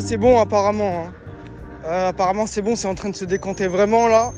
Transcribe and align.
c'est 0.00 0.16
bon 0.16 0.38
apparemment. 0.40 1.04
hein. 1.06 1.12
Euh, 1.86 2.08
apparemment, 2.08 2.46
c'est 2.46 2.62
bon, 2.62 2.74
c'est 2.76 2.88
en 2.88 2.94
train 2.94 3.10
de 3.10 3.16
se 3.16 3.24
décanter 3.24 3.68
vraiment 3.68 4.08
là. 4.08 4.32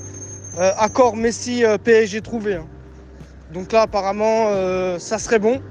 Euh, 0.58 0.70
accord 0.78 1.16
Messi 1.16 1.64
euh, 1.64 1.78
PSG 1.78 2.20
trouvé. 2.20 2.56
hein. 2.56 2.66
Donc 3.52 3.72
là, 3.72 3.82
apparemment, 3.82 4.48
ça 4.98 5.18
serait 5.18 5.38
bon. 5.38 5.62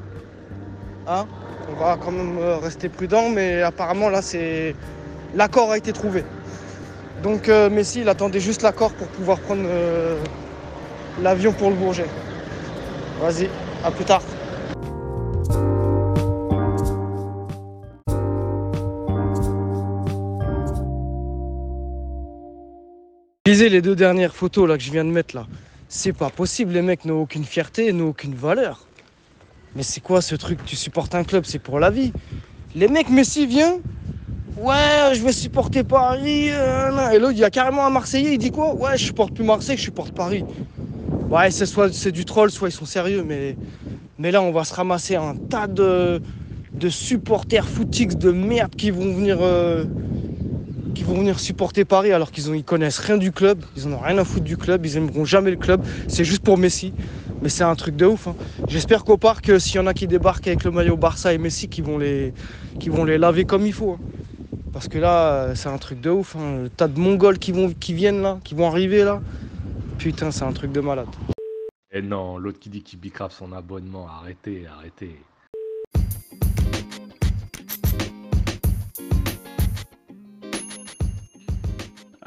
Hein 1.07 1.27
On 1.69 1.75
va 1.75 1.95
quand 2.03 2.11
même 2.11 2.39
rester 2.63 2.89
prudent, 2.89 3.29
mais 3.29 3.61
apparemment 3.61 4.09
là, 4.09 4.23
c'est 4.23 4.75
l'accord 5.35 5.71
a 5.71 5.77
été 5.77 5.93
trouvé. 5.93 6.23
Donc 7.21 7.49
Messi, 7.49 8.01
il 8.01 8.09
attendait 8.09 8.39
juste 8.39 8.63
l'accord 8.63 8.93
pour 8.93 9.07
pouvoir 9.09 9.39
prendre 9.39 9.61
l'avion 11.21 11.53
pour 11.53 11.69
le 11.69 11.75
Bourget. 11.75 12.07
Vas-y, 13.21 13.47
à 13.85 13.91
plus 13.91 14.05
tard. 14.05 14.23
Les 23.77 23.81
deux 23.83 23.95
dernières 23.95 24.33
photos 24.33 24.67
là 24.67 24.75
que 24.75 24.81
je 24.81 24.91
viens 24.91 25.05
de 25.05 25.11
mettre 25.11 25.35
là. 25.35 25.45
C'est 25.87 26.11
pas 26.11 26.31
possible, 26.31 26.73
les 26.73 26.81
mecs 26.81 27.05
n'ont 27.05 27.21
aucune 27.21 27.43
fierté, 27.43 27.93
n'ont 27.93 28.09
aucune 28.09 28.33
valeur. 28.33 28.87
Mais 29.75 29.83
c'est 29.83 30.01
quoi 30.01 30.19
ce 30.23 30.33
truc? 30.33 30.65
Tu 30.65 30.75
supportes 30.75 31.13
un 31.13 31.23
club, 31.23 31.43
c'est 31.45 31.59
pour 31.59 31.79
la 31.79 31.91
vie. 31.91 32.11
Les 32.73 32.87
mecs, 32.87 33.11
Messi 33.11 33.45
vient. 33.45 33.75
Ouais, 34.57 35.11
je 35.13 35.21
vais 35.23 35.31
supporter 35.31 35.83
Paris. 35.83 36.49
euh, 36.49 37.11
et 37.11 37.19
l'autre, 37.19 37.33
il 37.33 37.39
y 37.39 37.43
a 37.43 37.51
carrément 37.51 37.85
un 37.85 37.91
Marseillais, 37.91 38.33
il 38.33 38.39
dit 38.39 38.49
quoi? 38.49 38.73
Ouais, 38.73 38.97
je 38.97 39.03
supporte 39.05 39.35
plus 39.35 39.45
Marseille, 39.45 39.77
je 39.77 39.83
supporte 39.83 40.15
Paris. 40.15 40.43
Ouais, 41.29 41.51
c'est 41.51 41.67
soit 41.67 41.93
c'est 41.93 42.11
du 42.11 42.25
troll, 42.25 42.49
soit 42.49 42.69
ils 42.69 42.71
sont 42.81 42.85
sérieux, 42.85 43.23
mais, 43.23 43.55
mais 44.17 44.31
là, 44.31 44.41
on 44.41 44.51
va 44.51 44.63
se 44.63 44.73
ramasser 44.73 45.17
un 45.17 45.35
tas 45.35 45.67
de, 45.67 46.19
de 46.73 46.89
supporters 46.89 47.67
footix 47.67 48.17
de 48.17 48.31
merde 48.31 48.75
qui 48.75 48.89
vont 48.89 49.13
venir. 49.13 49.37
euh, 49.39 49.85
qui 50.97 51.03
vont 51.03 51.19
venir 51.19 51.39
supporter 51.39 51.85
Paris 51.85 52.11
alors 52.11 52.31
qu'ils 52.31 52.47
ils 52.55 52.63
connaissent 52.63 52.97
rien 52.97 53.17
du 53.17 53.31
club, 53.31 53.63
ils 53.75 53.85
en 53.85 53.93
ont 53.93 53.99
rien 53.99 54.17
à 54.17 54.25
foutre 54.25 54.45
du 54.45 54.57
club, 54.57 54.83
ils 54.83 54.97
aimeront 54.97 55.25
jamais 55.25 55.51
le 55.51 55.55
club, 55.57 55.83
c'est 56.07 56.23
juste 56.25 56.41
pour 56.41 56.57
Messi. 56.57 56.95
Mais 57.43 57.49
c'est 57.49 57.63
un 57.63 57.75
truc 57.75 57.95
de 57.95 58.07
ouf. 58.07 58.25
hein. 58.25 58.35
J'espère 58.67 59.03
qu'au 59.03 59.15
parc, 59.17 59.47
euh, 59.49 59.59
s'il 59.59 59.79
y 59.79 59.83
en 59.83 59.85
a 59.85 59.93
qui 59.93 60.07
débarquent 60.07 60.47
avec 60.47 60.63
le 60.63 60.71
maillot 60.71 60.97
Barça 60.97 61.35
et 61.35 61.37
Messi, 61.37 61.67
qui 61.69 61.83
vont 61.83 61.99
les, 61.99 62.33
laver 63.19 63.45
comme 63.45 63.67
il 63.67 63.73
faut. 63.73 63.91
hein. 63.91 63.99
Parce 64.71 64.87
que 64.87 64.97
là, 64.97 65.33
euh, 65.49 65.55
c'est 65.55 65.69
un 65.69 65.77
truc 65.77 66.01
de 66.01 66.09
ouf. 66.09 66.35
hein. 66.35 66.63
Le 66.63 66.69
tas 66.71 66.87
de 66.87 66.99
Mongols 66.99 67.37
qui, 67.37 67.51
vont, 67.51 67.71
qui 67.79 67.93
viennent 67.93 68.23
là, 68.23 68.39
qui 68.43 68.55
vont 68.55 68.65
arriver 68.67 69.03
là. 69.03 69.21
Putain, 69.99 70.31
c'est 70.31 70.45
un 70.45 70.53
truc 70.53 70.71
de 70.71 70.81
malade. 70.81 71.05
Et 71.91 72.01
non, 72.01 72.39
l'autre 72.39 72.57
qui 72.59 72.69
dit 72.69 72.81
qu'il 72.81 72.99
bicrave 72.99 73.31
son 73.31 73.51
abonnement, 73.53 74.07
arrêtez, 74.07 74.65
arrêtez. 74.65 75.15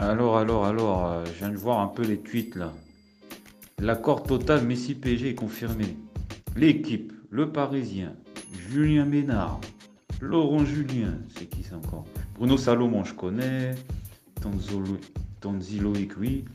Alors, 0.03 0.39
alors, 0.39 0.65
alors, 0.65 1.07
euh, 1.07 1.25
je 1.27 1.33
viens 1.33 1.51
de 1.51 1.59
voir 1.59 1.81
un 1.81 1.87
peu 1.87 2.03
les 2.03 2.17
tweets 2.17 2.57
là. 2.57 2.73
L'accord 3.79 4.23
total 4.23 4.65
Messi-PSG 4.65 5.29
est 5.29 5.35
confirmé. 5.35 5.95
L'équipe, 6.57 7.13
le 7.29 7.53
Parisien, 7.53 8.15
Julien 8.71 9.05
Ménard, 9.05 9.61
Laurent 10.23 10.65
Julien, 10.65 11.19
c'est 11.37 11.45
qui 11.45 11.63
ça 11.63 11.77
encore? 11.77 12.07
Bruno 12.35 12.57
Salomon, 12.57 13.05
je 13.05 13.13
connais. 13.13 13.75
Tanzolo, 14.41 14.97
Tanzi 15.39 15.81
Loïc, 15.81 16.13
oui. 16.19 16.47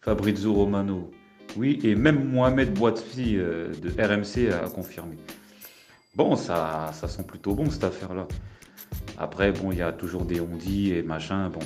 Fabrizio 0.00 0.52
Romano, 0.52 1.10
oui. 1.56 1.80
Et 1.82 1.96
même 1.96 2.30
Mohamed 2.30 2.72
Bouatfi 2.72 3.36
euh, 3.36 3.72
de 3.82 3.90
RMC 4.00 4.52
a 4.52 4.68
confirmé. 4.68 5.16
Bon, 6.14 6.36
ça, 6.36 6.92
ça 6.94 7.08
sent 7.08 7.24
plutôt 7.24 7.56
bon 7.56 7.68
cette 7.68 7.82
affaire-là. 7.82 8.28
Après, 9.18 9.50
bon, 9.50 9.72
il 9.72 9.78
y 9.78 9.82
a 9.82 9.90
toujours 9.90 10.24
des 10.24 10.40
ondits 10.40 10.92
et 10.92 11.02
machin. 11.02 11.48
Bon, 11.48 11.58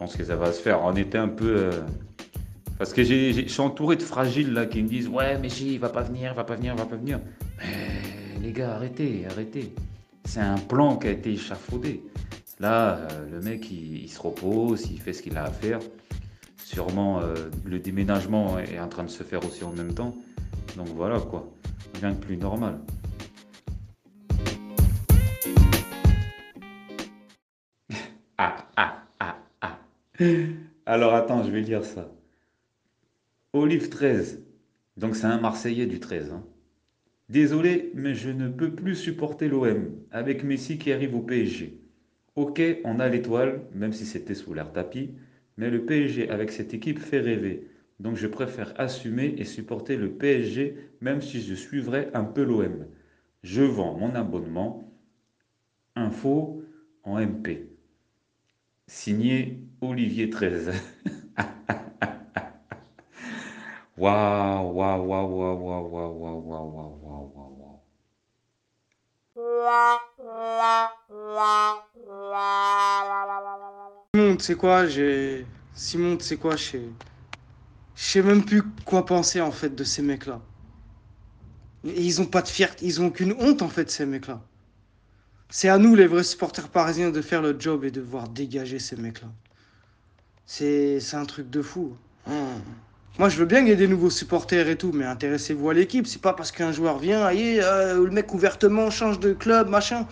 pense 0.00 0.16
que 0.16 0.24
ça 0.24 0.34
va 0.36 0.50
se 0.52 0.60
faire. 0.60 0.82
On 0.82 0.96
était 0.96 1.18
un 1.18 1.28
peu. 1.28 1.56
euh, 1.56 1.70
Parce 2.78 2.92
que 2.92 3.04
je 3.04 3.46
suis 3.46 3.60
entouré 3.60 3.96
de 3.96 4.02
fragiles 4.02 4.52
là 4.52 4.66
qui 4.66 4.82
me 4.82 4.88
disent 4.88 5.08
Ouais, 5.08 5.38
mais 5.38 5.48
si, 5.50 5.74
il 5.74 5.78
va 5.78 5.90
pas 5.90 6.02
venir, 6.02 6.32
il 6.32 6.36
va 6.36 6.44
pas 6.44 6.56
venir, 6.56 6.74
il 6.74 6.78
va 6.78 6.86
pas 6.86 6.96
venir. 6.96 7.20
Mais 7.58 8.40
les 8.42 8.52
gars, 8.52 8.74
arrêtez, 8.74 9.26
arrêtez. 9.30 9.74
C'est 10.24 10.40
un 10.40 10.56
plan 10.58 10.96
qui 10.96 11.06
a 11.08 11.10
été 11.10 11.32
échafaudé. 11.32 12.02
Là, 12.58 12.96
euh, 12.96 13.30
le 13.30 13.40
mec, 13.40 13.70
il, 13.70 14.02
il 14.04 14.08
se 14.08 14.20
repose, 14.20 14.90
il 14.90 15.00
fait 15.00 15.12
ce 15.12 15.22
qu'il 15.22 15.36
a 15.36 15.44
à 15.44 15.50
faire. 15.50 15.78
Sûrement, 16.64 17.20
euh, 17.20 17.34
le 17.64 17.78
déménagement 17.78 18.58
est 18.58 18.78
en 18.78 18.88
train 18.88 19.04
de 19.04 19.10
se 19.10 19.22
faire 19.22 19.44
aussi 19.46 19.64
en 19.64 19.72
même 19.72 19.92
temps. 19.94 20.14
Donc 20.76 20.88
voilà 20.94 21.18
quoi. 21.20 21.48
Rien 22.00 22.12
de 22.12 22.16
plus 22.16 22.36
normal. 22.36 22.78
Alors 30.86 31.14
attends, 31.14 31.42
je 31.42 31.50
vais 31.50 31.62
lire 31.62 31.84
ça. 31.84 32.12
Olive 33.52 33.88
13. 33.90 34.42
Donc 34.96 35.14
c'est 35.14 35.26
un 35.26 35.40
Marseillais 35.40 35.86
du 35.86 36.00
13. 36.00 36.32
hein. 36.32 36.44
Désolé, 37.28 37.92
mais 37.94 38.14
je 38.14 38.30
ne 38.30 38.48
peux 38.48 38.74
plus 38.74 38.96
supporter 38.96 39.48
l'OM 39.48 39.92
avec 40.10 40.44
Messi 40.44 40.78
qui 40.78 40.92
arrive 40.92 41.16
au 41.16 41.20
PSG. 41.22 41.80
Ok, 42.36 42.62
on 42.84 43.00
a 43.00 43.08
l'étoile, 43.08 43.62
même 43.74 43.92
si 43.92 44.06
c'était 44.06 44.34
sous 44.34 44.54
l'air 44.54 44.72
tapis, 44.72 45.14
mais 45.58 45.70
le 45.70 45.86
PSG 45.86 46.30
avec 46.30 46.52
cette 46.52 46.74
équipe 46.74 46.98
fait 47.00 47.20
rêver. 47.20 47.68
Donc 48.00 48.16
je 48.16 48.26
préfère 48.28 48.74
assumer 48.80 49.34
et 49.38 49.44
supporter 49.44 49.96
le 49.96 50.12
PSG 50.12 50.76
même 51.00 51.22
si 51.22 51.42
je 51.42 51.54
suivrais 51.54 52.10
un 52.14 52.24
peu 52.24 52.44
l'OM. 52.44 52.86
Je 53.42 53.62
vends 53.62 53.96
mon 53.98 54.14
abonnement. 54.14 54.92
Info 55.94 56.64
en 57.04 57.18
MP. 57.20 57.68
Signé 58.88 59.69
Olivier 59.82 60.28
13. 60.28 60.72
Waouh, 63.96 64.72
waouh, 64.72 65.06
waouh, 65.06 65.28
waouh, 65.28 65.58
waouh, 65.58 65.88
waouh, 65.88 66.12
waouh, 66.20 66.70
waouh, 66.74 67.32
waouh, 67.34 67.54
waouh. 67.58 67.80
Simon, 74.14 74.36
tu 74.36 74.44
sais 74.44 74.54
quoi, 74.54 74.86
j'ai. 74.86 75.46
Simon, 75.74 76.16
tu 76.16 76.24
sais 76.24 76.36
quoi, 76.36 76.56
je 76.56 76.78
sais. 77.94 78.22
Même 78.22 78.44
plus 78.44 78.62
quoi 78.84 79.06
penser 79.06 79.40
en 79.40 79.50
fait 79.50 79.74
de 79.74 79.84
ces 79.84 80.02
mecs-là. 80.02 80.40
Ils 81.84 82.20
ont 82.20 82.26
pas 82.26 82.42
de 82.42 82.48
fierté, 82.48 82.86
ils 82.86 83.00
ont 83.00 83.06
aucune 83.06 83.34
honte 83.38 83.62
en 83.62 83.68
fait, 83.68 83.90
ces 83.90 84.04
mecs-là. 84.06 84.42
C'est 85.48 85.68
à 85.68 85.78
nous, 85.78 85.94
les 85.94 86.06
vrais 86.06 86.24
supporters 86.24 86.68
parisiens, 86.68 87.10
de 87.10 87.22
faire 87.22 87.42
le 87.42 87.58
job 87.58 87.84
et 87.84 87.90
de 87.90 88.00
voir 88.00 88.28
dégager 88.28 88.78
ces 88.78 88.96
mecs-là. 88.96 89.28
C'est 90.52 91.14
un 91.14 91.24
truc 91.26 91.48
de 91.48 91.62
fou. 91.62 91.92
Hein. 92.26 92.32
Moi, 93.20 93.28
je 93.28 93.36
veux 93.36 93.44
bien 93.44 93.60
qu'il 93.60 93.68
y 93.68 93.72
ait 93.72 93.76
des 93.76 93.86
nouveaux 93.86 94.10
supporters 94.10 94.68
et 94.68 94.74
tout, 94.74 94.90
mais 94.92 95.04
intéressez-vous 95.04 95.70
à 95.70 95.74
l'équipe. 95.74 96.08
C'est 96.08 96.20
pas 96.20 96.32
parce 96.32 96.50
qu'un 96.50 96.72
joueur 96.72 96.98
vient, 96.98 97.22
allez, 97.24 97.60
euh, 97.62 98.04
le 98.04 98.10
mec 98.10 98.34
ouvertement 98.34 98.90
change 98.90 99.20
de 99.20 99.32
club, 99.32 99.68
machin. 99.68 100.08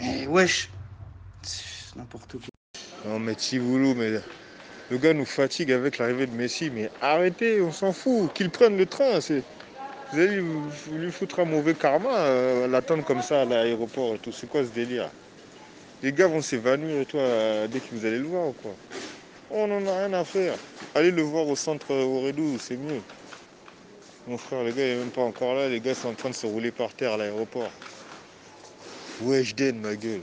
Mais 0.00 0.26
wesh, 0.28 0.70
c'est 1.42 1.94
n'importe 1.94 2.38
quoi. 2.38 2.48
Non, 3.04 3.18
mais 3.18 3.34
Tivoulou, 3.34 3.94
mais 3.94 4.12
le 4.90 4.96
gars 4.96 5.12
nous 5.12 5.26
fatigue 5.26 5.70
avec 5.70 5.98
l'arrivée 5.98 6.26
de 6.26 6.34
Messi. 6.34 6.70
Mais 6.70 6.90
arrêtez, 7.02 7.60
on 7.60 7.70
s'en 7.70 7.92
fout. 7.92 8.32
Qu'il 8.32 8.48
prenne 8.48 8.78
le 8.78 8.86
train. 8.86 9.20
c'est- 9.20 9.42
Vous 10.12 10.20
allez 10.20 10.42
lui 10.92 11.12
foutre 11.12 11.40
un 11.40 11.44
mauvais 11.44 11.74
karma, 11.74 12.14
euh, 12.16 12.66
l'attendre 12.66 13.04
comme 13.04 13.20
ça 13.20 13.42
à 13.42 13.44
l'aéroport 13.44 14.14
et 14.14 14.18
tout. 14.18 14.32
C'est 14.32 14.48
quoi 14.48 14.64
ce 14.64 14.70
délire? 14.70 15.10
Les 16.02 16.12
gars 16.12 16.28
vont 16.28 16.40
s'évanouir 16.40 17.00
et 17.02 17.04
toi, 17.06 17.20
euh, 17.20 17.68
dès 17.68 17.80
que 17.80 17.94
vous 17.94 18.06
allez 18.06 18.18
le 18.18 18.24
voir 18.24 18.48
ou 18.48 18.52
quoi? 18.52 18.74
On 19.50 19.66
n'en 19.68 19.86
a 19.86 19.98
rien 19.98 20.12
à 20.12 20.24
faire. 20.24 20.54
Allez 20.94 21.10
le 21.10 21.22
voir 21.22 21.46
au 21.46 21.56
centre 21.56 21.92
euh, 21.92 22.04
Aurédou, 22.04 22.58
c'est 22.58 22.76
mieux. 22.76 23.00
Mon 24.26 24.38
frère, 24.38 24.64
le 24.64 24.72
gars 24.72 24.84
il 24.86 24.92
est 24.92 24.96
même 24.96 25.10
pas 25.10 25.22
encore 25.22 25.54
là. 25.54 25.68
Les 25.68 25.80
gars 25.80 25.94
sont 25.94 26.08
en 26.08 26.14
train 26.14 26.30
de 26.30 26.34
se 26.34 26.46
rouler 26.46 26.72
par 26.72 26.92
terre 26.94 27.12
à 27.12 27.16
l'aéroport. 27.16 27.70
Weshden, 29.22 29.80
ma 29.80 29.94
gueule. 29.94 30.22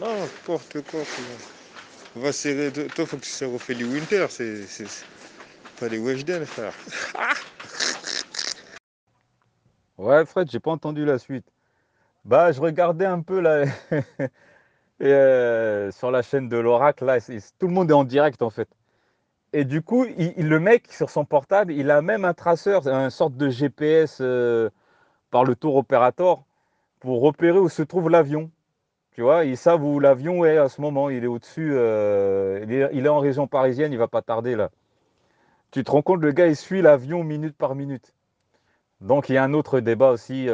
Non, 0.00 0.12
n'importe 0.20 0.82
quoi. 0.90 1.00
On 2.16 2.20
va 2.20 2.32
serrer. 2.32 2.72
Toi, 2.72 3.06
faut 3.06 3.16
que 3.16 3.22
tu 3.22 3.30
serres 3.30 3.54
Ophélie 3.54 3.84
Winter. 3.84 4.26
C'est 4.28 4.66
pas 5.78 5.88
les 5.88 5.98
Weshden, 5.98 6.44
frère. 6.44 6.74
Ouais, 9.98 10.24
Fred, 10.26 10.48
j'ai 10.50 10.60
pas 10.60 10.70
entendu 10.70 11.04
la 11.04 11.18
suite. 11.18 11.46
Bah, 12.24 12.52
je 12.52 12.60
regardais 12.60 13.06
un 13.06 13.20
peu 13.20 13.40
là, 13.40 13.64
et, 15.00 15.06
euh, 15.06 15.90
sur 15.92 16.10
la 16.10 16.22
chaîne 16.22 16.48
de 16.48 16.56
l'Oracle, 16.56 17.04
là, 17.04 17.18
tout 17.20 17.66
le 17.66 17.72
monde 17.72 17.90
est 17.90 17.94
en 17.94 18.04
direct 18.04 18.42
en 18.42 18.50
fait. 18.50 18.68
Et 19.52 19.64
du 19.64 19.82
coup, 19.82 20.04
le 20.04 20.58
mec 20.60 20.92
sur 20.92 21.10
son 21.10 21.24
portable, 21.24 21.72
il 21.72 21.90
a 21.90 22.02
même 22.02 22.24
un 22.24 22.34
traceur, 22.34 22.86
une 22.86 23.10
sorte 23.10 23.36
de 23.36 23.48
GPS 23.48 24.18
euh, 24.20 24.68
par 25.30 25.44
le 25.44 25.54
tour 25.56 25.76
opérateur 25.76 26.44
pour 27.00 27.22
repérer 27.22 27.58
où 27.58 27.68
se 27.68 27.82
trouve 27.82 28.10
l'avion. 28.10 28.50
Tu 29.12 29.22
vois, 29.22 29.44
ils 29.44 29.56
savent 29.56 29.84
où 29.84 30.00
l'avion 30.00 30.44
est 30.44 30.58
à 30.58 30.68
ce 30.68 30.80
moment. 30.80 31.10
Il 31.10 31.24
est 31.24 31.28
au-dessus, 31.28 31.72
euh, 31.74 32.60
il 32.64 33.06
est, 33.06 33.08
en 33.08 33.18
région 33.20 33.46
parisienne, 33.46 33.92
il 33.92 33.98
va 33.98 34.08
pas 34.08 34.22
tarder 34.22 34.56
là. 34.56 34.70
Tu 35.70 35.84
te 35.84 35.90
rends 35.90 36.02
compte, 36.02 36.20
le 36.22 36.32
gars, 36.32 36.46
il 36.46 36.56
suit 36.56 36.82
l'avion 36.82 37.24
minute 37.24 37.56
par 37.56 37.74
minute. 37.74 38.14
Donc 39.00 39.28
il 39.28 39.34
y 39.34 39.38
a 39.38 39.44
un 39.44 39.54
autre 39.54 39.80
débat 39.80 40.10
aussi. 40.10 40.48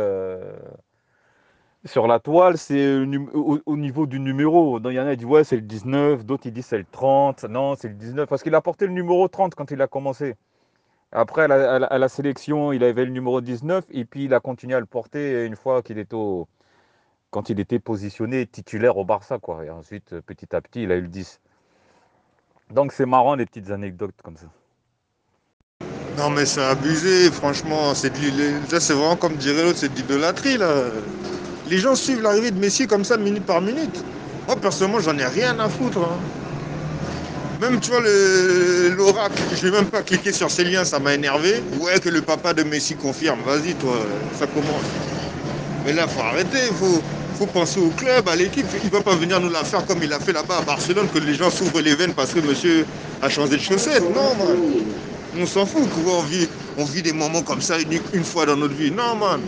Sur 1.86 2.06
la 2.06 2.18
toile, 2.18 2.56
c'est 2.56 2.96
au, 3.34 3.60
au, 3.66 3.76
niveau 3.76 4.06
du 4.06 4.18
numéro. 4.18 4.80
Il 4.88 4.92
y 4.92 5.00
en 5.00 5.06
a 5.06 5.10
qui 5.10 5.18
disent 5.18 5.26
ouais, 5.26 5.44
c'est 5.44 5.56
le 5.56 5.62
19, 5.62 6.24
d'autres 6.24 6.46
ils 6.46 6.52
disent 6.52 6.66
c'est 6.66 6.78
le 6.78 6.86
30. 6.90 7.44
Non, 7.44 7.76
c'est 7.76 7.88
le 7.88 7.94
19 7.94 8.26
parce 8.26 8.42
qu'il 8.42 8.54
a 8.54 8.60
porté 8.62 8.86
le 8.86 8.92
numéro 8.92 9.28
30 9.28 9.54
quand 9.54 9.70
il 9.70 9.82
a 9.82 9.86
commencé. 9.86 10.36
Après, 11.12 11.42
à 11.44 11.98
la, 11.98 12.08
sélection, 12.08 12.72
il 12.72 12.82
avait 12.82 13.04
le 13.04 13.12
numéro 13.12 13.40
19 13.40 13.84
et 13.90 14.04
puis 14.04 14.24
il 14.24 14.34
a 14.34 14.40
continué 14.40 14.74
à 14.74 14.80
le 14.80 14.86
porter 14.86 15.44
une 15.44 15.54
fois 15.54 15.82
qu'il 15.82 15.98
était 15.98 16.14
au, 16.14 16.48
quand 17.30 17.50
il 17.50 17.60
était 17.60 17.78
positionné 17.78 18.46
titulaire 18.46 18.96
au 18.96 19.04
Barça. 19.04 19.38
Quoi. 19.38 19.64
Et 19.64 19.70
ensuite, 19.70 20.18
petit 20.20 20.56
à 20.56 20.60
petit, 20.60 20.84
il 20.84 20.90
a 20.90 20.96
eu 20.96 21.02
le 21.02 21.08
10. 21.08 21.40
Donc 22.70 22.92
c'est 22.92 23.06
marrant 23.06 23.34
les 23.36 23.46
petites 23.46 23.70
anecdotes 23.70 24.14
comme 24.22 24.36
ça. 24.36 24.46
Non 26.16 26.30
mais 26.30 26.46
c'est 26.46 26.64
abusé, 26.64 27.30
franchement. 27.30 27.94
C'est 27.94 28.10
vraiment 28.10 29.16
comme 29.16 29.36
dirait 29.36 29.64
l'autre, 29.64 29.78
c'est 29.78 29.90
de 29.90 29.96
l'idolâtrie 29.96 30.56
là. 30.56 30.86
Les 31.70 31.78
gens 31.78 31.94
suivent 31.94 32.22
l'arrivée 32.22 32.50
de 32.50 32.58
Messi 32.58 32.86
comme 32.86 33.04
ça 33.04 33.16
minute 33.16 33.44
par 33.44 33.60
minute. 33.60 34.04
Moi 34.46 34.56
personnellement 34.56 35.00
j'en 35.00 35.16
ai 35.18 35.26
rien 35.26 35.58
à 35.58 35.68
foutre. 35.68 35.98
Hein. 35.98 36.18
Même 37.60 37.80
tu 37.80 37.90
vois 37.90 38.00
l'oracle, 38.96 39.40
je 39.56 39.68
vais 39.68 39.70
même 39.70 39.86
pas 39.86 40.02
cliquer 40.02 40.32
sur 40.32 40.50
ces 40.50 40.64
liens, 40.64 40.84
ça 40.84 40.98
m'a 40.98 41.14
énervé. 41.14 41.62
Ouais 41.80 41.98
que 42.00 42.08
le 42.08 42.20
papa 42.20 42.52
de 42.52 42.62
Messi 42.64 42.94
confirme, 42.94 43.38
vas-y 43.46 43.74
toi, 43.74 43.96
ça 44.38 44.46
commence. 44.46 44.84
Mais 45.84 45.92
là 45.92 46.06
faut 46.06 46.20
arrêter, 46.20 46.58
faut, 46.78 47.00
faut 47.38 47.46
penser 47.46 47.80
au 47.80 47.90
club, 47.90 48.28
à 48.28 48.36
l'équipe. 48.36 48.66
Il 48.82 48.90
ne 48.90 48.94
va 48.94 49.00
pas 49.00 49.14
venir 49.14 49.40
nous 49.40 49.50
la 49.50 49.64
faire 49.64 49.84
comme 49.86 50.02
il 50.02 50.12
a 50.12 50.20
fait 50.20 50.32
là-bas 50.32 50.58
à 50.58 50.62
Barcelone, 50.62 51.08
que 51.12 51.18
les 51.18 51.34
gens 51.34 51.50
s'ouvrent 51.50 51.80
les 51.80 51.94
veines 51.94 52.14
parce 52.14 52.32
que 52.32 52.40
monsieur 52.40 52.86
a 53.22 53.28
changé 53.28 53.56
de 53.56 53.62
chaussettes. 53.62 54.04
Non, 54.14 54.34
man. 54.34 54.56
On 55.38 55.46
s'en 55.46 55.66
fout. 55.66 55.88
On 56.06 56.22
vit, 56.22 56.48
on 56.78 56.84
vit 56.84 57.02
des 57.02 57.12
moments 57.12 57.42
comme 57.42 57.60
ça 57.60 57.76
une, 57.78 58.24
fois 58.24 58.46
dans 58.46 58.56
notre 58.56 58.74
vie. 58.74 58.90
Non, 58.90 59.16
man. 59.16 59.40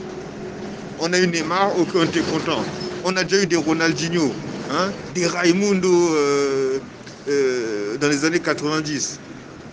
On 0.98 1.12
a 1.12 1.18
eu 1.18 1.26
Neymar, 1.26 1.72
on 1.76 2.04
était 2.04 2.20
content. 2.20 2.62
On 3.04 3.16
a 3.16 3.24
déjà 3.24 3.42
eu 3.42 3.46
des 3.46 3.56
Ronaldinho, 3.56 4.32
hein, 4.70 4.90
des 5.14 5.26
Raimundo 5.26 6.14
euh, 6.14 6.78
euh, 7.28 7.96
dans 7.98 8.08
les 8.08 8.24
années 8.24 8.40
90, 8.40 9.20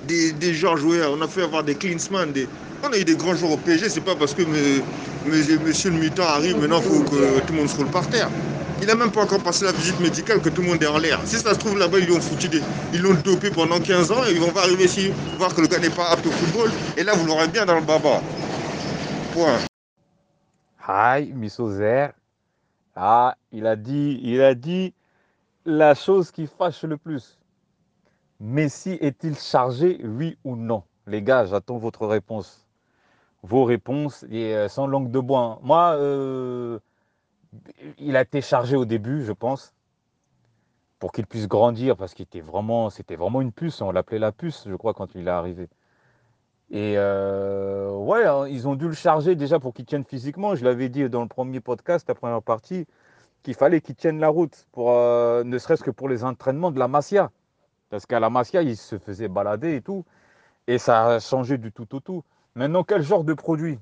des, 0.08 0.32
des 0.34 0.54
Georges 0.54 0.84
On 0.86 1.22
a 1.22 1.28
fait 1.28 1.44
avoir 1.44 1.64
des 1.64 1.76
Klinsmann, 1.76 2.32
des, 2.32 2.48
on 2.84 2.92
a 2.92 2.98
eu 2.98 3.06
des 3.06 3.16
grands 3.16 3.36
joueurs 3.36 3.54
au 3.54 3.58
PSG, 3.58 3.90
c'est 3.90 4.02
pas 4.02 4.16
parce 4.16 4.34
que 4.34 4.42
monsieur 5.26 5.90
le 5.90 5.98
mutant 5.98 6.24
arrive, 6.24 6.58
maintenant 6.58 6.82
il 6.84 6.90
faut 6.90 7.04
que 7.04 7.40
tout 7.40 7.54
le 7.54 7.60
monde 7.60 7.70
se 7.70 7.78
roule 7.78 7.88
par 7.88 8.08
terre. 8.08 8.30
Il 8.82 8.88
n'a 8.88 8.96
même 8.96 9.12
pas 9.12 9.22
encore 9.22 9.40
passé 9.40 9.64
la 9.64 9.72
visite 9.72 10.00
médicale 10.02 10.42
que 10.42 10.50
tout 10.50 10.62
le 10.62 10.68
monde 10.68 10.84
est 10.84 10.88
en 10.88 10.98
l'air. 10.98 11.22
Si 11.24 11.38
ça 11.38 11.54
se 11.54 11.60
trouve 11.60 11.78
là-bas, 11.80 12.00
ils 12.00 12.08
l'ont 12.08 12.20
foutu, 12.20 12.50
ils 12.94 13.02
l'ont 13.02 13.14
dopé 13.24 13.50
pendant 13.50 13.80
15 13.80 14.12
ans 14.12 14.26
et 14.28 14.34
ils 14.34 14.42
vont 14.42 14.52
arriver 14.58 14.84
ici, 14.84 15.10
voir 15.38 15.56
que 15.56 15.62
le 15.62 15.68
gars 15.68 15.80
n'est 15.80 15.90
pas 15.90 16.10
apte 16.10 16.26
au 16.26 16.32
football. 16.32 16.70
Et 16.98 17.04
là, 17.04 17.14
vous 17.16 17.26
l'aurez 17.26 17.48
bien 17.48 17.66
dans 17.66 17.76
le 17.76 17.82
baba. 17.82 18.22
Point. 19.34 19.60
Hi, 20.88 21.32
Misozer. 21.34 22.14
Ah, 22.96 23.38
il 23.52 23.66
a 23.68 23.76
dit, 23.76 24.20
il 24.24 24.42
a 24.42 24.54
dit 24.56 24.94
la 25.66 25.96
chose 25.96 26.32
qui 26.32 26.48
fâche 26.48 26.84
le 26.84 26.98
plus. 26.98 27.40
Messi 28.40 28.92
est-il 29.02 29.38
chargé, 29.38 30.02
oui 30.04 30.38
ou 30.44 30.56
non? 30.56 30.84
Les 31.08 31.22
gars, 31.22 31.46
j'attends 31.46 31.78
votre 31.78 32.06
réponse 32.06 32.64
vos 33.44 33.66
réponses 33.66 34.26
et 34.30 34.56
euh, 34.56 34.70
sans 34.70 34.88
langue 34.88 35.12
de 35.12 35.20
bois. 35.20 35.40
Hein. 35.42 35.60
Moi, 35.64 35.96
euh, 35.98 36.80
il 38.00 38.16
a 38.16 38.22
été 38.22 38.42
chargé 38.42 38.76
au 38.76 38.86
début, 38.86 39.24
je 39.24 39.34
pense, 39.34 39.74
pour 41.00 41.12
qu'il 41.12 41.28
puisse 41.28 41.48
grandir, 41.48 41.98
parce 41.98 42.14
qu'il 42.14 42.24
était 42.24 42.42
vraiment, 42.42 42.90
c'était 42.90 43.16
vraiment 43.16 43.42
une 43.42 43.52
puce. 43.52 43.82
On 43.82 43.92
l'appelait 43.92 44.20
la 44.20 44.32
puce, 44.32 44.66
je 44.68 44.76
crois, 44.76 44.94
quand 44.94 45.14
il 45.16 45.28
est 45.28 45.32
arrivé. 45.32 45.70
Et 46.74 46.96
euh, 46.98 47.92
ouais, 47.92 48.26
hein, 48.26 48.48
ils 48.48 48.68
ont 48.68 48.74
dû 48.74 48.88
le 48.88 48.96
charger 48.96 49.36
déjà 49.36 49.60
pour 49.60 49.76
qu'il 49.76 49.86
tienne 49.86 50.04
physiquement. 50.04 50.56
Je 50.56 50.66
l'avais 50.66 50.90
dit 50.90 51.08
dans 51.08 51.22
le 51.22 51.28
premier 51.28 51.60
podcast, 51.60 52.08
la 52.08 52.16
première 52.16 52.42
partie, 52.42 52.88
qu'il 53.44 53.54
fallait 53.54 53.80
qu'il 53.80 53.94
tienne 53.94 54.20
la 54.20 54.30
route, 54.30 54.66
pour, 54.72 54.90
ne 54.90 55.58
serait-ce 55.60 55.84
que 55.84 55.92
pour 55.92 56.10
les 56.10 56.24
entraînements 56.24 56.72
de 56.72 56.80
la 56.80 56.88
Masia. 56.88 57.30
Parce 57.92 58.08
qu'à 58.08 58.20
la 58.20 58.32
Masia, 58.32 58.64
il 58.64 58.76
se 58.76 58.98
faisait 58.98 59.28
balader 59.28 59.76
et 59.76 59.82
tout. 59.82 60.04
Et 60.66 60.80
ça 60.80 61.06
a 61.06 61.20
changé 61.20 61.60
du 61.60 61.72
tout 61.72 61.94
au 61.96 62.00
tout. 62.00 62.24
Maintenant, 62.56 62.84
quel 62.84 63.04
genre 63.04 63.24
de 63.24 63.36
produit? 63.36 63.78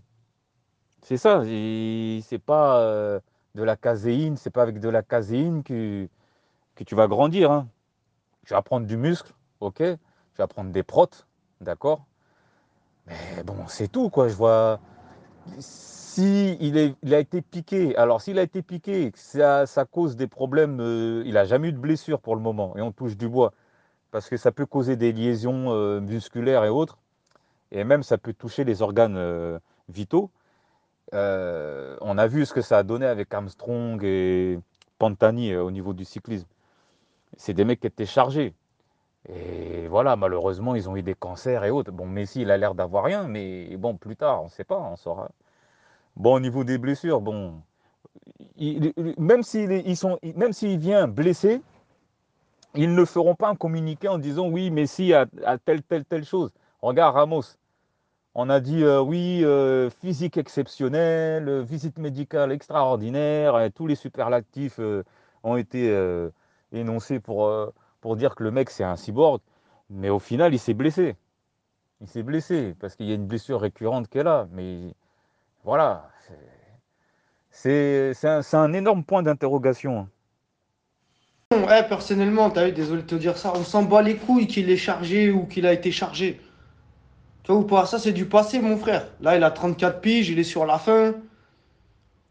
C'est 1.01 1.17
ça, 1.17 1.43
c'est 1.45 2.41
pas 2.45 2.81
euh, 2.81 3.21
de 3.55 3.63
la 3.63 3.77
caséine, 3.77 4.35
c'est 4.35 4.49
pas 4.49 4.63
avec 4.63 4.81
de 4.81 4.89
la 4.89 5.01
caséine 5.01 5.63
que, 5.63 6.09
que 6.75 6.83
tu 6.83 6.95
vas 6.95 7.07
grandir. 7.07 7.51
Hein. 7.51 7.69
Tu 8.45 8.53
vas 8.53 8.61
prendre 8.61 8.85
du 8.85 8.97
muscle, 8.97 9.31
ok? 9.61 9.77
Tu 9.77 10.37
vas 10.37 10.47
prendre 10.47 10.71
des 10.71 10.83
protes, 10.83 11.25
d'accord? 11.61 12.05
Mais 13.07 13.43
bon, 13.43 13.55
c'est 13.67 13.87
tout, 13.87 14.09
quoi. 14.09 14.27
Je 14.27 14.35
vois. 14.35 14.79
Si 15.59 16.57
il, 16.59 17.13
a 17.13 17.19
été 17.19 17.41
piqué, 17.41 17.95
alors 17.95 18.21
s'il 18.21 18.37
a 18.37 18.43
été 18.43 18.61
piqué, 18.61 19.11
ça, 19.15 19.65
cause 19.89 20.15
des 20.17 20.27
problèmes, 20.27 20.79
euh, 20.81 21.23
il 21.25 21.33
n'a 21.33 21.45
jamais 21.45 21.69
eu 21.69 21.71
de 21.71 21.77
blessure 21.77 22.19
pour 22.19 22.35
le 22.35 22.41
moment, 22.41 22.75
et 22.77 22.81
on 22.81 22.91
touche 22.91 23.15
du 23.15 23.29
bois, 23.29 23.53
parce 24.11 24.29
que 24.29 24.35
ça 24.35 24.51
peut 24.51 24.65
causer 24.65 24.97
des 24.97 25.13
liaisons 25.13 25.71
euh, 25.71 26.01
musculaires 26.01 26.65
et 26.65 26.69
autres 26.69 26.97
et 27.71 27.85
même 27.85 28.03
ça 28.03 28.17
peut 28.17 28.33
toucher 28.33 28.65
les 28.65 28.81
organes 28.81 29.15
euh, 29.17 29.57
vitaux. 29.87 30.31
On 31.13 32.17
a 32.17 32.27
vu 32.27 32.45
ce 32.45 32.53
que 32.53 32.61
ça 32.61 32.79
a 32.79 32.83
donné 32.83 33.05
avec 33.05 33.33
Armstrong 33.33 34.03
et 34.03 34.59
Pantani 34.99 35.55
au 35.55 35.71
niveau 35.71 35.93
du 35.93 36.03
cyclisme. 36.05 36.47
C'est 37.37 37.53
des 37.53 37.63
mecs 37.63 37.79
qui 37.79 37.87
étaient 37.87 38.05
chargés. 38.05 38.53
Et 39.29 39.87
voilà, 39.87 40.15
malheureusement, 40.15 40.75
ils 40.75 40.89
ont 40.89 40.95
eu 40.95 41.03
des 41.03 41.15
cancers 41.15 41.63
et 41.63 41.71
autres. 41.71 41.91
Bon, 41.91 42.07
Messi, 42.07 42.41
il 42.41 42.51
a 42.51 42.57
l'air 42.57 42.75
d'avoir 42.75 43.03
rien, 43.03 43.27
mais 43.27 43.75
bon, 43.77 43.95
plus 43.97 44.15
tard, 44.15 44.41
on 44.41 44.45
ne 44.45 44.49
sait 44.49 44.63
pas, 44.63 44.79
on 44.79 44.95
saura. 44.95 45.29
Bon, 46.15 46.35
au 46.35 46.39
niveau 46.39 46.63
des 46.63 46.77
blessures, 46.77 47.21
bon, 47.21 47.61
même 49.17 49.43
s'il 49.43 50.77
vient 50.79 51.07
blessé, 51.07 51.61
ils 52.75 52.93
ne 52.93 53.05
feront 53.05 53.35
pas 53.35 53.49
un 53.49 53.55
communiqué 53.55 54.07
en 54.07 54.17
disant 54.17 54.47
oui, 54.49 54.71
Messi 54.71 55.13
a, 55.13 55.25
a 55.45 55.57
telle, 55.57 55.83
telle, 55.83 56.05
telle 56.05 56.25
chose. 56.25 56.51
Regarde 56.81 57.15
Ramos, 57.15 57.57
on 58.33 58.49
a 58.49 58.59
dit 58.61 58.83
euh, 58.83 59.01
oui, 59.01 59.41
euh, 59.43 59.89
physique 59.89 60.37
exceptionnelle, 60.37 61.49
euh, 61.49 61.61
visite 61.61 61.97
médicale 61.99 62.51
extraordinaire, 62.51 63.69
tous 63.75 63.87
les 63.87 63.95
superlatifs 63.95 64.79
ont 65.43 65.57
été 65.57 65.93
énoncés 66.71 67.19
pour, 67.19 67.51
pour 68.01 68.15
dire 68.15 68.35
que 68.35 68.43
le 68.43 68.51
mec 68.51 68.69
c'est 68.69 68.83
un 68.83 68.95
cyborg, 68.95 69.39
mais 69.89 70.09
au 70.09 70.19
final 70.19 70.53
il 70.53 70.59
s'est 70.59 70.73
blessé. 70.73 71.15
Il 72.01 72.07
s'est 72.07 72.23
blessé 72.23 72.75
parce 72.79 72.95
qu'il 72.95 73.05
y 73.05 73.11
a 73.11 73.15
une 73.15 73.27
blessure 73.27 73.61
récurrente 73.61 74.09
qu'elle 74.09 74.27
a, 74.27 74.47
mais 74.51 74.93
voilà, 75.63 76.09
c'est 77.51 78.13
un, 78.23 78.41
un, 78.53 78.73
énorme 78.73 79.03
point 79.03 79.21
d'interrogation. 79.21 80.07
Ouais, 81.51 81.85
personnellement, 81.87 82.51
as 82.53 82.65
vu, 82.65 82.71
désolé 82.71 83.01
de 83.01 83.07
te 83.07 83.15
dire 83.15 83.37
ça, 83.37 83.53
on 83.55 83.63
s'en 83.63 83.83
bat 83.83 84.01
les 84.01 84.15
couilles 84.15 84.47
qu'il 84.47 84.69
est 84.69 84.77
chargé 84.77 85.31
ou 85.31 85.45
qu'il 85.45 85.67
a 85.67 85.73
été 85.73 85.91
chargé. 85.91 86.39
Tu 87.43 87.51
vois 87.51 87.61
ou 87.61 87.65
pas 87.65 87.85
Ça, 87.85 87.99
c'est 87.99 88.13
du 88.13 88.25
passé, 88.25 88.59
mon 88.59 88.77
frère. 88.77 89.07
Là, 89.19 89.35
il 89.35 89.43
a 89.43 89.51
34 89.51 89.99
piges, 89.99 90.29
il 90.29 90.39
est 90.39 90.43
sur 90.43 90.65
la 90.65 90.79
fin. 90.79 91.13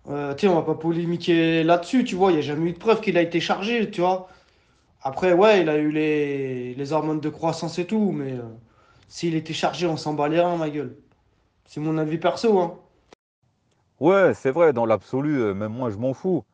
Euh, 0.09 0.35
tu 0.35 0.41
sais, 0.41 0.49
on 0.49 0.55
va 0.55 0.63
pas 0.63 0.75
polémiquer 0.75 1.63
là-dessus, 1.63 2.05
tu 2.05 2.15
vois. 2.15 2.31
Il 2.31 2.35
n'y 2.35 2.41
a 2.41 2.43
jamais 2.43 2.71
eu 2.71 2.73
de 2.73 2.79
preuve 2.79 3.01
qu'il 3.01 3.19
a 3.19 3.23
été 3.23 3.41
chargé, 3.41 3.91
tu 3.91 4.01
vois. 4.01 4.29
Après, 5.03 5.33
ouais, 5.33 5.63
il 5.63 5.69
a 5.69 5.77
eu 5.79 5.91
les, 5.91 6.75
les 6.75 6.93
hormones 6.93 7.21
de 7.21 7.29
croissance 7.29 7.79
et 7.79 7.87
tout, 7.87 8.11
mais 8.13 8.33
euh, 8.33 8.43
s'il 9.09 9.35
était 9.35 9.53
chargé, 9.53 9.87
on 9.87 9.97
s'en 9.97 10.15
bat 10.15 10.29
les 10.29 10.43
ma 10.59 10.71
gueule. 10.71 10.97
C'est 11.67 11.81
mon 11.81 11.97
avis 11.99 12.19
perso, 12.19 12.59
hein. 12.59 12.79
Ouais, 14.01 14.33
c'est 14.35 14.51
vrai, 14.51 14.73
dans 14.73 14.87
l'absolu, 14.87 15.41
euh, 15.41 15.55
même 15.55 15.73
moi, 15.73 15.91
je 15.91 15.97
m'en 15.97 16.15
fous. 16.15 16.45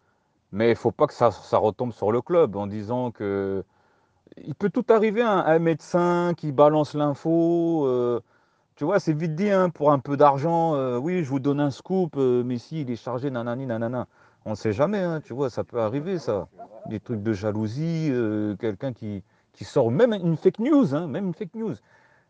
Mais 0.53 0.71
il 0.71 0.76
faut 0.76 0.93
pas 0.93 1.07
que 1.07 1.15
ça, 1.15 1.29
retombe 1.59 1.93
sur 1.93 2.12
le 2.12 2.21
club 2.23 2.57
en 2.57 2.67
disant 2.67 3.11
que. 3.11 3.65
Il 4.45 4.55
peut 4.55 4.71
tout 4.71 4.85
arriver, 4.91 5.23
un 5.23 5.59
médecin 5.59 6.35
qui 6.37 6.53
balance 6.53 6.95
l'info. 6.95 8.21
Tu 8.76 8.85
vois, 8.85 9.00
c'est 9.00 9.15
vite 9.15 9.35
dit, 9.35 9.50
hein, 9.50 9.71
pour 9.71 9.91
un 9.91 9.99
peu 9.99 10.19
d'argent, 10.19 10.75
euh, 10.75 10.99
oui, 10.99 11.25
je 11.25 11.31
vous 11.31 11.38
donne 11.41 11.61
un 11.61 11.71
scoop, 11.71 12.17
euh, 12.19 12.43
mais 12.45 12.59
si 12.59 12.83
il 12.83 12.91
est 12.91 12.97
chargé, 12.97 13.31
nanani, 13.31 13.65
nanana. 13.65 14.07
On 14.47 14.50
ne 14.50 14.55
sait 14.55 14.73
jamais, 14.73 15.00
hein, 15.00 15.21
tu 15.21 15.35
vois, 15.35 15.50
ça 15.50 15.65
peut 15.65 15.81
arriver, 15.81 16.21
ça. 16.21 16.47
Des 16.88 17.00
trucs 17.00 17.21
de 17.21 17.33
jalousie, 17.33 18.09
euh, 18.12 18.55
quelqu'un 18.55 18.93
qui, 18.93 19.25
sort, 19.61 19.91
même 19.91 20.12
une 20.12 20.37
fake 20.37 20.61
news, 20.61 20.95
hein, 20.95 21.09
même 21.09 21.26
une 21.26 21.35
fake 21.35 21.55
news. 21.55 21.75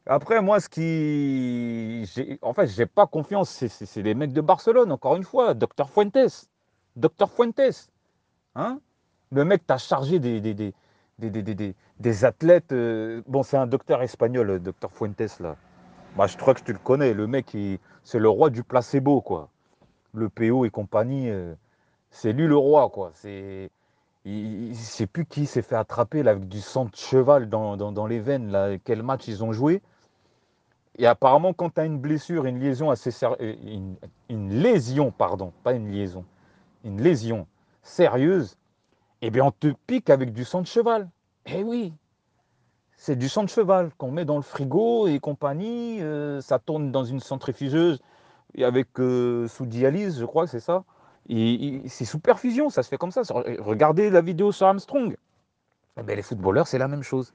Après, 0.06 0.40
moi, 0.40 0.58
ce 0.61 0.68
qui. 0.70 2.38
En 2.40 2.54
fait, 2.54 2.68
j'ai 2.68 2.87
pas 2.87 3.06
confiance, 3.06 3.50
c'est 3.50 4.02
les 4.02 4.14
mecs 4.14 4.32
de 4.32 4.40
Barcelone, 4.40 4.90
encore 4.92 5.16
une 5.16 5.25
fois, 5.25 5.52
Docteur 5.52 5.90
Fuentes. 5.90 6.49
Docteur 6.96 7.30
Fuentes. 7.30 7.90
Hein 8.54 8.80
Le 9.30 9.44
mec 9.44 9.66
t'a 9.66 9.76
chargé 9.76 10.18
des, 10.18 10.40
des, 10.40 10.54
des, 10.54 10.73
des, 11.18 11.75
des 12.00 12.25
athlètes. 12.25 12.73
bon, 13.26 13.42
c'est 13.42 13.58
un 13.58 13.66
docteur 13.66 14.00
espagnol, 14.02 14.58
Docteur 14.61 14.90
Fuentes, 14.90 15.38
là. 15.40 15.56
Bah, 16.16 16.26
je 16.26 16.38
crois 16.38 16.54
que 16.54 16.62
tu 16.62 16.73
le 16.73 16.78
connais. 16.78 17.12
Le 17.12 17.26
mec, 17.26 17.54
c'est 18.02 18.18
le 18.18 18.28
roi 18.30 18.49
du 18.49 18.62
placebo, 18.62 19.20
quoi. 19.20 19.50
Le 20.14 20.30
PO 20.30 20.64
et 20.64 20.70
compagnie, 20.70 21.28
euh, 21.28 21.54
c'est 22.16 22.32
lui 22.32 22.46
le 22.46 22.56
roi, 22.56 22.88
quoi. 22.88 23.11
C'est, 23.14 23.70
ne 24.25 24.73
sait 24.73 25.06
plus 25.06 25.26
qui 25.26 25.44
s'est 25.44 25.62
fait 25.62 25.76
attraper 25.76 26.26
avec 26.26 26.49
du 26.49 26.61
sang 26.61 26.87
de 26.87 26.96
cheval 26.96 27.49
dans, 27.49 28.06
les 28.06 28.20
veines, 28.20 28.78
quel 28.85 29.02
match 29.02 29.28
ils 29.28 29.44
ont 29.44 29.52
joué. 29.52 29.82
Et 30.99 31.06
apparemment, 31.06 31.52
quand 31.52 31.75
tu 31.75 31.80
as 31.80 31.85
une 31.85 31.99
blessure, 31.99 32.46
une 32.46 32.58
liaison 32.58 32.90
assez 32.90 33.11
une, 33.38 33.96
une, 34.30 34.50
lésion, 34.50 35.11
pardon, 35.11 35.52
pas 35.62 35.75
une 35.75 35.92
liaison, 35.92 36.25
une 36.85 37.02
lésion 37.02 37.46
sérieuse, 37.82 38.56
eh 39.20 39.30
bien 39.30 39.44
on 39.44 39.50
te 39.50 39.75
pique 39.87 40.08
avec 40.08 40.32
du 40.32 40.44
sang 40.44 40.62
de 40.62 40.66
cheval. 40.66 41.11
Eh 41.44 41.62
oui, 41.62 41.92
c'est 42.96 43.16
du 43.16 43.28
sang 43.28 43.44
de 43.44 43.50
cheval 43.50 43.90
qu'on 43.99 44.11
met 44.11 44.25
dans 44.25 44.37
le 44.37 44.42
frigo 44.42 45.06
et 45.06 45.18
compagnie. 45.20 46.00
euh, 46.00 46.40
ça 46.40 46.58
tourne 46.58 46.90
dans 46.90 47.04
une 47.04 47.20
centrifugeuse 47.20 48.00
et 48.54 48.64
avec 48.64 48.99
euh, 49.00 49.46
sous 49.49 49.66
dialyse, 49.66 50.18
je 50.18 50.25
crois 50.25 50.46
que 50.46 50.50
c'est 50.50 50.61
ça. 50.61 50.82
C'est 51.28 52.04
sous 52.04 52.18
perfusion, 52.18 52.71
ça 52.71 52.83
se 52.83 52.88
fait 52.88 52.99
comme 52.99 53.11
ça. 53.11 53.23
Regardez 53.59 54.11
la 54.11 54.21
vidéo 54.21 54.52
sur 54.52 54.66
Armstrong. 54.66 55.16
Eh 55.99 56.02
ben, 56.02 56.16
les 56.16 56.23
footballeurs, 56.23 56.66
c'est 56.66 56.78
la 56.78 56.88
même 56.88 57.02
chose. 57.02 57.33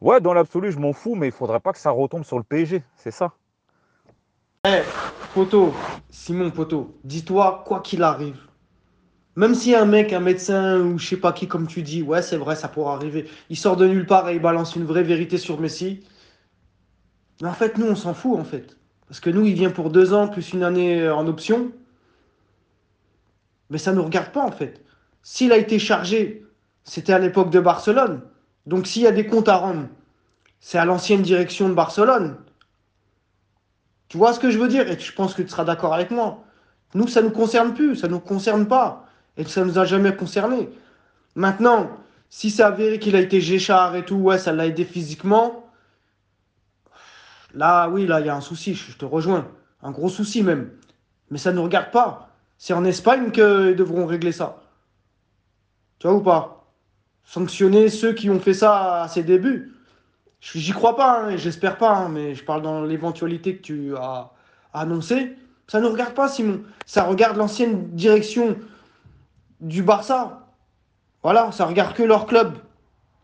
Ouais, 0.00 0.20
dans 0.20 0.32
l'absolu, 0.32 0.70
je 0.70 0.78
m'en 0.78 0.92
fous, 0.92 1.16
mais 1.16 1.26
il 1.26 1.32
faudrait 1.32 1.60
pas 1.60 1.72
que 1.72 1.78
ça 1.78 1.90
retombe 1.90 2.24
sur 2.24 2.38
le 2.38 2.44
PSG, 2.44 2.82
c'est 2.96 3.10
ça. 3.10 3.32
Poto, 5.34 5.72
Simon 6.10 6.50
Poto, 6.50 6.98
dis-toi, 7.04 7.64
quoi 7.66 7.80
qu'il 7.80 8.02
arrive, 8.02 8.38
même 9.36 9.54
si 9.54 9.74
un 9.74 9.84
mec, 9.84 10.12
un 10.12 10.20
médecin 10.20 10.80
ou 10.80 10.98
je 10.98 11.06
sais 11.06 11.16
pas 11.16 11.32
qui, 11.32 11.46
comme 11.46 11.66
tu 11.66 11.82
dis, 11.82 12.02
ouais, 12.02 12.22
c'est 12.22 12.36
vrai, 12.36 12.56
ça 12.56 12.68
pourra 12.68 12.94
arriver, 12.94 13.28
il 13.50 13.56
sort 13.56 13.76
de 13.76 13.86
nulle 13.86 14.06
part 14.06 14.28
et 14.28 14.34
il 14.34 14.42
balance 14.42 14.76
une 14.76 14.84
vraie 14.84 15.04
vérité 15.04 15.38
sur 15.38 15.60
Messi. 15.60 16.00
Mais 17.40 17.48
en 17.48 17.52
fait, 17.52 17.78
nous, 17.78 17.86
on 17.86 17.94
s'en 17.94 18.14
fout, 18.14 18.38
en 18.38 18.44
fait. 18.44 18.76
Parce 19.06 19.20
que 19.20 19.30
nous, 19.30 19.46
il 19.46 19.54
vient 19.54 19.70
pour 19.70 19.90
deux 19.90 20.12
ans 20.12 20.28
plus 20.28 20.52
une 20.52 20.64
année 20.64 21.08
en 21.08 21.26
option. 21.28 21.70
Mais 23.70 23.78
ça 23.78 23.92
ne 23.92 23.96
nous 23.96 24.04
regarde 24.04 24.32
pas, 24.32 24.42
en 24.42 24.52
fait. 24.52 24.84
S'il 25.22 25.52
a 25.52 25.56
été 25.56 25.78
chargé, 25.78 26.46
c'était 26.84 27.12
à 27.12 27.18
l'époque 27.18 27.50
de 27.50 27.60
Barcelone. 27.60 28.22
Donc 28.66 28.86
s'il 28.86 29.02
y 29.02 29.06
a 29.06 29.12
des 29.12 29.26
comptes 29.26 29.48
à 29.48 29.56
rendre, 29.56 29.88
c'est 30.60 30.78
à 30.78 30.84
l'ancienne 30.84 31.22
direction 31.22 31.68
de 31.68 31.74
Barcelone. 31.74 32.36
Tu 34.08 34.16
vois 34.16 34.32
ce 34.32 34.40
que 34.40 34.50
je 34.50 34.58
veux 34.58 34.68
dire? 34.68 34.90
Et 34.90 34.98
je 34.98 35.12
pense 35.12 35.34
que 35.34 35.42
tu 35.42 35.48
seras 35.48 35.64
d'accord 35.64 35.94
avec 35.94 36.10
moi. 36.10 36.44
Nous, 36.94 37.08
ça 37.08 37.20
ne 37.20 37.26
nous 37.26 37.32
concerne 37.32 37.74
plus, 37.74 37.96
ça 37.96 38.08
ne 38.08 38.12
nous 38.12 38.20
concerne 38.20 38.66
pas. 38.66 39.06
Et 39.36 39.44
ça 39.44 39.60
ne 39.60 39.66
nous 39.66 39.78
a 39.78 39.84
jamais 39.84 40.14
concerné. 40.16 40.70
Maintenant, 41.34 41.90
si 42.30 42.50
c'est 42.50 42.62
avéré 42.62 42.98
qu'il 42.98 43.16
a 43.16 43.20
été 43.20 43.40
Géchard 43.40 43.94
et 43.96 44.04
tout, 44.04 44.16
ouais, 44.16 44.38
ça 44.38 44.52
l'a 44.52 44.66
aidé 44.66 44.84
physiquement. 44.84 45.70
Là, 47.54 47.88
oui, 47.88 48.06
là, 48.06 48.20
il 48.20 48.26
y 48.26 48.30
a 48.30 48.36
un 48.36 48.40
souci, 48.40 48.74
je 48.74 48.96
te 48.96 49.04
rejoins. 49.04 49.46
Un 49.82 49.90
gros 49.90 50.08
souci 50.08 50.42
même. 50.42 50.70
Mais 51.30 51.38
ça 51.38 51.52
ne 51.52 51.56
nous 51.56 51.64
regarde 51.64 51.90
pas. 51.90 52.27
C'est 52.58 52.74
en 52.74 52.84
Espagne 52.84 53.30
qu'ils 53.30 53.76
devront 53.76 54.04
régler 54.04 54.32
ça. 54.32 54.60
Tu 56.00 56.08
vois 56.08 56.16
ou 56.16 56.22
pas? 56.22 56.66
Sanctionner 57.24 57.88
ceux 57.88 58.12
qui 58.12 58.30
ont 58.30 58.40
fait 58.40 58.54
ça 58.54 59.02
à 59.02 59.08
ses 59.08 59.22
débuts. 59.22 59.74
J'y 60.40 60.72
crois 60.72 60.96
pas, 60.96 61.20
hein, 61.22 61.30
et 61.30 61.38
j'espère 61.38 61.78
pas, 61.78 61.94
hein, 61.96 62.08
mais 62.08 62.34
je 62.34 62.44
parle 62.44 62.62
dans 62.62 62.82
l'éventualité 62.82 63.56
que 63.56 63.62
tu 63.62 63.96
as 63.96 64.30
annoncé. 64.72 65.36
Ça 65.66 65.80
ne 65.80 65.86
regarde 65.86 66.14
pas, 66.14 66.28
Simon. 66.28 66.62
Ça 66.86 67.04
regarde 67.04 67.36
l'ancienne 67.36 67.90
direction 67.90 68.56
du 69.60 69.82
Barça. 69.82 70.46
Voilà, 71.22 71.52
ça 71.52 71.66
regarde 71.66 71.94
que 71.94 72.02
leur 72.02 72.26
club. 72.26 72.58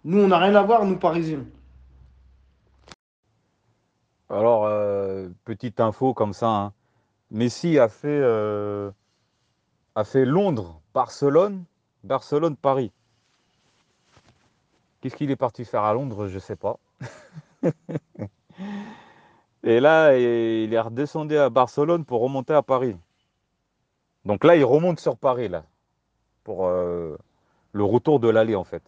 Nous, 0.05 0.21
on 0.21 0.29
n'a 0.29 0.39
rien 0.39 0.55
à 0.55 0.63
voir, 0.63 0.85
nous, 0.85 0.99
Parisiens. 0.99 1.45
Alors, 4.29 4.67
euh, 4.67 5.29
petite 5.45 5.81
info 5.81 6.15
comme 6.15 6.33
ça, 6.33 6.49
hein. 6.49 6.73
Messi 7.31 7.79
a 7.79 7.89
fait, 7.89 8.09
euh, 8.09 8.91
a 9.95 10.05
fait 10.05 10.25
Londres, 10.25 10.81
Barcelone, 10.93 11.65
Barcelone, 12.03 12.57
Paris. 12.57 12.91
Qu'est-ce 15.01 15.17
qu'il 15.17 15.31
est 15.31 15.37
parti 15.37 15.65
faire 15.65 15.83
à 15.85 15.93
Londres, 15.95 16.29
je 16.29 16.39
sais 16.39 16.57
pas. 16.57 16.79
Et 19.63 19.81
là, 19.81 20.17
il 20.17 20.73
est 20.75 20.81
redescendu 20.81 21.37
à 21.37 21.49
Barcelone 21.51 22.05
pour 22.05 22.21
remonter 22.21 22.53
à 22.53 22.63
Paris. 22.63 22.97
Donc 24.25 24.45
là, 24.45 24.57
il 24.57 24.65
remonte 24.65 25.01
sur 25.01 25.17
Paris, 25.17 25.49
là, 25.49 25.65
pour 26.45 26.67
euh, 26.67 27.17
le 27.73 27.85
retour 27.85 28.21
de 28.21 28.29
l'allée, 28.29 28.55
en 28.57 28.65
fait. 28.65 28.83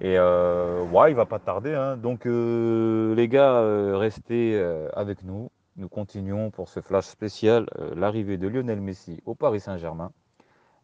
Et 0.00 0.16
euh, 0.18 0.82
ouais, 0.84 1.10
il 1.10 1.14
va 1.14 1.26
pas 1.26 1.38
tarder. 1.38 1.74
hein. 1.74 1.96
Donc 1.96 2.26
euh, 2.26 3.14
les 3.14 3.28
gars, 3.28 3.60
restez 3.98 4.58
avec 4.94 5.22
nous. 5.24 5.50
Nous 5.78 5.90
continuons 5.90 6.50
pour 6.50 6.70
ce 6.70 6.80
flash 6.80 7.04
spécial, 7.04 7.66
euh, 7.78 7.94
l'arrivée 7.94 8.38
de 8.38 8.48
Lionel 8.48 8.80
Messi 8.80 9.20
au 9.26 9.34
Paris 9.34 9.60
Saint-Germain. 9.60 10.10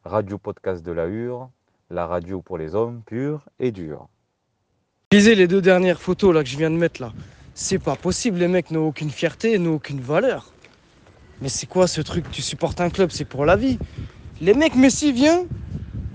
Radio 0.05 0.37
podcast 0.37 0.85
de 0.85 0.93
la 0.93 1.07
Hure, 1.07 1.49
la 1.89 2.07
radio 2.07 2.43
pour 2.43 2.59
les 2.59 2.75
hommes 2.75 3.01
purs 3.07 3.49
et 3.59 3.73
durs. 3.73 4.07
Lisez 5.11 5.35
les 5.35 5.49
deux 5.49 5.63
dernières 5.63 5.99
photos 5.99 6.35
là 6.35 6.43
que 6.43 6.51
je 6.51 6.59
viens 6.59 6.71
de 6.71 6.77
mettre 6.77 7.01
là. 7.01 7.15
C'est 7.55 7.79
pas 7.79 7.97
possible, 7.97 8.37
les 8.39 8.49
mecs 8.49 8.71
n'ont 8.71 8.87
aucune 8.87 9.09
fierté, 9.09 9.59
n'ont 9.59 9.77
aucune 9.77 10.01
valeur. 10.01 10.53
Mais 11.41 11.49
c'est 11.49 11.67
quoi 11.67 11.87
ce 11.87 12.03
truc? 12.03 12.31
Tu 12.31 12.43
supportes 12.43 12.83
un 12.83 12.91
club, 12.91 13.11
c'est 13.13 13.25
pour 13.25 13.47
la 13.47 13.57
vie. 13.57 13.79
Les 14.43 14.53
mecs, 14.53 14.75
Messi 14.75 15.11
vient. 15.11 15.47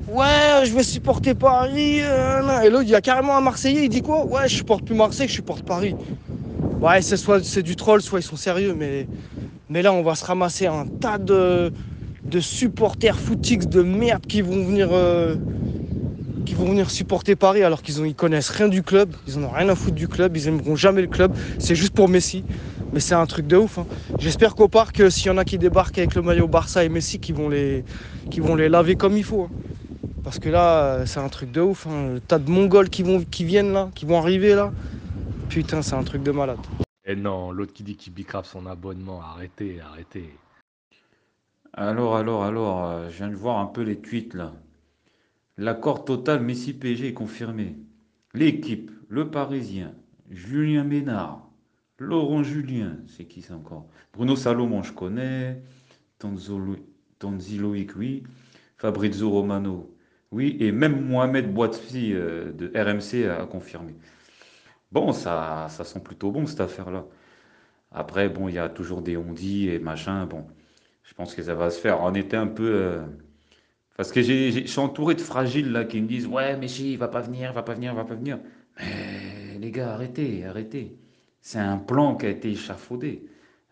Ouais, 0.07 0.65
je 0.65 0.73
vais 0.75 0.83
supporter 0.83 1.33
Paris. 1.33 2.01
euh, 2.03 2.61
et 2.61 2.69
l'autre, 2.69 2.83
il 2.83 2.91
y 2.91 2.95
a 2.95 3.01
carrément 3.01 3.35
un 3.35 3.41
Marseillais, 3.41 3.85
il 3.85 3.89
dit 3.89 4.03
quoi? 4.03 4.23
Ouais, 4.23 4.47
je 4.47 4.57
supporte 4.57 4.85
plus 4.85 4.95
Marseille, 4.95 5.27
je 5.27 5.33
supporte 5.33 5.65
Paris. 5.65 5.95
Ouais, 6.81 7.01
c'est 7.01 7.17
soit 7.17 7.43
c'est 7.43 7.63
du 7.63 7.75
troll, 7.75 8.01
soit 8.01 8.19
ils 8.19 8.23
sont 8.23 8.35
sérieux, 8.37 8.73
mais, 8.75 9.09
mais 9.69 9.81
là, 9.83 9.93
on 9.93 10.03
va 10.03 10.15
se 10.15 10.25
ramasser 10.25 10.67
un 10.67 10.87
tas 11.01 11.17
de, 11.19 11.71
de 12.25 12.39
supporters 12.41 13.19
footix 13.19 13.67
de 13.67 13.83
merde 13.83 14.25
qui 14.27 14.41
vont 14.41 14.65
venir. 14.65 14.89
euh, 14.91 15.37
qui 16.45 16.55
vont 16.55 16.69
venir 16.69 16.89
supporter 16.89 17.35
Paris 17.35 17.63
alors 17.63 17.81
qu'ils 17.81 18.05
ils 18.05 18.15
connaissent 18.15 18.49
rien 18.49 18.69
du 18.69 18.81
club, 18.83 19.15
ils 19.27 19.37
en 19.37 19.43
ont 19.43 19.51
rien 19.51 19.67
à 19.69 19.75
foutre 19.75 19.95
du 19.95 20.07
club, 20.07 20.37
ils 20.37 20.47
aimeront 20.47 20.75
jamais 20.75 21.01
le 21.01 21.07
club, 21.07 21.33
c'est 21.59 21.75
juste 21.75 21.93
pour 21.93 22.07
Messi. 22.09 22.45
Mais 22.93 23.01
c'est 23.01 23.15
un 23.15 23.25
truc 23.25 23.47
de 23.47 23.57
ouf. 23.57 23.79
hein. 23.79 23.85
J'espère 24.17 24.55
qu'au 24.55 24.69
parc, 24.69 25.01
euh, 25.01 25.09
s'il 25.09 25.29
y 25.29 25.33
en 25.33 25.37
a 25.37 25.43
qui 25.43 25.57
débarquent 25.57 25.97
avec 25.97 26.15
le 26.15 26.21
maillot 26.21 26.47
Barça 26.47 26.85
et 26.85 26.89
Messi, 26.89 27.19
qui 27.19 27.33
vont 27.33 27.49
les, 27.49 27.83
vont 28.37 28.55
les 28.55 28.69
laver 28.69 28.95
comme 28.95 29.17
il 29.17 29.25
faut. 29.25 29.43
hein. 29.43 29.51
Parce 30.23 30.39
que 30.39 30.49
là, 30.49 30.83
euh, 31.01 31.05
c'est 31.07 31.19
un 31.19 31.29
truc 31.29 31.51
de 31.51 31.61
ouf. 31.61 31.87
hein. 31.87 32.13
Le 32.15 32.21
tas 32.21 32.39
de 32.39 32.49
Mongols 32.51 32.89
qui, 32.89 33.03
vont, 33.03 33.23
qui 33.31 33.45
viennent 33.45 33.73
là, 33.73 33.91
qui 33.95 34.05
vont 34.05 34.19
arriver 34.19 34.55
là. 34.55 34.73
Putain, 35.49 35.81
c'est 35.81 35.95
un 35.95 36.03
truc 36.03 36.23
de 36.23 36.31
malade. 36.31 36.59
Et 37.05 37.15
non, 37.15 37.51
l'autre 37.51 37.73
qui 37.73 37.83
dit 37.83 37.95
qu'il 37.95 38.13
bicrave 38.13 38.45
son 38.45 38.65
abonnement, 38.65 39.21
arrêtez, 39.21 39.79
arrêtez. 39.79 40.29
Alors, 41.73 42.17
alors, 42.17 42.43
alors, 42.43 42.85
euh, 42.85 43.09
je 43.09 43.17
viens 43.17 43.29
de 43.29 43.35
voir 43.35 43.59
un 43.59 43.67
peu 43.67 43.81
les 43.81 43.97
tweets 43.97 44.33
là. 44.33 44.53
L'accord 45.57 46.05
total 46.05 46.41
Messi-PSG 46.41 47.07
est 47.07 47.13
confirmé. 47.13 47.77
L'équipe, 48.33 48.91
le 49.07 49.31
Parisien, 49.31 49.93
Julien 50.29 50.83
Ménard, 50.83 51.47
Laurent 51.97 52.43
Julien, 52.43 52.97
c'est 53.07 53.25
qui 53.25 53.41
ça 53.41 53.55
encore? 53.55 53.87
Bruno 54.13 54.35
Salomon, 54.35 54.83
je 54.83 54.93
connais. 54.93 55.63
Tonzi 56.19 57.57
Loïc, 57.57 57.95
oui. 57.95 58.23
Fabrizio 58.77 59.29
Romano, 59.29 59.95
oui. 60.31 60.57
Et 60.59 60.71
même 60.71 61.07
Mohamed 61.07 61.51
Bouatfi 61.53 62.13
euh, 62.13 62.51
de 62.51 62.71
RMC 62.75 63.29
a 63.29 63.45
confirmé. 63.45 63.95
Bon, 64.91 65.11
ça, 65.11 65.67
ça 65.69 65.83
sent 65.83 65.99
plutôt 66.01 66.31
bon 66.31 66.45
cette 66.47 66.61
affaire-là. 66.61 67.05
Après, 67.91 68.29
bon, 68.29 68.49
il 68.49 68.55
y 68.55 68.59
a 68.59 68.69
toujours 68.69 69.01
des 69.01 69.17
on-dit 69.17 69.69
et 69.69 69.79
machin. 69.79 70.25
Bon, 70.27 70.47
je 71.03 71.13
pense 71.15 71.35
que 71.35 71.43
ça 71.43 71.55
va 71.55 71.71
se 71.71 71.79
faire. 71.81 72.01
On 72.01 72.13
était 72.15 72.37
un 72.37 72.47
peu. 72.47 72.65
euh, 72.73 73.05
Parce 73.97 74.11
que 74.11 74.21
j'ai, 74.21 74.51
je 74.51 74.67
suis 74.67 74.79
entouré 74.79 75.15
de 75.15 75.21
fragiles 75.21 75.71
là 75.71 75.85
qui 75.85 76.01
me 76.01 76.07
disent 76.07 76.27
Ouais, 76.27 76.57
mais 76.57 76.67
si, 76.69 76.93
il 76.93 76.97
va 76.99 77.07
pas 77.09 77.21
venir, 77.21 77.51
il 77.51 77.55
va 77.55 77.63
pas 77.63 77.73
venir, 77.75 77.93
il 77.93 77.97
va 77.97 78.05
pas 78.05 78.15
venir. 78.15 78.39
Mais 78.79 79.57
les 79.59 79.71
gars, 79.71 79.93
arrêtez, 79.93 80.45
arrêtez. 80.45 80.97
C'est 81.41 81.59
un 81.59 81.77
plan 81.77 82.15
qui 82.15 82.25
a 82.27 82.29
été 82.29 82.51
échafaudé. 82.51 83.25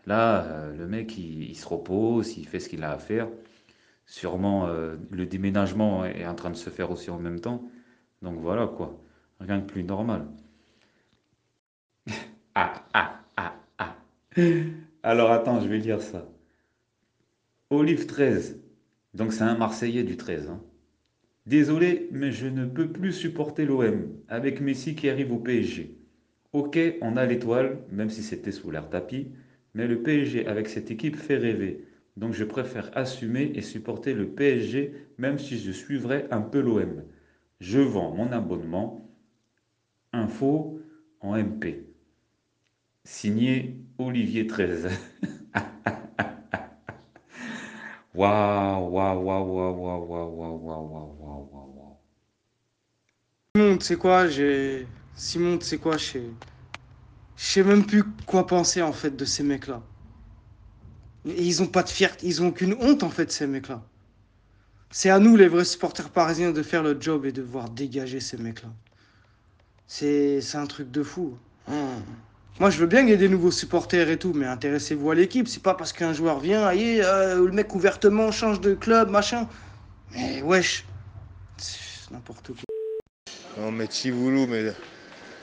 Là, 0.07 0.43
euh, 0.45 0.77
le 0.77 0.87
mec, 0.87 1.17
il, 1.17 1.43
il 1.51 1.55
se 1.55 1.67
repose, 1.67 2.37
il 2.37 2.47
fait 2.47 2.59
ce 2.59 2.69
qu'il 2.69 2.83
a 2.83 2.91
à 2.91 2.99
faire. 2.99 3.27
Sûrement, 4.07 4.67
euh, 4.67 4.97
le 5.11 5.25
déménagement 5.27 6.05
est 6.05 6.25
en 6.27 6.35
train 6.35 6.51
de 6.51 6.55
se 6.55 6.69
faire 6.69 6.91
aussi 6.91 7.09
en 7.11 7.19
même 7.19 7.39
temps. 7.41 7.63
Donc 8.23 8.39
voilà 8.39 8.67
quoi. 8.67 8.99
Rien 9.41 9.59
de 9.59 9.65
plus 9.65 9.83
normal. 9.83 10.25
Ah, 12.55 12.85
ah, 12.93 13.23
ah, 13.37 13.53
ah. 13.77 13.95
Alors 15.03 15.31
attends, 15.31 15.61
je 15.61 15.67
vais 15.67 15.77
lire 15.77 16.01
ça. 16.01 16.27
Olive 17.69 18.07
13. 18.07 18.59
Donc 19.13 19.31
c'est 19.31 19.43
un 19.43 19.55
Marseillais 19.55 20.03
du 20.03 20.17
13. 20.17 20.49
hein. 20.49 20.63
Désolé, 21.47 22.09
mais 22.11 22.31
je 22.31 22.47
ne 22.47 22.65
peux 22.65 22.91
plus 22.91 23.13
supporter 23.13 23.65
l'OM 23.65 24.09
avec 24.29 24.61
Messi 24.61 24.95
qui 24.95 25.09
arrive 25.09 25.33
au 25.33 25.39
PSG. 25.39 25.97
Ok, 26.53 26.79
on 27.01 27.17
a 27.17 27.25
l'étoile, 27.25 27.79
même 27.91 28.09
si 28.09 28.23
c'était 28.23 28.51
sous 28.51 28.71
l'air 28.71 28.89
tapis, 28.89 29.31
mais 29.75 29.87
le 29.87 30.03
PSG 30.03 30.47
avec 30.47 30.69
cette 30.69 30.91
équipe 30.91 31.17
fait 31.17 31.37
rêver. 31.37 31.85
Donc 32.17 32.33
je 32.33 32.43
préfère 32.45 32.91
assumer 32.97 33.51
et 33.55 33.61
supporter 33.61 34.13
le 34.13 34.27
PSG 34.29 34.93
même 35.17 35.39
si 35.39 35.59
je 35.59 35.71
suivrais 35.71 36.27
un 36.31 36.41
peu 36.41 36.61
l'OM. 36.61 37.03
Je 37.59 37.79
vends 37.79 38.11
mon 38.15 38.31
abonnement. 38.31 39.09
Info 40.13 40.79
en 41.21 41.35
MP. 41.35 41.85
Signé 43.05 43.77
Olivier 43.99 44.47
13. 44.47 44.89
Waouh, 48.15 48.89
waouh, 48.89 49.23
waouh, 49.23 49.45
waouh, 49.45 49.75
waouh, 49.75 50.05
waouh, 50.07 50.29
waouh, 50.35 50.57
waouh, 50.65 50.89
waouh, 50.89 51.17
waouh, 51.19 51.49
waouh, 51.51 51.69
waouh. 51.75 51.97
Simon, 53.55 53.77
tu 53.77 53.85
sais 53.85 53.95
quoi, 53.95 54.27
j'ai. 54.27 54.87
Simon, 55.15 55.57
tu 55.59 55.65
sais 55.65 55.77
quoi, 55.77 55.97
je 55.97 56.19
sais. 57.35 57.63
Même 57.63 57.85
plus 57.85 58.03
quoi 58.25 58.47
penser 58.47 58.81
en 58.81 58.93
fait 58.93 59.15
de 59.15 59.25
ces 59.25 59.43
mecs-là. 59.43 59.83
Ils 61.25 61.61
ont 61.61 61.67
pas 61.67 61.83
de 61.83 61.89
fierté, 61.89 62.25
ils 62.25 62.41
ont 62.41 62.47
aucune 62.47 62.73
honte 62.79 63.03
en 63.03 63.09
fait, 63.09 63.31
ces 63.31 63.45
mecs-là. 63.45 63.83
C'est 64.89 65.09
à 65.09 65.19
nous, 65.19 65.35
les 65.35 65.47
vrais 65.47 65.65
supporters 65.65 66.09
parisiens, 66.09 66.51
de 66.51 66.63
faire 66.63 66.81
le 66.81 66.99
job 66.99 67.25
et 67.25 67.31
de 67.31 67.41
voir 67.43 67.69
dégager 67.69 68.19
ces 68.19 68.37
mecs-là. 68.37 68.69
C'est 69.87 70.41
c'est 70.41 70.57
un 70.57 70.67
truc 70.67 70.89
de 70.89 71.03
fou. 71.03 71.37
Hein. 71.67 72.01
Moi, 72.59 72.69
je 72.69 72.77
veux 72.77 72.87
bien 72.87 73.01
qu'il 73.01 73.09
y 73.09 73.13
ait 73.13 73.17
des 73.17 73.27
nouveaux 73.27 73.51
supporters 73.51 74.09
et 74.09 74.17
tout, 74.17 74.31
mais 74.33 74.45
intéressez-vous 74.45 75.11
à 75.11 75.15
l'équipe. 75.15 75.47
C'est 75.47 75.61
pas 75.61 75.73
parce 75.73 75.91
qu'un 75.91 76.13
joueur 76.13 76.39
vient, 76.39 76.65
aïe, 76.65 77.01
euh, 77.01 77.45
le 77.45 77.51
mec 77.51 77.75
ouvertement 77.75 78.31
change 78.31 78.61
de 78.61 78.73
club, 78.73 79.09
machin. 79.09 79.47
Mais 80.11 80.41
wesh, 80.41 80.85
n'importe 82.11 82.47
quoi. 82.47 82.63
Non 83.57 83.71
mais 83.71 83.87
Tivoulou, 83.87 84.47
mais 84.47 84.73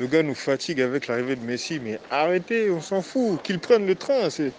le 0.01 0.07
gars 0.07 0.23
nous 0.23 0.35
fatigue 0.35 0.81
avec 0.81 1.07
l'arrivée 1.07 1.37
de 1.37 1.45
Messi, 1.45 1.81
mais 1.83 1.99
arrêtez, 2.11 2.71
on 2.71 2.81
s'en 2.81 3.03
fout, 3.03 3.43
qu'il 3.43 3.59
prenne 3.59 3.87
le 3.87 3.95
train. 3.95 4.31
c'est- 4.31 4.53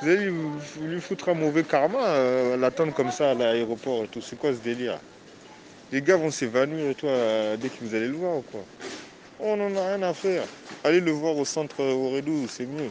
Vous 0.00 0.08
allez 0.08 0.30
lui 0.30 0.32
lui 0.80 1.00
foutre 1.00 1.28
un 1.28 1.34
mauvais 1.34 1.62
karma, 1.62 2.04
euh, 2.06 2.56
l'attendre 2.56 2.92
comme 2.94 3.10
ça 3.10 3.30
à 3.30 3.34
l'aéroport 3.34 4.04
et 4.04 4.08
tout. 4.08 4.20
C'est 4.20 4.36
quoi 4.36 4.52
ce 4.52 4.58
délire? 4.58 4.98
Les 5.92 6.00
gars 6.02 6.16
vont 6.16 6.30
s'évanouir 6.30 6.88
et 6.90 6.94
toi 6.94 7.10
euh, 7.10 7.56
dès 7.56 7.68
que 7.68 7.84
vous 7.84 7.94
allez 7.94 8.08
le 8.08 8.14
voir 8.16 8.38
ou 8.38 8.42
quoi? 8.42 8.64
On 9.44 9.56
n'en 9.56 9.74
a 9.76 9.88
rien 9.88 10.02
à 10.02 10.14
faire. 10.14 10.44
Allez 10.84 11.00
le 11.00 11.10
voir 11.10 11.36
au 11.36 11.44
centre 11.44 11.82
Auredou, 11.82 12.46
c'est 12.48 12.64
mieux. 12.64 12.90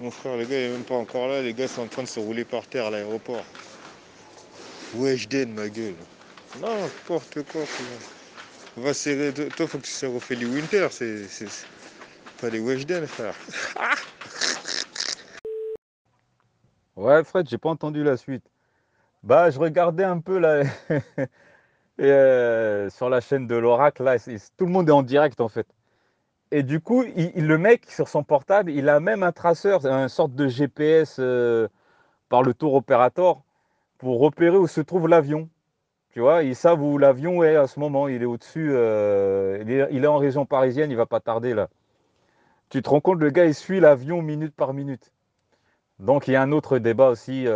Mon 0.00 0.10
frère, 0.10 0.36
le 0.36 0.44
gars 0.44 0.56
il 0.56 0.64
est 0.66 0.70
même 0.70 0.84
pas 0.84 0.94
encore 0.94 1.26
là, 1.26 1.42
les 1.42 1.52
gars 1.52 1.66
sont 1.66 1.82
en 1.82 1.86
train 1.88 2.02
de 2.04 2.08
se 2.08 2.20
rouler 2.20 2.44
par 2.44 2.64
terre 2.68 2.86
à 2.86 2.90
l'aéroport. 2.90 3.44
Weshden, 4.94 5.52
ma 5.52 5.68
gueule. 5.68 5.96
Non, 6.60 6.80
n'importe 6.80 7.42
quoi, 7.50 7.66
frère. 7.66 8.84
Va 8.84 8.94
serrer. 8.94 9.32
Toi, 9.32 9.66
faut 9.66 9.78
que 9.78 9.84
tu 9.84 9.90
serres 9.90 10.14
Ophélie 10.14 10.44
Winter, 10.44 10.86
c'est 10.90 11.26
pas 12.40 12.48
les 12.48 12.60
Weshden, 12.60 13.06
frère. 13.08 13.34
Ouais, 16.94 17.24
Fred, 17.24 17.48
j'ai 17.48 17.58
pas 17.58 17.70
entendu 17.70 18.04
la 18.04 18.16
suite. 18.16 18.44
Bah, 19.22 19.50
je 19.50 19.58
regardais 19.58 20.04
un 20.04 20.20
peu 20.20 20.38
là, 20.38 20.62
et, 21.98 22.04
euh, 22.04 22.90
sur 22.90 23.08
la 23.08 23.20
chaîne 23.20 23.46
de 23.46 23.56
l'Oracle, 23.56 24.02
là, 24.02 24.18
tout 24.18 24.66
le 24.66 24.72
monde 24.72 24.88
est 24.88 24.92
en 24.92 25.02
direct 25.02 25.40
en 25.40 25.48
fait. 25.48 25.66
Et 26.52 26.62
du 26.62 26.80
coup, 26.80 27.02
le 27.02 27.58
mec 27.58 27.90
sur 27.90 28.08
son 28.08 28.22
portable, 28.22 28.70
il 28.70 28.88
a 28.88 29.00
même 29.00 29.22
un 29.22 29.32
traceur, 29.32 29.84
une 29.86 30.08
sorte 30.08 30.34
de 30.34 30.48
GPS 30.48 31.16
euh, 31.18 31.68
par 32.28 32.42
le 32.42 32.54
tour 32.54 32.74
opérateur 32.74 33.42
pour 33.98 34.20
repérer 34.20 34.56
où 34.56 34.66
se 34.68 34.80
trouve 34.80 35.08
l'avion. 35.08 35.48
Tu 36.10 36.20
vois, 36.20 36.42
ils 36.44 36.56
savent 36.56 36.82
où 36.82 36.98
l'avion 36.98 37.42
est 37.44 37.56
à 37.56 37.66
ce 37.66 37.80
moment. 37.80 38.08
Il 38.08 38.22
est 38.22 38.26
au-dessus, 38.26 38.70
euh, 38.72 39.58
il 39.62 40.04
est, 40.04 40.06
en 40.06 40.18
région 40.18 40.46
parisienne, 40.46 40.90
il 40.90 40.96
va 40.96 41.06
pas 41.06 41.20
tarder 41.20 41.54
là. 41.54 41.68
Tu 42.70 42.82
te 42.82 42.88
rends 42.88 43.00
compte, 43.00 43.20
le 43.20 43.30
gars, 43.30 43.46
il 43.46 43.54
suit 43.54 43.80
l'avion 43.80 44.22
minute 44.22 44.54
par 44.54 44.74
minute. 44.74 45.12
Donc 45.98 46.28
il 46.28 46.32
y 46.32 46.36
a 46.36 46.42
un 46.42 46.52
autre 46.52 46.78
débat 46.78 47.10
aussi 47.10 47.46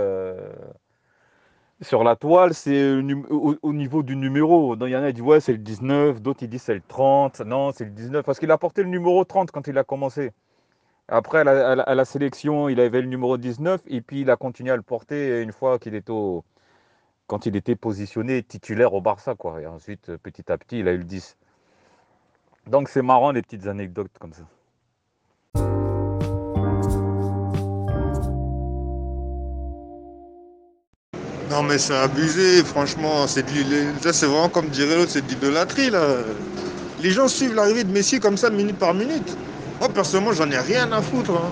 sur 1.82 2.04
la 2.04 2.16
toile, 2.16 2.54
c'est 2.54 2.92
au, 2.92 3.02
num- 3.02 3.26
au- 3.30 3.56
au 3.62 3.72
niveau 3.72 4.02
du 4.02 4.16
numéro. 4.16 4.76
Il 4.76 4.90
y 4.90 4.96
en 4.96 5.02
a 5.02 5.08
qui 5.08 5.14
disent 5.14 5.22
ouais 5.22 5.40
c'est 5.40 5.52
le 5.52 5.58
19, 5.58 6.20
d'autres 6.20 6.42
ils 6.42 6.48
disent 6.48 6.62
c'est 6.62 6.74
le 6.74 6.82
30. 6.86 7.40
Non, 7.40 7.72
c'est 7.72 7.84
le 7.84 7.90
19 7.90 8.24
parce 8.24 8.38
qu'il 8.38 8.50
a 8.50 8.58
porté 8.58 8.82
le 8.82 8.88
numéro 8.88 9.24
30 9.24 9.50
quand 9.50 9.66
il 9.68 9.78
a 9.78 9.84
commencé. 9.84 10.32
Après 11.08 11.40
à 11.40 11.94
la, 11.94 12.04
sélection, 12.04 12.68
il 12.68 12.80
avait 12.80 13.02
le 13.02 13.08
numéro 13.08 13.36
19 13.38 13.82
et 13.88 14.00
puis 14.00 14.22
il 14.22 14.30
a 14.30 14.36
continué 14.36 14.72
à 14.72 14.76
le 14.76 14.82
porter 14.82 15.42
une 15.42 15.52
fois 15.52 15.78
qu'il 15.78 15.94
était 15.94 16.10
au, 16.12 16.44
quand 17.26 17.46
il 17.46 17.56
était 17.56 17.76
positionné 17.76 18.42
titulaire 18.42 18.94
au 18.94 19.00
Barça 19.02 19.34
quoi. 19.34 19.60
Et 19.62 19.66
ensuite 19.66 20.16
petit 20.18 20.50
à 20.52 20.58
petit, 20.58 20.80
il 20.80 20.88
a 20.88 20.92
eu 20.92 20.98
le 20.98 21.04
10. 21.04 21.36
Donc 22.66 22.88
c'est 22.88 23.02
marrant 23.02 23.32
les 23.32 23.42
petites 23.42 23.66
anecdotes 23.66 24.18
comme 24.18 24.32
ça. 24.32 24.44
Non 31.50 31.62
mais 31.64 31.78
c'est 31.78 31.94
abusé, 31.96 32.62
franchement. 32.64 33.26
C'est 33.26 33.44
ça, 34.02 34.12
c'est 34.12 34.26
vraiment 34.26 34.48
comme 34.48 34.68
dirait 34.68 34.96
l'autre, 34.96 35.10
c'est 35.12 35.26
de 35.26 35.30
l'idolâtrie 35.30 35.90
là. 35.90 36.06
Les 37.02 37.10
gens 37.10 37.28
suivent 37.28 37.54
l'arrivée 37.54 37.84
de 37.84 37.90
Messi 37.92 38.20
comme 38.20 38.36
ça 38.36 38.50
minute 38.50 38.78
par 38.78 38.94
minute. 38.94 39.36
Moi 39.80 39.88
personnellement 39.88 40.32
j'en 40.32 40.50
ai 40.50 40.58
rien 40.58 40.90
à 40.92 41.02
foutre. 41.02 41.32
hein. 41.32 41.50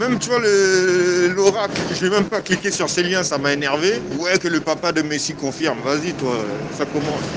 Même 0.00 0.18
tu 0.18 0.30
vois 0.30 0.38
le 0.40 1.32
l'oracle, 1.34 1.80
je 1.90 2.06
vais 2.06 2.10
même 2.10 2.28
pas 2.28 2.40
cliquer 2.40 2.70
sur 2.70 2.88
ces 2.88 3.02
liens, 3.02 3.22
ça 3.22 3.38
m'a 3.38 3.52
énervé. 3.52 4.00
Ouais 4.18 4.38
que 4.38 4.48
le 4.48 4.60
papa 4.60 4.92
de 4.92 5.02
Messi 5.02 5.34
confirme, 5.34 5.78
vas-y 5.84 6.14
toi, 6.14 6.36
ça 6.76 6.86
commence. 6.86 7.28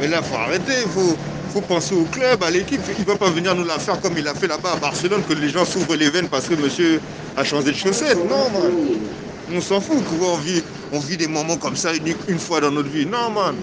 Mais 0.00 0.08
là 0.08 0.22
faut 0.22 0.36
arrêter, 0.36 0.72
faut, 0.94 1.16
faut 1.52 1.60
penser 1.62 1.94
au 1.94 2.04
club, 2.04 2.42
à 2.42 2.50
l'équipe. 2.50 2.80
Il 2.98 3.04
va 3.04 3.16
pas 3.16 3.30
venir 3.30 3.54
nous 3.54 3.64
la 3.64 3.78
faire 3.78 4.00
comme 4.00 4.16
il 4.16 4.26
a 4.28 4.34
fait 4.34 4.46
là-bas 4.48 4.72
à 4.72 4.76
Barcelone, 4.76 5.22
que 5.28 5.34
les 5.34 5.48
gens 5.50 5.64
s'ouvrent 5.64 5.96
les 5.96 6.10
veines 6.10 6.28
parce 6.28 6.46
que 6.48 6.54
monsieur 6.54 7.00
a 7.36 7.44
changé 7.44 7.72
de 7.72 7.76
chaussettes. 7.76 8.18
Non 8.28 8.50
man. 8.50 8.72
On 9.52 9.60
s'en 9.60 9.80
fout, 9.80 10.04
on 10.10 10.38
vit, 10.38 10.64
on 10.90 10.98
vit 11.00 11.16
des 11.18 11.28
moments 11.28 11.58
comme 11.58 11.76
ça 11.76 11.92
une, 12.26 12.38
fois 12.40 12.60
dans 12.60 12.70
notre 12.70 12.88
vie. 12.90 13.06
Non, 13.06 13.30
man. 13.30 13.62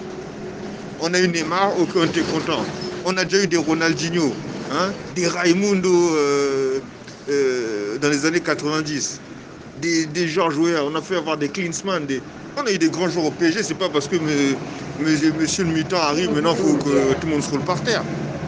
On 0.98 1.14
a 1.14 1.20
eu 1.20 1.28
Neymar, 1.28 1.78
ok, 1.78 1.92
on 1.96 2.06
était 2.06 2.24
content. 2.24 2.68
On 3.04 3.16
a 3.16 3.24
déjà 3.24 3.42
eu 3.44 3.48
des 3.48 3.56
Ronaldinho, 3.56 4.36
hein, 4.68 4.94
des 5.10 5.26
Raimundo 5.28 6.16
euh, 6.16 6.82
euh, 7.28 7.98
dans 7.98 8.08
les 8.10 8.24
années 8.26 8.42
90, 8.42 9.22
des, 9.76 10.06
des 10.06 10.28
Georges 10.28 10.58
Weah. 10.58 10.84
On 10.84 10.94
a 10.94 11.02
fait 11.02 11.16
avoir 11.16 11.38
des 11.38 11.50
Klinsmann. 11.50 12.06
Des... 12.06 12.24
On 12.56 12.66
a 12.66 12.72
eu 12.72 12.78
des 12.78 12.90
grands 12.90 13.08
joueurs 13.08 13.26
au 13.26 13.32
PSG. 13.32 13.62
C'est 13.64 13.74
pas 13.76 13.90
parce 13.90 14.08
que 14.08 14.16
me- 14.16 14.58
me- 14.98 15.32
monsieur 15.32 15.64
le 15.64 15.70
mutant 15.72 15.98
arrive, 15.98 16.30
maintenant 16.32 16.54
il 16.54 16.58
faut 16.58 16.78
que 16.78 17.14
tout 17.14 17.26
le 17.26 17.32
monde 17.34 17.42
se 17.42 17.50
roule 17.50 17.64
par 17.64 17.82
terre. 17.82 18.06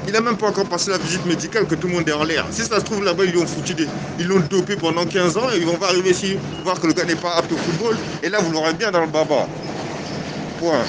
Il 0.08 0.16
a 0.16 0.20
même 0.20 0.36
pas 0.36 0.48
encore 0.48 0.68
passé 0.68 0.90
la 0.90 0.98
visite 0.98 1.24
médicale 1.26 1.66
que 1.66 1.74
tout 1.74 1.86
le 1.86 1.94
monde 1.94 2.08
est 2.08 2.12
en 2.12 2.24
l'air. 2.24 2.44
Si 2.50 2.62
ça 2.62 2.80
se 2.80 2.84
trouve 2.84 3.04
là-bas, 3.04 3.24
ils 3.24 3.32
l'ont 3.34 3.46
foutu, 3.46 3.72
des- 3.74 3.88
ils 4.18 4.26
l'ont 4.26 4.40
dopé 4.50 4.76
pendant 4.76 5.04
15 5.06 5.36
ans 5.36 5.48
et 5.54 5.58
ils 5.58 5.64
vont 5.66 5.76
pas 5.76 5.88
arriver 5.88 6.10
ici, 6.10 6.36
voir 6.64 6.80
que 6.80 6.86
le 6.88 6.92
gars 6.92 7.04
n'est 7.04 7.14
pas 7.14 7.34
apte 7.36 7.52
au 7.52 7.56
football. 7.56 7.96
Et 8.22 8.28
là, 8.28 8.40
vous 8.40 8.52
l'aurez 8.52 8.74
bien 8.74 8.90
dans 8.90 9.00
le 9.00 9.06
baba. 9.06 9.46
Point. 10.58 10.84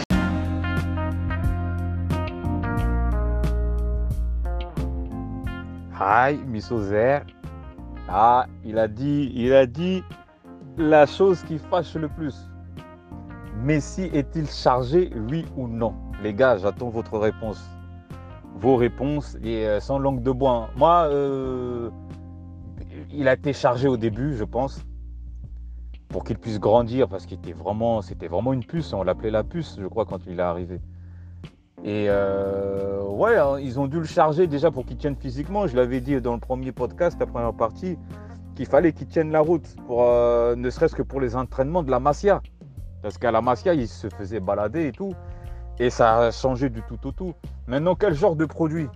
Hi, 5.99 6.37
Misozer. 6.47 7.21
Ah, 8.09 8.47
il 8.65 8.77
a 8.77 8.87
dit, 8.87 9.31
il 9.35 9.53
a 9.53 9.65
dit 9.65 10.03
la 10.77 11.05
chose 11.05 11.43
qui 11.47 11.59
fâche 11.59 11.93
le 11.95 12.09
plus. 12.09 12.35
Messi 13.63 14.09
est-il 14.13 14.49
chargé, 14.49 15.11
oui 15.29 15.45
ou 15.55 15.67
non? 15.67 15.93
Les 16.21 16.33
gars, 16.33 16.57
j'attends 16.57 16.89
votre 16.89 17.17
réponse. 17.17 17.61
Vos 18.55 18.75
réponses 18.75 19.37
et 19.43 19.67
euh, 19.67 19.79
sans 19.79 19.99
langue 19.99 20.21
de 20.21 20.31
bois. 20.31 20.51
hein. 20.51 20.69
Moi, 20.77 21.07
euh, 21.09 21.89
il 23.11 23.27
a 23.27 23.33
été 23.33 23.51
chargé 23.51 23.87
au 23.87 23.97
début, 23.97 24.35
je 24.35 24.43
pense, 24.43 24.85
pour 26.07 26.23
qu'il 26.23 26.37
puisse 26.37 26.59
grandir, 26.59 27.09
parce 27.09 27.25
qu'il 27.25 27.37
était 27.39 27.53
vraiment, 27.53 28.01
c'était 28.01 28.27
vraiment 28.27 28.53
une 28.53 28.63
puce. 28.63 28.93
On 28.93 29.03
l'appelait 29.03 29.31
la 29.31 29.43
puce, 29.43 29.77
je 29.81 29.87
crois, 29.87 30.05
quand 30.05 30.25
il 30.27 30.39
est 30.39 30.43
arrivé. 30.43 30.79
Et 31.83 32.05
euh, 32.07 33.03
ouais, 33.03 33.35
hein, 33.37 33.59
ils 33.59 33.79
ont 33.79 33.87
dû 33.87 33.99
le 33.99 34.05
charger 34.05 34.47
déjà 34.47 34.71
pour 34.71 34.85
qu'il 34.85 34.97
tienne 34.97 35.15
physiquement. 35.17 35.67
Je 35.67 35.75
l'avais 35.75 35.99
dit 35.99 36.21
dans 36.21 36.33
le 36.33 36.39
premier 36.39 36.71
podcast, 36.71 37.17
la 37.19 37.25
première 37.25 37.53
partie, 37.53 37.97
qu'il 38.55 38.67
fallait 38.67 38.93
qu'il 38.93 39.07
tienne 39.07 39.31
la 39.31 39.41
route, 39.41 39.75
pour, 39.87 40.03
ne 40.03 40.69
serait-ce 40.69 40.95
que 40.95 41.01
pour 41.01 41.19
les 41.19 41.35
entraînements 41.35 41.83
de 41.83 41.91
la 41.91 41.99
Masia. 41.99 42.41
Parce 43.01 43.17
qu'à 43.17 43.31
la 43.31 43.41
Masia, 43.41 43.73
il 43.73 43.89
se 43.89 44.07
faisait 44.07 44.39
balader 44.39 44.87
et 44.87 44.91
tout. 44.93 45.13
Et 45.79 45.89
ça 45.89 46.17
a 46.19 46.31
changé 46.31 46.69
du 46.69 46.81
tout 46.83 47.07
au 47.07 47.11
tout. 47.11 47.33
Maintenant, 47.67 47.95
quel 47.95 48.13
genre 48.13 48.35
de 48.35 48.45
produit? 48.45 48.87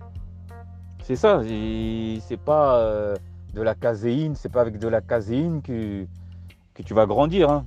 C'est 1.02 1.16
ça, 1.16 1.40
c'est 1.42 2.40
pas 2.44 2.80
euh, 2.80 3.16
de 3.54 3.62
la 3.62 3.74
caséine, 3.74 4.34
c'est 4.34 4.50
pas 4.50 4.60
avec 4.60 4.78
de 4.78 4.88
la 4.88 5.00
caséine 5.00 5.62
que, 5.62 6.06
tu 6.84 6.94
vas 6.94 7.06
grandir. 7.06 7.50
hein. 7.50 7.66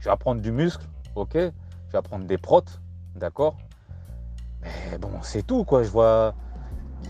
Tu 0.00 0.08
vas 0.08 0.16
prendre 0.16 0.40
du 0.40 0.50
muscle, 0.50 0.86
ok 1.14 1.32
Tu 1.32 1.92
vas 1.92 2.02
prendre 2.02 2.26
des 2.26 2.38
protes, 2.38 2.80
d'accord 3.16 3.56
mais 4.90 4.98
bon, 4.98 5.10
c'est 5.22 5.46
tout, 5.46 5.64
quoi. 5.64 5.82
Je 5.82 5.90
vois. 5.90 6.34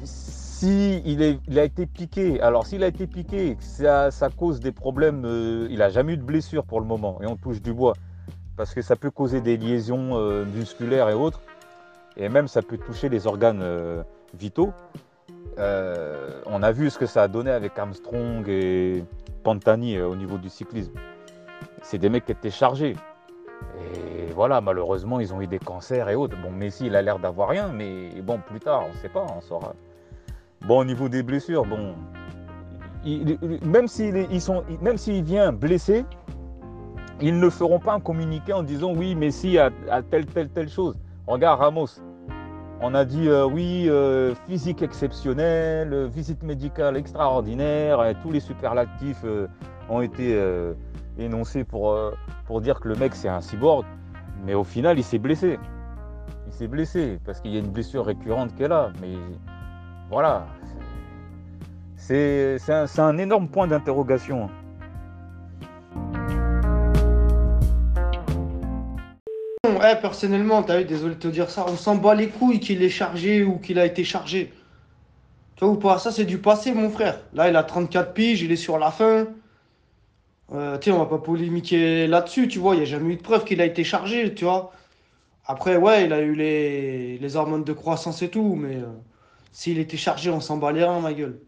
Si 0.04 1.02
il, 1.04 1.58
a 1.58 1.64
été 1.64 1.86
piqué, 1.86 2.40
alors 2.40 2.66
s'il 2.66 2.82
a 2.84 2.86
été 2.86 3.06
piqué, 3.06 3.56
ça, 3.60 4.10
ça 4.10 4.30
cause 4.30 4.60
des 4.60 4.72
problèmes. 4.72 5.24
euh, 5.24 5.66
il 5.70 5.78
n'a 5.78 5.90
jamais 5.90 6.14
eu 6.14 6.16
de 6.16 6.22
blessure 6.22 6.64
pour 6.64 6.80
le 6.80 6.86
moment, 6.86 7.20
et 7.22 7.26
on 7.26 7.36
touche 7.36 7.60
du 7.60 7.72
bois. 7.72 7.94
Parce 8.56 8.72
que 8.72 8.82
ça 8.82 8.94
peut 8.96 9.10
causer 9.10 9.40
des 9.40 9.56
liaisons 9.56 10.16
euh, 10.16 10.44
musculaires 10.44 11.08
et 11.08 11.14
autres. 11.14 11.40
Et 12.16 12.28
même, 12.28 12.46
ça 12.46 12.62
peut 12.62 12.78
toucher 12.78 13.08
les 13.08 13.26
organes 13.26 13.62
euh, 13.62 14.02
vitaux. 14.38 14.72
Euh, 15.58 16.40
on 16.46 16.62
a 16.62 16.70
vu 16.70 16.90
ce 16.90 16.98
que 16.98 17.06
ça 17.06 17.24
a 17.24 17.28
donné 17.28 17.50
avec 17.50 17.78
Armstrong 17.78 18.48
et 18.48 19.04
Pantani 19.42 20.00
au 20.00 20.14
niveau 20.14 20.38
du 20.38 20.48
cyclisme. 20.48 20.92
C'est 21.82 21.98
des 21.98 22.08
mecs 22.08 22.26
qui 22.26 22.32
étaient 22.32 22.50
chargés. 22.50 22.96
Et 23.80 24.32
voilà, 24.32 24.60
malheureusement, 24.60 25.18
ils 25.20 25.34
ont 25.34 25.40
eu 25.40 25.46
des 25.46 25.58
cancers 25.58 26.08
et 26.08 26.14
autres. 26.14 26.36
Bon, 26.40 26.50
Messi, 26.50 26.86
il 26.86 26.96
a 26.96 27.02
l'air 27.02 27.18
d'avoir 27.18 27.48
rien, 27.48 27.68
mais 27.68 28.10
bon, 28.22 28.38
plus 28.38 28.60
tard, 28.60 28.84
on 28.88 28.94
ne 28.94 28.98
sait 28.98 29.08
pas, 29.08 29.26
on 29.36 29.40
saura. 29.40 29.74
Bon, 30.62 30.78
au 30.78 30.84
niveau 30.84 31.08
des 31.08 31.22
blessures, 31.22 31.64
bon, 31.66 31.94
même 33.62 33.86
s'il 33.88 35.22
vient 35.22 35.52
blessé, 35.52 36.04
ils 37.20 37.38
ne 37.38 37.50
feront 37.50 37.78
pas 37.78 37.94
un 37.94 38.00
communiqué 38.00 38.52
en 38.52 38.62
disant 38.62 38.92
oui, 38.94 39.14
Messi 39.14 39.58
a, 39.58 39.70
a 39.90 40.02
telle, 40.02 40.26
telle, 40.26 40.48
telle 40.48 40.68
chose. 40.68 40.96
Regarde 41.26 41.60
Ramos. 41.60 42.00
On 42.80 42.94
a 42.94 43.04
dit 43.04 43.28
euh, 43.28 43.46
oui, 43.46 43.86
euh, 43.88 44.34
physique 44.46 44.82
exceptionnelle, 44.82 45.92
euh, 45.94 46.06
visite 46.06 46.42
médicale 46.42 46.96
extraordinaire, 46.96 48.14
tous 48.22 48.30
les 48.30 48.40
superlatifs 48.40 49.24
ont 49.88 50.00
été 50.00 50.38
énoncés 51.18 51.64
pour, 51.64 51.96
pour 52.46 52.60
dire 52.60 52.80
que 52.80 52.88
le 52.88 52.96
mec 52.96 53.14
c'est 53.14 53.28
un 53.28 53.40
cyborg, 53.40 53.84
mais 54.44 54.54
au 54.54 54.64
final 54.64 54.98
il 54.98 55.04
s'est 55.04 55.18
blessé. 55.18 55.58
Il 56.46 56.52
s'est 56.52 56.68
blessé 56.68 57.18
parce 57.24 57.40
qu'il 57.40 57.52
y 57.52 57.56
a 57.56 57.60
une 57.60 57.70
blessure 57.70 58.04
récurrente 58.04 58.50
est 58.60 58.68
là. 58.68 58.90
Mais 59.00 59.14
voilà, 60.10 60.46
c'est 61.96 62.58
un 62.98 63.18
énorme 63.18 63.48
point 63.48 63.66
d'interrogation. 63.66 64.50
Ouais, 69.84 70.00
personnellement, 70.00 70.62
t'as 70.62 70.78
vu, 70.78 70.86
désolé 70.86 71.14
de 71.14 71.20
te 71.20 71.28
dire 71.28 71.50
ça, 71.50 71.66
on 71.68 71.76
s'en 71.76 71.96
bat 71.96 72.14
les 72.14 72.28
couilles 72.28 72.58
qu'il 72.58 72.82
est 72.82 72.88
chargé 72.88 73.44
ou 73.44 73.58
qu'il 73.58 73.78
a 73.78 73.84
été 73.84 74.02
chargé. 74.02 74.50
Tu 75.56 75.64
vois 75.66 75.74
ou? 75.74 75.98
Ça, 75.98 76.10
c'est 76.10 76.24
du 76.24 76.38
passé, 76.38 76.72
mon 76.72 76.88
frère. 76.88 77.20
Là, 77.34 77.50
il 77.50 77.56
a 77.56 77.62
34 77.62 78.14
piges, 78.14 78.40
il 78.40 78.50
est 78.50 78.56
sur 78.56 78.78
la 78.78 78.90
fin. 78.90 79.26
Euh, 80.54 80.78
tu 80.78 80.84
sais, 80.84 80.90
on 80.90 81.00
va 81.00 81.04
pas 81.04 81.18
polémiquer 81.18 82.06
là-dessus, 82.06 82.48
tu 82.48 82.58
vois. 82.58 82.76
Il 82.76 82.78
n'y 82.78 82.84
a 82.84 82.86
jamais 82.86 83.12
eu 83.12 83.16
de 83.18 83.22
preuve 83.22 83.44
qu'il 83.44 83.60
a 83.60 83.66
été 83.66 83.84
chargé, 83.84 84.34
tu 84.34 84.46
vois. 84.46 84.72
Après, 85.44 85.76
ouais, 85.76 86.06
il 86.06 86.14
a 86.14 86.20
eu 86.22 86.34
les, 86.34 87.18
les 87.18 87.36
hormones 87.36 87.64
de 87.64 87.72
croissance 87.74 88.22
et 88.22 88.30
tout, 88.30 88.54
mais 88.54 88.76
euh, 88.76 88.86
s'il 89.52 89.78
était 89.78 89.98
chargé, 89.98 90.30
on 90.30 90.40
s'en 90.40 90.56
bat 90.56 90.72
les 90.72 90.84
reins, 90.84 91.00
ma 91.00 91.12
gueule. 91.12 91.40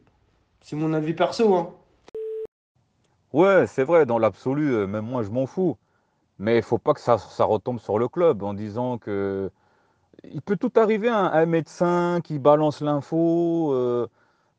C'est 0.61 0.77
mon 0.77 0.93
avis 0.93 1.15
perso, 1.15 1.55
hein. 1.55 1.73
Ouais, 3.33 3.67
c'est 3.67 3.85
vrai, 3.85 4.05
dans 4.05 4.19
l'absolu, 4.19 4.75
euh, 4.75 4.87
même 4.87 5.07
moi 5.07 5.23
je 5.23 5.31
m'en 5.31 5.47
fous. 5.47 5.79
Mais 6.39 6.57
il 6.59 6.63
faut 6.63 6.79
pas 6.79 6.95
que 6.95 7.01
ça, 7.01 7.19
ça 7.19 7.45
retombe 7.45 7.79
sur 7.81 7.99
le 7.99 8.09
club 8.09 8.43
en 8.43 8.55
disant 8.55 8.99
que 8.99 9.51
il 10.25 10.43
peut 10.43 10.57
tout 10.57 10.73
arriver, 10.77 11.09
hein, 11.09 11.31
un 11.33 11.47
médecin 11.47 12.21
qui 12.25 12.39
balance 12.39 12.81
l'info. 12.81 13.73
euh, 13.75 14.09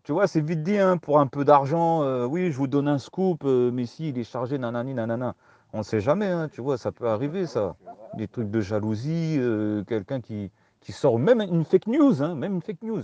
tu 0.04 0.12
vois, 0.14 0.28
c'est 0.28 0.42
vite 0.42 0.64
dit, 0.64 0.78
hein, 0.78 0.98
pour 0.98 1.20
un 1.20 1.28
peu 1.28 1.46
d'argent. 1.46 2.04
euh, 2.04 2.26
oui, 2.26 2.52
je 2.52 2.58
vous 2.58 2.68
donne 2.68 2.88
un 2.88 2.98
scoop, 3.00 3.44
euh, 3.46 3.72
Messi, 3.72 4.10
il 4.10 4.18
est 4.20 4.24
chargé, 4.24 4.58
nanani, 4.58 4.94
nanana. 4.94 5.36
On 5.74 5.80
ne 5.80 5.84
sait 5.84 6.00
jamais, 6.02 6.28
hein, 6.28 6.50
tu 6.50 6.62
vois, 6.62 6.78
ça 6.78 6.92
peut 6.92 7.08
arriver, 7.10 7.46
ça. 7.46 7.76
Des 8.16 8.28
trucs 8.28 8.50
de 8.50 8.62
jalousie, 8.62 9.40
quelqu'un 9.88 10.22
qui, 10.22 10.52
qui 10.82 10.92
sort, 10.94 11.20
même 11.20 11.42
une 11.42 11.66
fake 11.66 11.88
news, 11.88 12.24
hein, 12.24 12.36
même 12.36 12.56
une 12.56 12.62
fake 12.62 12.82
news. 12.84 13.04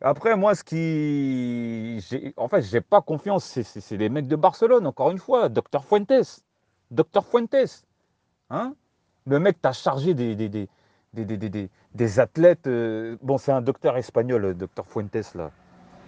Après, 0.00 0.36
moi, 0.36 0.54
ce 0.54 0.64
qui. 0.64 1.98
En 2.36 2.48
fait, 2.48 2.62
j'ai 2.62 2.80
pas 2.82 3.00
confiance, 3.00 3.44
c'est 3.62 3.96
les 3.96 4.08
mecs 4.10 4.28
de 4.28 4.36
Barcelone, 4.36 4.86
encore 4.86 5.10
une 5.10 5.18
fois, 5.18 5.48
Docteur 5.48 5.84
Fuentes. 5.84 6.44
Docteur 6.90 7.24
Fuentes. 7.26 7.84
Hein? 8.50 8.74
Le 9.26 9.38
mec 9.38 9.60
t'a 9.60 9.72
chargé 9.72 10.14
des, 10.14 10.68
athlètes. 12.18 12.66
euh, 12.66 13.16
Bon, 13.22 13.38
c'est 13.38 13.52
un 13.52 13.62
docteur 13.62 13.96
espagnol, 13.96 14.42
le 14.42 14.54
docteur 14.54 14.86
Fuentes, 14.86 15.34
là. 15.34 15.50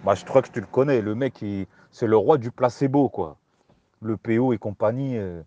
Bah, 0.03 0.13
je 0.13 0.23
crois 0.25 0.41
que 0.41 0.51
tu 0.51 0.59
le 0.59 0.67
connais. 0.67 1.01
Le 1.01 1.15
mec, 1.15 1.43
c'est 1.91 2.07
le 2.07 2.17
roi 2.17 2.37
du 2.37 2.51
placebo, 2.51 3.09
quoi. 3.09 3.37
Le 4.01 4.17
PO 4.17 4.53
et 4.53 4.59
compagnie, 4.59 5.17
euh, 5.17 5.41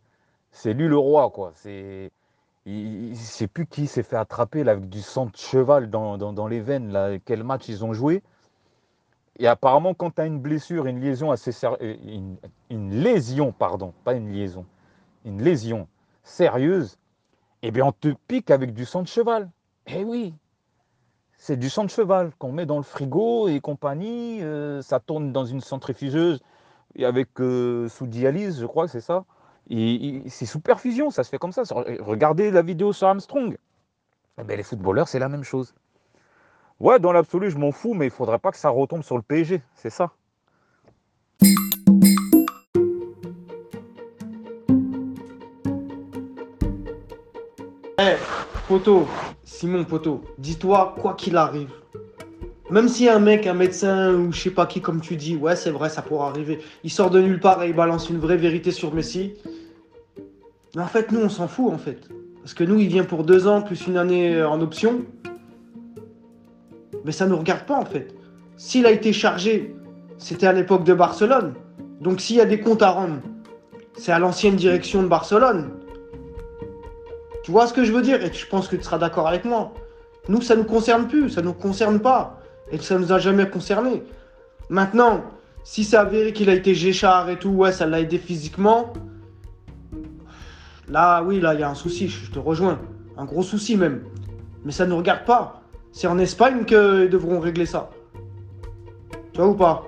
c'est 0.50 0.74
lui 0.74 0.88
le 0.88 0.98
roi, 0.98 1.30
quoi. 1.30 1.52
C'est. 1.54 2.10
Il 2.66 3.10
ne 3.10 3.14
sait 3.14 3.46
plus 3.46 3.66
qui 3.66 3.86
s'est 3.86 4.02
fait 4.02 4.16
attraper 4.16 4.60
avec 4.68 4.88
du 4.90 5.00
sang 5.00 5.26
de 5.26 5.36
cheval 5.36 5.88
dans, 5.88 6.46
les 6.46 6.60
veines, 6.60 7.18
quel 7.24 7.42
match 7.42 7.68
ils 7.68 7.84
ont 7.84 7.94
joué. 7.94 8.22
Et 9.38 9.46
apparemment, 9.46 9.94
quand 9.94 10.16
tu 10.16 10.20
as 10.20 10.26
une 10.26 10.38
blessure, 10.38 10.86
une 10.86 11.00
liaison 11.00 11.30
assez 11.30 11.52
euh, 11.64 11.96
une, 12.04 12.36
une 12.68 12.94
lésion, 13.02 13.52
pardon, 13.52 13.94
pas 14.04 14.12
une 14.12 14.30
liaison, 14.30 14.66
une 15.24 15.42
lésion 15.42 15.88
sérieuse, 16.30 16.98
eh 17.62 17.70
bien, 17.72 17.86
on 17.86 17.92
te 17.92 18.08
pique 18.28 18.50
avec 18.50 18.74
du 18.74 18.84
sang 18.86 19.02
de 19.02 19.08
cheval. 19.08 19.50
Eh 19.86 20.04
oui, 20.04 20.34
c'est 21.36 21.56
du 21.56 21.70
sang 21.70 21.84
de 21.84 21.90
cheval 21.90 22.32
qu'on 22.38 22.52
met 22.52 22.66
dans 22.66 22.76
le 22.76 22.82
frigo 22.82 23.48
et 23.48 23.60
compagnie. 23.60 24.42
euh, 24.42 24.82
ça 24.82 25.00
tourne 25.00 25.32
dans 25.32 25.44
une 25.44 25.60
centrifugeuse 25.60 26.40
et 26.96 27.04
avec 27.06 27.40
euh, 27.40 27.88
sous 27.88 28.06
dialyse, 28.06 28.60
je 28.60 28.66
crois 28.66 28.86
que 28.86 28.92
c'est 28.92 29.00
ça. 29.00 29.24
Et, 29.70 30.18
et 30.26 30.30
c'est 30.30 30.46
sous 30.46 30.60
perfusion, 30.60 31.10
ça 31.10 31.24
se 31.24 31.30
fait 31.30 31.38
comme 31.38 31.52
ça. 31.52 31.62
Regardez 32.00 32.50
la 32.50 32.62
vidéo 32.62 32.92
sur 32.92 33.08
Armstrong. 33.08 33.56
Eh 34.38 34.44
ben, 34.44 34.56
les 34.56 34.64
footballeurs, 34.64 35.08
c'est 35.08 35.20
la 35.20 35.28
même 35.28 35.44
chose. 35.44 35.74
Ouais, 36.80 36.98
dans 36.98 37.12
l'absolu, 37.12 37.48
je 37.50 37.58
m'en 37.58 37.70
fous, 37.70 37.94
mais 37.94 38.06
il 38.06 38.10
faudrait 38.10 38.40
pas 38.40 38.50
que 38.50 38.56
ça 38.56 38.70
retombe 38.70 39.02
sur 39.02 39.16
le 39.16 39.22
PSG, 39.22 39.62
c'est 39.74 39.90
ça. 39.90 40.10
Poto, 48.70 49.08
Simon 49.42 49.82
Poto, 49.82 50.22
dis-toi, 50.38 50.94
quoi 51.00 51.14
qu'il 51.14 51.36
arrive, 51.36 51.72
même 52.70 52.86
si 52.86 53.08
un 53.08 53.18
mec, 53.18 53.48
un 53.48 53.54
médecin 53.54 54.14
ou 54.14 54.30
je 54.30 54.42
sais 54.42 54.50
pas 54.52 54.64
qui, 54.66 54.80
comme 54.80 55.00
tu 55.00 55.16
dis, 55.16 55.34
ouais, 55.34 55.56
c'est 55.56 55.72
vrai, 55.72 55.88
ça 55.88 56.02
pourra 56.02 56.28
arriver, 56.28 56.60
il 56.84 56.90
sort 56.92 57.10
de 57.10 57.20
nulle 57.20 57.40
part 57.40 57.60
et 57.64 57.70
il 57.70 57.74
balance 57.74 58.10
une 58.10 58.18
vraie 58.18 58.36
vérité 58.36 58.70
sur 58.70 58.94
Messi. 58.94 59.34
Mais 60.76 60.82
en 60.82 60.86
fait, 60.86 61.10
nous, 61.10 61.18
on 61.18 61.28
s'en 61.28 61.48
fout, 61.48 61.72
en 61.72 61.78
fait. 61.78 62.08
Parce 62.44 62.54
que 62.54 62.62
nous, 62.62 62.78
il 62.78 62.86
vient 62.86 63.02
pour 63.02 63.24
deux 63.24 63.48
ans 63.48 63.60
plus 63.60 63.88
une 63.88 63.96
année 63.96 64.36
euh, 64.36 64.48
en 64.48 64.60
option. 64.60 65.00
Mais 67.04 67.10
ça 67.10 67.26
nous 67.26 67.38
regarde 67.38 67.66
pas, 67.66 67.74
en 67.74 67.84
fait. 67.84 68.14
S'il 68.56 68.86
a 68.86 68.92
été 68.92 69.12
chargé, 69.12 69.74
c'était 70.16 70.46
à 70.46 70.52
l'époque 70.52 70.84
de 70.84 70.94
Barcelone. 70.94 71.54
Donc 72.00 72.20
s'il 72.20 72.36
y 72.36 72.40
a 72.40 72.46
des 72.46 72.60
comptes 72.60 72.82
à 72.82 72.90
rendre, 72.92 73.18
c'est 73.94 74.12
à 74.12 74.20
l'ancienne 74.20 74.54
direction 74.54 75.02
de 75.02 75.08
Barcelone. 75.08 75.79
Tu 77.42 77.50
vois 77.50 77.66
ce 77.66 77.72
que 77.72 77.84
je 77.84 77.92
veux 77.92 78.02
dire? 78.02 78.22
Et 78.22 78.32
je 78.32 78.46
pense 78.46 78.68
que 78.68 78.76
tu 78.76 78.82
seras 78.82 78.98
d'accord 78.98 79.28
avec 79.28 79.44
moi. 79.44 79.72
Nous, 80.28 80.42
ça 80.42 80.56
nous 80.56 80.64
concerne 80.64 81.08
plus, 81.08 81.30
ça 81.30 81.42
nous 81.42 81.52
concerne 81.52 82.00
pas. 82.00 82.38
Et 82.70 82.78
ça 82.78 82.98
nous 82.98 83.12
a 83.12 83.18
jamais 83.18 83.48
concerné. 83.48 84.02
Maintenant, 84.68 85.24
si 85.64 85.84
c'est 85.84 85.96
avéré 85.96 86.32
qu'il 86.32 86.50
a 86.50 86.54
été 86.54 86.74
Géchard 86.74 87.28
et 87.30 87.38
tout, 87.38 87.50
ouais, 87.50 87.72
ça 87.72 87.86
l'a 87.86 88.00
aidé 88.00 88.18
physiquement. 88.18 88.92
Là, 90.88 91.22
oui, 91.22 91.40
là, 91.40 91.54
il 91.54 91.60
y 91.60 91.62
a 91.62 91.70
un 91.70 91.74
souci, 91.74 92.08
je 92.08 92.30
te 92.30 92.38
rejoins. 92.38 92.78
Un 93.16 93.24
gros 93.24 93.42
souci 93.42 93.76
même. 93.76 94.02
Mais 94.64 94.72
ça 94.72 94.84
ne 94.84 94.90
nous 94.90 94.98
regarde 94.98 95.24
pas. 95.24 95.62
C'est 95.92 96.06
en 96.06 96.18
Espagne 96.18 96.64
qu'ils 96.64 97.08
devront 97.10 97.40
régler 97.40 97.66
ça. 97.66 97.90
Tu 99.32 99.40
vois 99.40 99.48
ou 99.48 99.54
pas? 99.54 99.86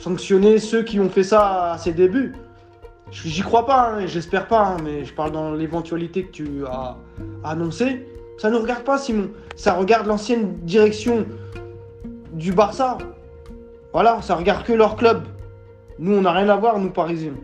Sanctionner 0.00 0.58
ceux 0.58 0.82
qui 0.82 1.00
ont 1.00 1.08
fait 1.08 1.24
ça 1.24 1.72
à 1.72 1.78
ses 1.78 1.92
débuts. 1.92 2.34
J'y 3.12 3.42
crois 3.42 3.64
pas, 3.66 3.92
hein, 3.92 4.06
j'espère 4.06 4.48
pas, 4.48 4.66
hein, 4.66 4.76
mais 4.82 5.04
je 5.04 5.14
parle 5.14 5.30
dans 5.30 5.52
l'éventualité 5.52 6.24
que 6.24 6.32
tu 6.32 6.66
as 6.66 6.96
annoncé. 7.44 8.04
Ça 8.36 8.50
ne 8.50 8.56
regarde 8.56 8.82
pas, 8.82 8.98
Simon. 8.98 9.30
Ça 9.54 9.74
regarde 9.74 10.06
l'ancienne 10.06 10.58
direction 10.62 11.24
du 12.32 12.52
Barça. 12.52 12.98
Voilà, 13.92 14.20
ça 14.22 14.34
regarde 14.34 14.64
que 14.64 14.72
leur 14.72 14.96
club. 14.96 15.24
Nous, 15.98 16.16
on 16.16 16.22
n'a 16.22 16.32
rien 16.32 16.48
à 16.48 16.56
voir, 16.56 16.78
nous, 16.78 16.90
Parisiens. 16.90 17.34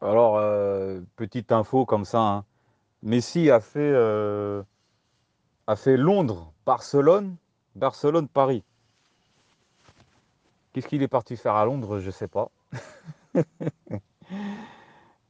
Alors, 0.00 0.38
euh, 0.38 1.00
petite 1.16 1.52
info 1.52 1.86
comme 1.86 2.04
ça, 2.04 2.18
hein. 2.18 2.44
Messi 3.02 3.50
a 3.50 3.60
fait, 3.60 3.78
euh, 3.94 4.62
a 5.66 5.76
fait 5.76 5.96
Londres, 5.96 6.52
Barcelone, 6.66 7.36
Barcelone, 7.76 8.28
Paris. 8.28 8.64
Qu'est-ce 10.72 10.88
qu'il 10.88 11.02
est 11.02 11.08
parti 11.08 11.36
faire 11.36 11.54
à 11.54 11.64
Londres, 11.64 12.00
je 12.00 12.06
ne 12.06 12.10
sais 12.10 12.28
pas. 12.28 12.50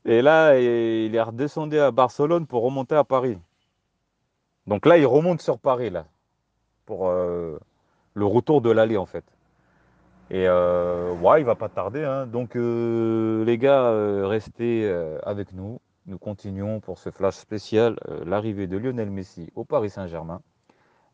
Et 0.05 0.23
là, 0.23 0.59
il 0.59 1.15
est 1.15 1.23
redescendu 1.23 1.79
à 1.79 1.91
Barcelone 1.91 2.47
pour 2.47 2.63
remonter 2.63 2.95
à 2.95 3.05
Paris. 3.05 3.39
Donc 4.67 4.87
là, 4.87 4.97
il 4.97 5.07
remonte 5.07 5.43
sur 5.43 5.59
Paris, 5.59 5.91
là, 5.91 6.07
pour 6.87 7.09
euh, 7.09 7.59
le 8.15 8.25
retour 8.25 8.63
de 8.63 8.71
l'allée, 8.71 8.97
en 8.97 9.07
fait. 9.07 9.25
Et 10.31 10.47
euh, 10.49 11.13
ouais, 11.15 11.41
il 11.41 11.45
va 11.45 11.55
pas 11.55 11.69
tarder. 11.69 12.05
hein. 12.05 12.27
Donc 12.27 12.55
les 12.55 13.59
gars, 13.59 13.91
restez 14.27 14.89
avec 15.23 15.53
nous. 15.53 15.79
Nous 16.09 16.17
continuons 16.17 16.81
pour 16.81 16.99
ce 16.99 17.11
flash 17.11 17.35
spécial, 17.35 17.99
euh, 18.09 18.25
l'arrivée 18.25 18.67
de 18.67 18.79
Lionel 18.79 19.11
Messi 19.11 19.51
au 19.55 19.65
Paris 19.65 19.91
Saint-Germain. 19.91 20.41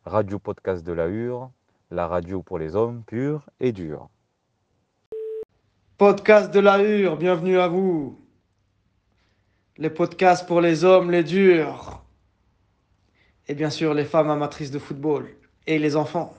Radio 0.05 0.39
podcast 0.39 0.85
de 0.85 0.93
la 0.93 1.07
Hure, 1.07 1.51
la 1.91 2.07
radio 2.07 2.41
pour 2.41 2.59
les 2.59 2.77
hommes 2.77 3.03
purs 3.03 3.49
et 3.59 3.73
durs. 3.73 4.07
Podcast 5.97 6.49
de 6.53 6.61
la 6.61 6.81
Hure, 6.81 7.17
bienvenue 7.17 7.59
à 7.59 7.67
vous. 7.67 8.17
Les 9.75 9.89
podcasts 9.89 10.47
pour 10.47 10.61
les 10.61 10.85
hommes, 10.85 11.11
les 11.11 11.25
durs. 11.25 12.01
Et 13.49 13.53
bien 13.53 13.69
sûr, 13.69 13.93
les 13.93 14.05
femmes 14.05 14.29
amatrices 14.29 14.71
de 14.71 14.79
football. 14.79 15.27
Et 15.67 15.77
les 15.77 15.97
enfants. 15.97 16.33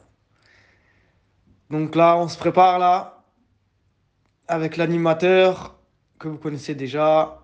Donc 1.68 1.94
là, 1.94 2.16
on 2.16 2.26
se 2.26 2.38
prépare 2.38 2.78
là. 2.78 3.22
Avec 4.48 4.78
l'animateur 4.78 5.78
que 6.18 6.28
vous 6.28 6.38
connaissez 6.38 6.74
déjà. 6.74 7.42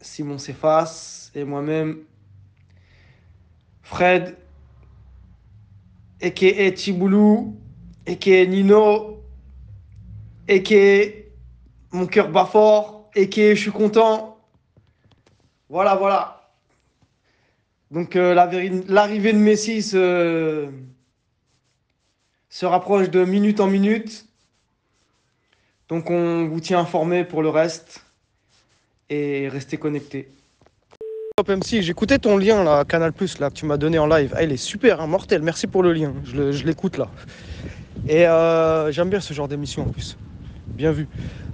Simon 0.00 0.38
Cephas 0.38 1.30
et 1.34 1.44
moi-même. 1.44 1.98
Fred. 3.82 4.36
A.K.A. 6.22 6.74
Chiboulou. 6.76 7.56
A.K.A. 8.06 8.46
Nino. 8.46 9.22
A.K.A. 10.48 11.26
Mon 11.92 12.06
cœur 12.06 12.30
bat 12.30 12.46
fort. 12.46 13.10
A.K.A. 13.16 13.54
Je 13.54 13.60
suis 13.60 13.72
content. 13.72 14.38
Voilà, 15.68 15.96
voilà. 15.96 16.52
Donc 17.90 18.16
euh, 18.16 18.34
l'arrivée 18.34 19.32
de 19.32 19.38
Messi 19.38 19.82
se... 19.82 20.68
se 22.48 22.66
rapproche 22.66 23.10
de 23.10 23.24
minute 23.24 23.60
en 23.60 23.66
minute. 23.66 24.26
Donc 25.88 26.10
on 26.10 26.46
vous 26.46 26.60
tient 26.60 26.80
informé 26.80 27.24
pour 27.24 27.42
le 27.42 27.48
reste. 27.48 28.04
Et 29.10 29.48
restez 29.48 29.78
connectés. 29.78 30.28
Top 31.36 31.48
MC, 31.48 31.80
j'écoutais 31.80 32.18
ton 32.18 32.36
lien 32.36 32.62
là, 32.62 32.84
Canal 32.84 33.12
Plus 33.12 33.38
là, 33.38 33.48
que 33.48 33.54
tu 33.54 33.64
m'as 33.64 33.76
donné 33.78 33.98
en 33.98 34.06
live. 34.06 34.34
Ah, 34.36 34.42
il 34.42 34.52
est 34.52 34.56
super, 34.58 35.00
hein, 35.00 35.06
mortel. 35.06 35.40
Merci 35.42 35.66
pour 35.66 35.82
le 35.82 35.92
lien. 35.92 36.12
Je 36.24 36.64
l'écoute 36.64 36.98
là. 36.98 37.08
Et 38.06 38.26
euh, 38.26 38.92
j'aime 38.92 39.08
bien 39.08 39.20
ce 39.20 39.32
genre 39.32 39.48
d'émission 39.48 39.82
en 39.82 39.88
plus. 39.90 40.18
Bien 40.66 40.92
vu. 40.92 41.08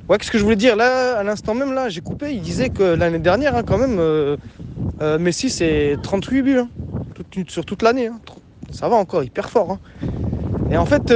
Ouais, 0.09 0.19
qu'est-ce 0.19 0.31
que 0.31 0.39
je 0.39 0.43
voulais 0.43 0.57
dire? 0.57 0.75
Là, 0.75 1.19
à 1.19 1.23
l'instant 1.23 1.55
même 1.55 1.73
là, 1.73 1.89
j'ai 1.89 2.01
coupé. 2.01 2.33
Il 2.33 2.41
disait 2.41 2.71
que 2.71 2.83
l'année 2.83 3.19
dernière, 3.21 3.55
hein, 3.57 3.63
quand 3.63 3.79
même, 3.79 3.99
euh, 4.01 4.37
euh, 5.01 5.19
Messi 5.19 5.49
c'est 5.49 5.97
38 6.03 6.43
buts 6.43 6.59
hein, 6.59 6.69
sur 7.47 7.65
toute 7.65 7.83
l'année. 7.83 8.09
hein. 8.09 8.21
Ça 8.73 8.89
va 8.89 8.97
encore, 8.97 9.23
hyper 9.23 9.49
fort. 9.49 9.79
Et 10.71 10.77
en 10.77 10.87
fait, 10.87 11.13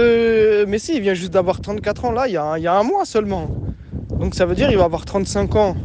Messi 0.68 0.94
il 0.94 1.01
vient 1.03 1.14
juste 1.14 1.33
d'avoir 1.33 1.61
34 1.61 2.05
ans 2.05 2.12
là, 2.12 2.29
il 2.29 2.35
y, 2.35 2.37
a, 2.37 2.57
il 2.59 2.62
y 2.62 2.66
a 2.68 2.74
un 2.79 2.85
mois 2.85 3.05
seulement. 3.05 3.51
Donc 4.11 4.35
ça 4.35 4.46
veut 4.46 4.55
dire 4.55 4.68
qu'il 4.68 4.79
va 4.79 4.85
avoir 4.85 5.05
35 5.05 5.57
ans 5.57 5.77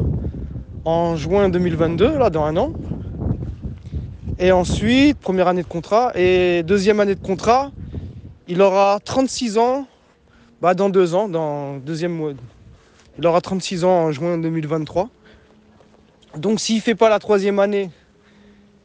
en 0.86 1.15
juin 1.15 1.50
2022, 1.50 2.17
là, 2.17 2.30
dans 2.30 2.43
un 2.43 2.58
an. 2.58 2.74
Et 4.39 4.52
ensuite, 4.52 5.17
première 5.19 5.48
année 5.48 5.63
de 5.63 5.67
contrat. 5.67 6.12
Et 6.15 6.63
deuxième 6.63 7.00
année 7.00 7.15
de 7.15 7.22
contrat, 7.22 7.72
il 8.48 8.62
aura 8.62 9.00
36 9.04 9.58
ans 9.58 9.88
bah, 10.62 10.74
dans 10.74 10.89
deux 10.89 11.13
ans, 11.13 11.28
dans 11.28 11.78
deuxième 11.78 12.13
mois. 12.13 12.32
Il 13.17 13.28
aura 13.28 13.41
36 13.41 13.84
ans 13.84 14.06
en 14.06 14.12
juin 14.12 14.38
2023. 14.38 15.10
Donc 16.38 16.60
s'il 16.60 16.78
ne 16.78 16.82
fait 16.82 16.96
pas 16.96 17.10
la 17.10 17.19
troisième 17.19 17.60
année 17.60 17.91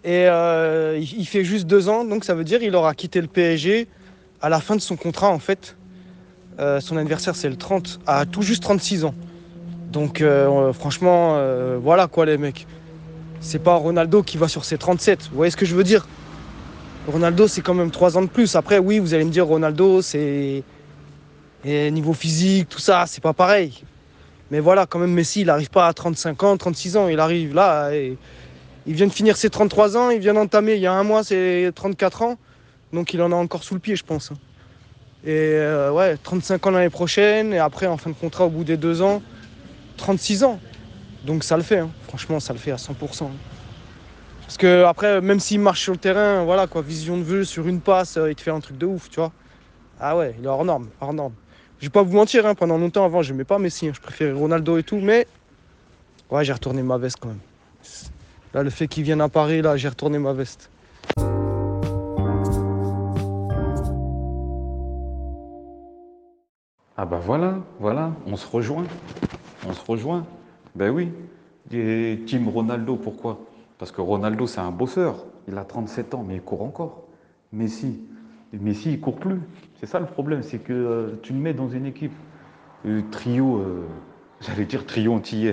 et 0.05 0.27
euh, 0.27 0.99
il 1.01 1.21
il 1.21 1.27
fait 1.27 1.45
juste 1.45 1.67
deux 1.67 1.89
ans, 1.89 2.05
donc 2.05 2.25
ça 2.25 2.35
veut 2.35 2.45
dire 2.45 2.61
qu'il 2.61 2.75
aura 2.75 2.95
quitté 2.95 3.21
le 3.21 3.27
PSG 3.27 3.89
à 4.43 4.49
la 4.49 4.61
fin 4.61 4.77
de 4.77 4.81
son 4.81 4.97
contrat 4.97 5.31
en 5.31 5.39
fait. 5.39 5.77
Euh, 6.61 6.81
son 6.81 6.97
anniversaire 6.97 7.37
c'est 7.37 7.49
le 7.49 7.57
30, 7.57 8.01
à 8.07 8.27
tout 8.27 8.43
juste 8.43 8.63
36 8.63 9.05
ans. 9.05 9.15
Donc 9.93 10.21
euh, 10.21 10.73
franchement, 10.73 11.35
euh, 11.37 11.79
voilà 11.83 12.07
quoi 12.07 12.27
les 12.27 12.39
mecs. 12.39 12.67
C'est 13.41 13.63
pas 13.63 13.75
Ronaldo 13.75 14.23
qui 14.23 14.37
va 14.37 14.49
sur 14.49 14.65
ses 14.65 14.79
37. 14.79 15.29
Vous 15.31 15.37
voyez 15.37 15.51
ce 15.51 15.57
que 15.57 15.67
je 15.67 15.75
veux 15.75 15.85
dire? 15.85 16.07
Ronaldo 17.07 17.49
c'est 17.49 17.63
quand 17.63 17.75
même 17.75 17.91
3 17.91 18.19
ans 18.19 18.23
de 18.23 18.27
plus. 18.27 18.55
Après 18.57 18.79
oui, 18.79 18.99
vous 18.99 19.15
allez 19.15 19.25
me 19.25 19.31
dire 19.31 19.47
Ronaldo 19.47 20.03
c'est... 20.03 20.63
Et 21.65 21.91
niveau 21.91 22.13
physique, 22.13 22.69
tout 22.69 22.79
ça, 22.79 23.05
c'est 23.07 23.23
pas 23.23 23.33
pareil. 23.33 23.83
Mais 24.53 24.61
voilà, 24.61 24.87
quand 24.87 25.01
même, 25.01 25.13
Messi, 25.13 25.41
il 25.41 25.47
n'arrive 25.49 25.71
pas 25.71 25.89
à 25.89 25.93
35 25.93 26.43
ans, 26.45 26.57
36 26.57 26.97
ans. 26.97 27.09
Il 27.09 27.19
arrive 27.19 27.53
là, 27.53 27.93
et 27.93 28.17
il 28.87 28.95
vient 28.95 29.07
de 29.07 29.13
finir 29.13 29.37
ses 29.37 29.51
33 29.51 29.97
ans, 29.97 30.11
il 30.11 30.21
vient 30.21 30.35
d'entamer 30.35 30.75
il 30.75 30.81
y 30.81 30.87
a 30.87 30.93
un 30.93 31.03
mois 31.03 31.25
ses 31.25 31.71
34 31.75 32.23
ans. 32.23 32.39
Donc 32.93 33.13
il 33.13 33.21
en 33.21 33.33
a 33.33 33.35
encore 33.35 33.65
sous 33.65 33.75
le 33.75 33.81
pied, 33.81 33.97
je 33.97 34.05
pense. 34.05 34.31
Et 35.25 35.35
euh, 35.35 35.91
ouais, 35.91 36.17
35 36.17 36.67
ans 36.67 36.71
l'année 36.71 36.91
prochaine, 36.91 37.53
et 37.53 37.59
après, 37.59 37.87
en 37.87 37.97
fin 37.97 38.11
de 38.11 38.15
contrat, 38.15 38.47
au 38.47 38.51
bout 38.51 38.65
des 38.65 38.77
deux 38.77 39.03
ans, 39.03 39.21
36 39.99 40.45
ans. 40.45 40.59
Donc 41.25 41.45
ça 41.45 41.59
le 41.59 41.63
fait, 41.63 41.81
hein. 41.81 41.91
franchement, 42.07 42.41
ça 42.41 42.55
le 42.55 42.59
fait 42.59 42.71
à 42.71 42.77
100%. 42.77 43.29
Parce 44.41 44.57
que 44.57 44.85
après, 44.85 45.21
même 45.21 45.41
s'il 45.41 45.61
marche 45.61 45.83
sur 45.83 45.93
le 45.93 45.99
terrain, 45.99 46.43
voilà 46.45 46.67
quoi, 46.67 46.81
vision 46.81 47.19
de 47.19 47.23
vue 47.23 47.45
sur 47.45 47.69
une 47.69 47.83
passe, 47.83 48.17
euh, 48.17 48.31
il 48.31 48.35
te 48.35 48.41
fait 48.41 48.51
un 48.51 48.61
truc 48.61 48.79
de 48.79 48.87
ouf, 48.87 49.11
tu 49.11 49.17
vois. 49.17 49.33
Ah 50.01 50.17
ouais, 50.17 50.35
il 50.39 50.45
est 50.45 50.49
hors 50.49 50.65
norme, 50.65 50.89
hors 51.03 51.13
norme. 51.13 51.35
Je 51.81 51.87
vais 51.87 51.91
pas 51.91 52.03
vous 52.03 52.15
mentir, 52.15 52.47
hein, 52.47 52.55
pendant 52.55 52.79
longtemps 52.79 53.05
avant, 53.05 53.21
j'aimais 53.21 53.45
pas 53.45 53.59
Messi, 53.59 53.89
hein, 53.89 53.93
je 53.95 54.01
préférais 54.01 54.33
Ronaldo 54.33 54.79
et 54.79 54.83
tout, 54.83 55.01
mais 55.01 55.27
ouais, 56.31 56.45
j'ai 56.45 56.53
retourné 56.53 56.83
ma 56.83 56.97
veste 56.97 57.19
quand 57.21 57.29
même. 57.29 57.41
Là, 58.55 58.63
le 58.63 58.71
fait 58.71 58.89
qu'il 58.89 59.03
vienne 59.03 59.21
à 59.21 59.29
Paris, 59.29 59.61
là, 59.61 59.77
j'ai 59.77 59.89
retourné 59.89 60.19
ma 60.19 60.33
veste. 60.33 60.71
Ah 66.97 67.05
bah 67.05 67.21
voilà, 67.23 67.59
voilà, 67.79 68.13
on 68.27 68.37
se 68.37 68.47
rejoint. 68.47 68.85
On 69.69 69.75
se 69.75 69.85
rejoint. 69.85 70.27
Ben 70.75 70.91
oui. 70.91 71.11
Et 71.73 72.21
Team 72.25 72.49
Ronaldo, 72.49 72.97
pourquoi? 72.97 73.41
Parce 73.77 73.93
que 73.93 74.01
Ronaldo, 74.01 74.47
c'est 74.47 74.61
un 74.61 74.71
bosseur. 74.71 75.27
Il 75.47 75.59
a 75.59 75.65
37 75.65 76.15
ans, 76.15 76.25
mais 76.27 76.37
il 76.37 76.41
court 76.41 76.63
encore. 76.63 77.05
Messi, 77.53 78.01
Messi, 78.55 78.93
il 78.93 79.01
court 79.01 79.17
plus. 79.17 79.41
C'est 79.79 79.85
ça 79.85 80.01
le 80.01 80.07
problème, 80.07 80.43
c'est 80.43 80.59
que 80.59 80.73
euh, 80.73 81.21
tu 81.23 81.35
le 81.35 81.39
mets 81.39 81.53
dans 81.53 81.69
une 81.69 81.85
équipe. 81.85 82.15
euh, 82.87 83.03
trio, 83.11 83.59
euh, 83.59 83.85
j'allais 84.41 84.65
dire 84.65 84.87
trio 84.87 85.13
antillais, 85.13 85.53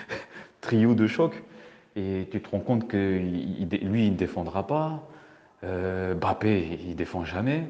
trio 0.62 0.94
de 0.94 1.06
choc. 1.06 1.42
Et 1.94 2.28
tu 2.30 2.40
te 2.40 2.48
rends 2.48 2.60
compte 2.60 2.88
que 2.88 3.18
lui, 3.18 4.06
il 4.06 4.12
ne 4.12 4.16
défendra 4.16 4.66
pas. 4.66 5.06
Mbappé, 5.62 6.78
il 6.86 6.96
défend 6.96 7.24
jamais. 7.24 7.68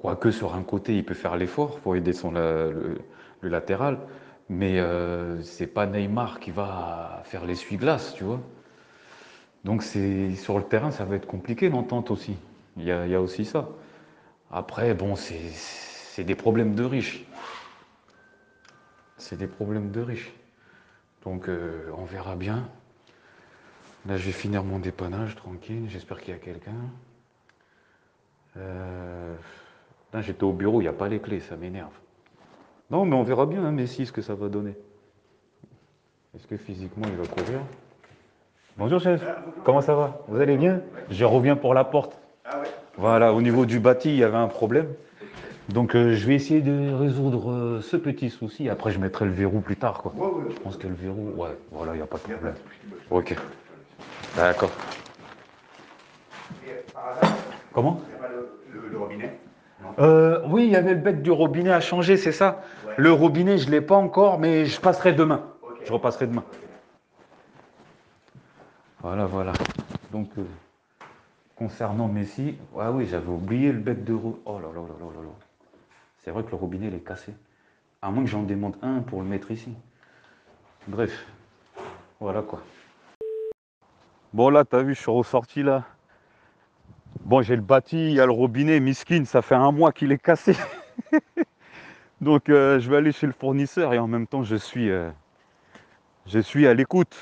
Quoique 0.00 0.30
sur 0.30 0.54
un 0.54 0.62
côté, 0.62 0.96
il 0.96 1.04
peut 1.04 1.14
faire 1.14 1.36
l'effort 1.36 1.80
pour 1.80 1.96
aider 1.96 2.12
son, 2.12 2.30
le 2.30 3.00
latéral. 3.42 3.98
Mais 4.48 4.78
euh, 4.78 5.42
c'est 5.42 5.66
pas 5.66 5.86
Neymar 5.86 6.38
qui 6.40 6.50
va 6.50 7.22
faire 7.24 7.44
l'essuie-glace, 7.44 8.14
tu 8.14 8.24
vois. 8.24 8.40
Donc 9.64 9.82
sur 9.82 10.58
le 10.58 10.64
terrain, 10.64 10.90
ça 10.92 11.04
va 11.04 11.16
être 11.16 11.26
compliqué 11.26 11.68
l'entente 11.68 12.10
aussi. 12.10 12.36
Il 12.76 12.84
y 12.84 12.92
a, 12.92 13.20
aussi 13.20 13.44
ça. 13.44 13.68
Après, 14.50 14.94
bon, 14.94 15.16
c'est 15.16 15.50
c'est 15.50 16.24
des 16.24 16.34
problèmes 16.34 16.74
de 16.74 16.84
riches. 16.84 17.24
C'est 19.18 19.36
des 19.36 19.48
problèmes 19.48 19.90
de 19.90 20.00
riches. 20.00 20.32
Donc 21.24 21.48
euh, 21.48 21.90
on 21.98 22.04
verra 22.04 22.36
bien. 22.36 22.68
Là, 24.06 24.16
je 24.16 24.26
vais 24.26 24.32
finir 24.32 24.62
mon 24.62 24.78
dépannage 24.78 25.34
tranquille. 25.34 25.86
J'espère 25.88 26.20
qu'il 26.20 26.32
y 26.32 26.36
a 26.36 26.38
quelqu'un. 26.38 26.72
Euh, 28.56 29.34
Là, 30.12 30.22
j'étais 30.22 30.44
au 30.44 30.52
bureau, 30.52 30.80
il 30.80 30.84
n'y 30.84 30.88
a 30.88 30.94
pas 30.94 31.08
les 31.08 31.20
clés, 31.20 31.40
ça 31.40 31.56
m'énerve. 31.56 31.92
Non, 32.90 33.04
mais 33.04 33.16
on 33.16 33.24
verra 33.24 33.46
bien, 33.46 33.64
hein, 33.64 33.72
Messi, 33.72 34.06
ce 34.06 34.12
que 34.12 34.22
ça 34.22 34.34
va 34.34 34.48
donner. 34.48 34.76
Est-ce 36.34 36.46
que 36.46 36.56
physiquement, 36.56 37.06
il 37.08 37.16
va 37.16 37.26
courir? 37.26 37.60
Bonjour, 38.76 39.00
chef. 39.00 39.22
Comment 39.64 39.80
ça 39.80 39.94
va? 39.94 40.20
Vous 40.28 40.40
allez 40.40 40.56
bien? 40.56 40.82
Je 41.10 41.24
reviens 41.24 41.56
pour 41.56 41.74
la 41.74 41.82
porte. 41.82 42.18
Voilà, 42.96 43.32
au 43.32 43.42
niveau 43.42 43.66
du 43.66 43.80
bâti, 43.80 44.10
il 44.10 44.16
y 44.16 44.24
avait 44.24 44.36
un 44.36 44.46
problème. 44.48 44.86
Donc, 45.68 45.96
euh, 45.96 46.14
je 46.14 46.26
vais 46.26 46.34
essayer 46.34 46.60
de 46.60 46.92
résoudre 46.92 47.50
euh, 47.50 47.80
ce 47.80 47.96
petit 47.96 48.30
souci. 48.30 48.68
Après, 48.68 48.92
je 48.92 49.00
mettrai 49.00 49.24
le 49.24 49.32
verrou 49.32 49.60
plus 49.60 49.76
tard, 49.76 50.00
quoi. 50.00 50.14
Je 50.48 50.56
pense 50.60 50.76
que 50.76 50.86
le 50.86 50.94
verrou, 50.94 51.32
ouais, 51.36 51.56
voilà, 51.72 51.94
il 51.94 51.96
n'y 51.96 52.02
a 52.02 52.06
pas 52.06 52.18
de 52.18 52.22
problème. 52.22 52.54
Ok. 53.10 53.34
D'accord. 54.36 54.70
Comment? 57.72 58.00
Euh, 59.98 60.42
oui, 60.48 60.64
il 60.64 60.70
y 60.70 60.76
avait 60.76 60.94
le 60.94 61.00
bec 61.00 61.22
du 61.22 61.30
robinet 61.30 61.72
à 61.72 61.80
changer, 61.80 62.16
c'est 62.16 62.32
ça 62.32 62.62
Le 62.96 63.12
robinet, 63.12 63.58
je 63.58 63.66
ne 63.66 63.72
l'ai 63.72 63.80
pas 63.80 63.96
encore, 63.96 64.38
mais 64.38 64.66
je 64.66 64.80
passerai 64.80 65.12
demain. 65.12 65.42
Je 65.84 65.92
repasserai 65.92 66.26
demain. 66.26 66.44
Voilà, 69.00 69.26
voilà. 69.26 69.52
Donc, 70.10 70.30
euh, 70.38 70.44
concernant 71.56 72.08
Messi, 72.08 72.56
ah 72.78 72.90
oui, 72.90 73.06
j'avais 73.06 73.28
oublié 73.28 73.72
le 73.72 73.78
bec 73.78 74.04
de 74.04 74.14
robinet. 74.14 74.42
Oh 74.44 74.58
là 74.58 74.68
là 74.68 74.80
là 74.80 74.94
là 75.00 75.06
là 75.14 75.22
là. 75.22 75.30
C'est 76.24 76.30
vrai 76.30 76.42
que 76.42 76.50
le 76.50 76.56
robinet, 76.56 76.88
il 76.88 76.94
est 76.94 77.06
cassé. 77.06 77.32
À 78.02 78.10
moins 78.10 78.24
que 78.24 78.30
j'en 78.30 78.42
demande 78.42 78.76
un 78.82 79.00
pour 79.00 79.22
le 79.22 79.28
mettre 79.28 79.50
ici. 79.50 79.72
Bref, 80.88 81.26
voilà 82.20 82.42
quoi. 82.42 82.60
Bon, 84.32 84.50
là, 84.50 84.64
t'as 84.64 84.82
vu, 84.82 84.94
je 84.94 85.00
suis 85.00 85.10
ressorti 85.10 85.62
là. 85.62 85.84
Bon, 87.24 87.42
j'ai 87.42 87.56
le 87.56 87.62
bâti, 87.62 88.10
il 88.10 88.14
y 88.14 88.20
a 88.20 88.26
le 88.26 88.32
robinet, 88.32 88.78
miskin, 88.80 89.24
ça 89.24 89.42
fait 89.42 89.54
un 89.54 89.72
mois 89.72 89.92
qu'il 89.92 90.12
est 90.12 90.22
cassé. 90.22 90.56
Donc, 92.20 92.48
euh, 92.48 92.78
je 92.80 92.90
vais 92.90 92.96
aller 92.96 93.12
chez 93.12 93.26
le 93.26 93.32
fournisseur 93.32 93.92
et 93.94 93.98
en 93.98 94.06
même 94.06 94.26
temps, 94.26 94.42
je 94.42 94.56
suis, 94.56 94.90
euh, 94.90 95.10
je 96.26 96.38
suis 96.38 96.66
à 96.66 96.74
l'écoute. 96.74 97.16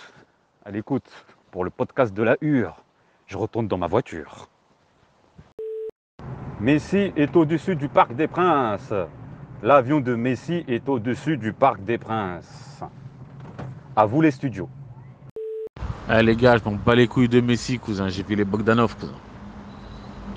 À 0.65 0.71
l'écoute 0.71 1.11
pour 1.51 1.65
le 1.65 1.71
podcast 1.71 2.15
de 2.15 2.23
la 2.23 2.37
Hure. 2.41 2.83
Je 3.27 3.37
retourne 3.37 3.69
dans 3.69 3.79
ma 3.79 3.87
voiture. 3.87 4.49
Messi 6.61 7.13
est 7.17 7.37
au-dessus 7.37 7.77
du 7.77 7.89
Parc 7.89 8.15
des 8.15 8.29
Princes. 8.29 8.93
L'avion 9.63 10.01
de 10.01 10.15
Messi 10.15 10.65
est 10.69 10.89
au-dessus 10.89 11.37
du 11.37 11.53
Parc 11.53 11.83
des 11.85 11.99
Princes. 11.99 12.83
À 13.97 14.07
vous 14.07 14.21
les 14.21 14.31
studios. 14.31 14.69
Ah 16.09 16.23
les 16.23 16.37
gars, 16.37 16.57
je 16.59 16.65
m'en 16.65 16.77
bats 16.77 16.95
les 16.95 17.09
couilles 17.09 17.29
de 17.29 17.41
Messi, 17.41 17.79
cousin. 17.79 18.09
J'ai 18.09 18.23
vu 18.23 18.35
les 18.35 18.45
Bogdanov, 18.45 18.97
cousin. 18.97 19.15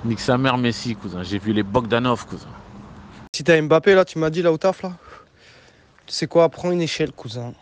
Nique 0.04 0.20
sa 0.20 0.38
mère 0.38 0.56
Messi, 0.58 0.94
cousin. 0.94 1.22
J'ai 1.22 1.38
vu 1.38 1.52
les 1.52 1.62
Bogdanov, 1.62 2.26
cousin. 2.26 2.48
Si 3.34 3.44
t'as 3.44 3.60
Mbappé 3.60 3.94
là, 3.94 4.04
tu 4.04 4.18
m'as 4.18 4.30
dit 4.30 4.42
là 4.42 4.52
au 4.52 4.58
taf 4.58 4.82
là, 4.82 4.92
tu 6.06 6.14
sais 6.14 6.26
quoi, 6.26 6.48
prends 6.48 6.70
une 6.70 6.80
échelle, 6.80 7.12
cousin. 7.12 7.52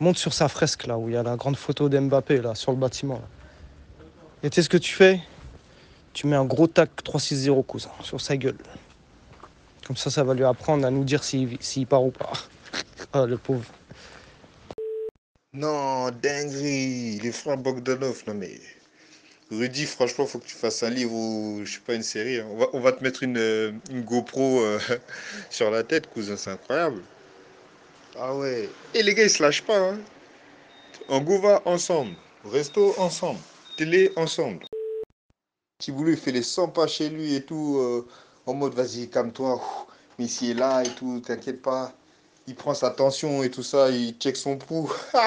Monte 0.00 0.18
sur 0.18 0.32
sa 0.34 0.48
fresque 0.48 0.86
là 0.86 0.98
où 0.98 1.08
il 1.08 1.14
y 1.14 1.16
a 1.16 1.22
la 1.22 1.36
grande 1.36 1.56
photo 1.56 1.88
d'Mbappé 1.88 2.42
là 2.42 2.54
sur 2.54 2.72
le 2.72 2.78
bâtiment. 2.78 3.14
là. 3.14 3.28
Et 4.42 4.50
tu 4.50 4.56
sais 4.56 4.62
ce 4.62 4.68
que 4.68 4.76
tu 4.76 4.92
fais? 4.92 5.20
Tu 6.12 6.26
mets 6.26 6.36
un 6.36 6.44
gros 6.44 6.66
tac 6.66 6.90
360 7.02 7.66
cousin 7.66 7.90
sur 8.02 8.20
sa 8.20 8.36
gueule. 8.36 8.56
Comme 9.86 9.96
ça, 9.96 10.10
ça 10.10 10.24
va 10.24 10.34
lui 10.34 10.44
apprendre 10.44 10.86
à 10.86 10.90
nous 10.90 11.04
dire 11.04 11.22
s'il 11.22 11.56
s'il 11.60 11.86
part 11.86 12.04
ou 12.04 12.10
pas. 12.10 12.32
Ah 13.12 13.24
le 13.24 13.38
pauvre. 13.38 13.64
Non, 15.54 16.10
dinguerie. 16.10 17.18
Les 17.20 17.32
frères 17.32 17.56
Bogdanov, 17.56 18.22
non 18.26 18.34
mais. 18.34 18.60
Rudy, 19.50 19.86
franchement, 19.86 20.26
faut 20.26 20.38
que 20.40 20.46
tu 20.46 20.56
fasses 20.56 20.82
un 20.82 20.90
livre 20.90 21.12
ou, 21.12 21.60
je 21.64 21.74
sais 21.74 21.80
pas, 21.80 21.94
une 21.94 22.02
série. 22.02 22.38
hein. 22.40 22.46
On 22.50 22.56
va, 22.56 22.66
on 22.72 22.80
va 22.80 22.92
te 22.92 23.02
mettre 23.04 23.22
une, 23.22 23.38
euh, 23.38 23.72
une 23.90 24.02
GoPro 24.02 24.60
euh, 24.60 24.78
sur 25.50 25.70
la 25.70 25.84
tête, 25.84 26.08
cousin, 26.08 26.36
c'est 26.36 26.50
incroyable. 26.50 27.02
Ah 28.18 28.34
ouais. 28.34 28.68
Et 28.94 29.02
les 29.02 29.14
gars, 29.14 29.22
ils 29.24 29.30
se 29.30 29.42
lâchent 29.42 29.62
pas. 29.62 29.78
Hein. 29.78 30.00
En 31.08 31.20
Gova, 31.20 31.62
ensemble. 31.64 32.16
Resto, 32.44 32.94
ensemble. 32.98 33.38
Télé, 33.76 34.10
ensemble. 34.16 34.64
Kiboulou, 35.78 36.10
il 36.10 36.16
fait 36.16 36.32
les 36.32 36.42
100 36.42 36.68
pas 36.68 36.86
chez 36.88 37.08
lui 37.10 37.34
et 37.34 37.42
tout, 37.42 37.76
euh, 37.78 38.06
en 38.46 38.54
mode 38.54 38.74
vas-y, 38.74 39.08
calme-toi. 39.08 39.60
Messi 40.18 40.52
est 40.52 40.54
là 40.54 40.82
et 40.82 40.88
tout, 40.94 41.20
t'inquiète 41.20 41.60
pas. 41.62 41.92
Il 42.48 42.54
prend 42.54 42.74
sa 42.74 42.90
tension 42.90 43.42
et 43.42 43.50
tout 43.50 43.62
ça, 43.62 43.90
il 43.90 44.14
check 44.14 44.36
son 44.36 44.56
pouls. 44.56 44.92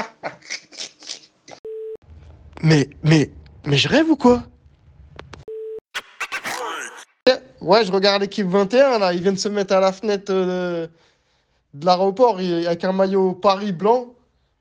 Mais, 2.61 2.89
mais, 3.03 3.31
mais 3.65 3.77
je 3.77 3.87
rêve 3.87 4.09
ou 4.09 4.15
quoi 4.15 4.43
Ouais, 7.61 7.83
je 7.83 7.91
regarde 7.91 8.21
l'équipe 8.21 8.47
21, 8.47 8.99
là, 8.99 9.13
ils 9.13 9.21
viennent 9.21 9.37
se 9.37 9.49
mettre 9.49 9.73
à 9.73 9.81
la 9.81 9.91
fenêtre 9.91 10.31
euh, 10.31 10.87
de 11.73 11.85
l'aéroport 11.85 12.37
avec 12.37 12.83
un 12.85 12.93
maillot 12.93 13.33
Paris 13.33 13.73
blanc. 13.73 14.13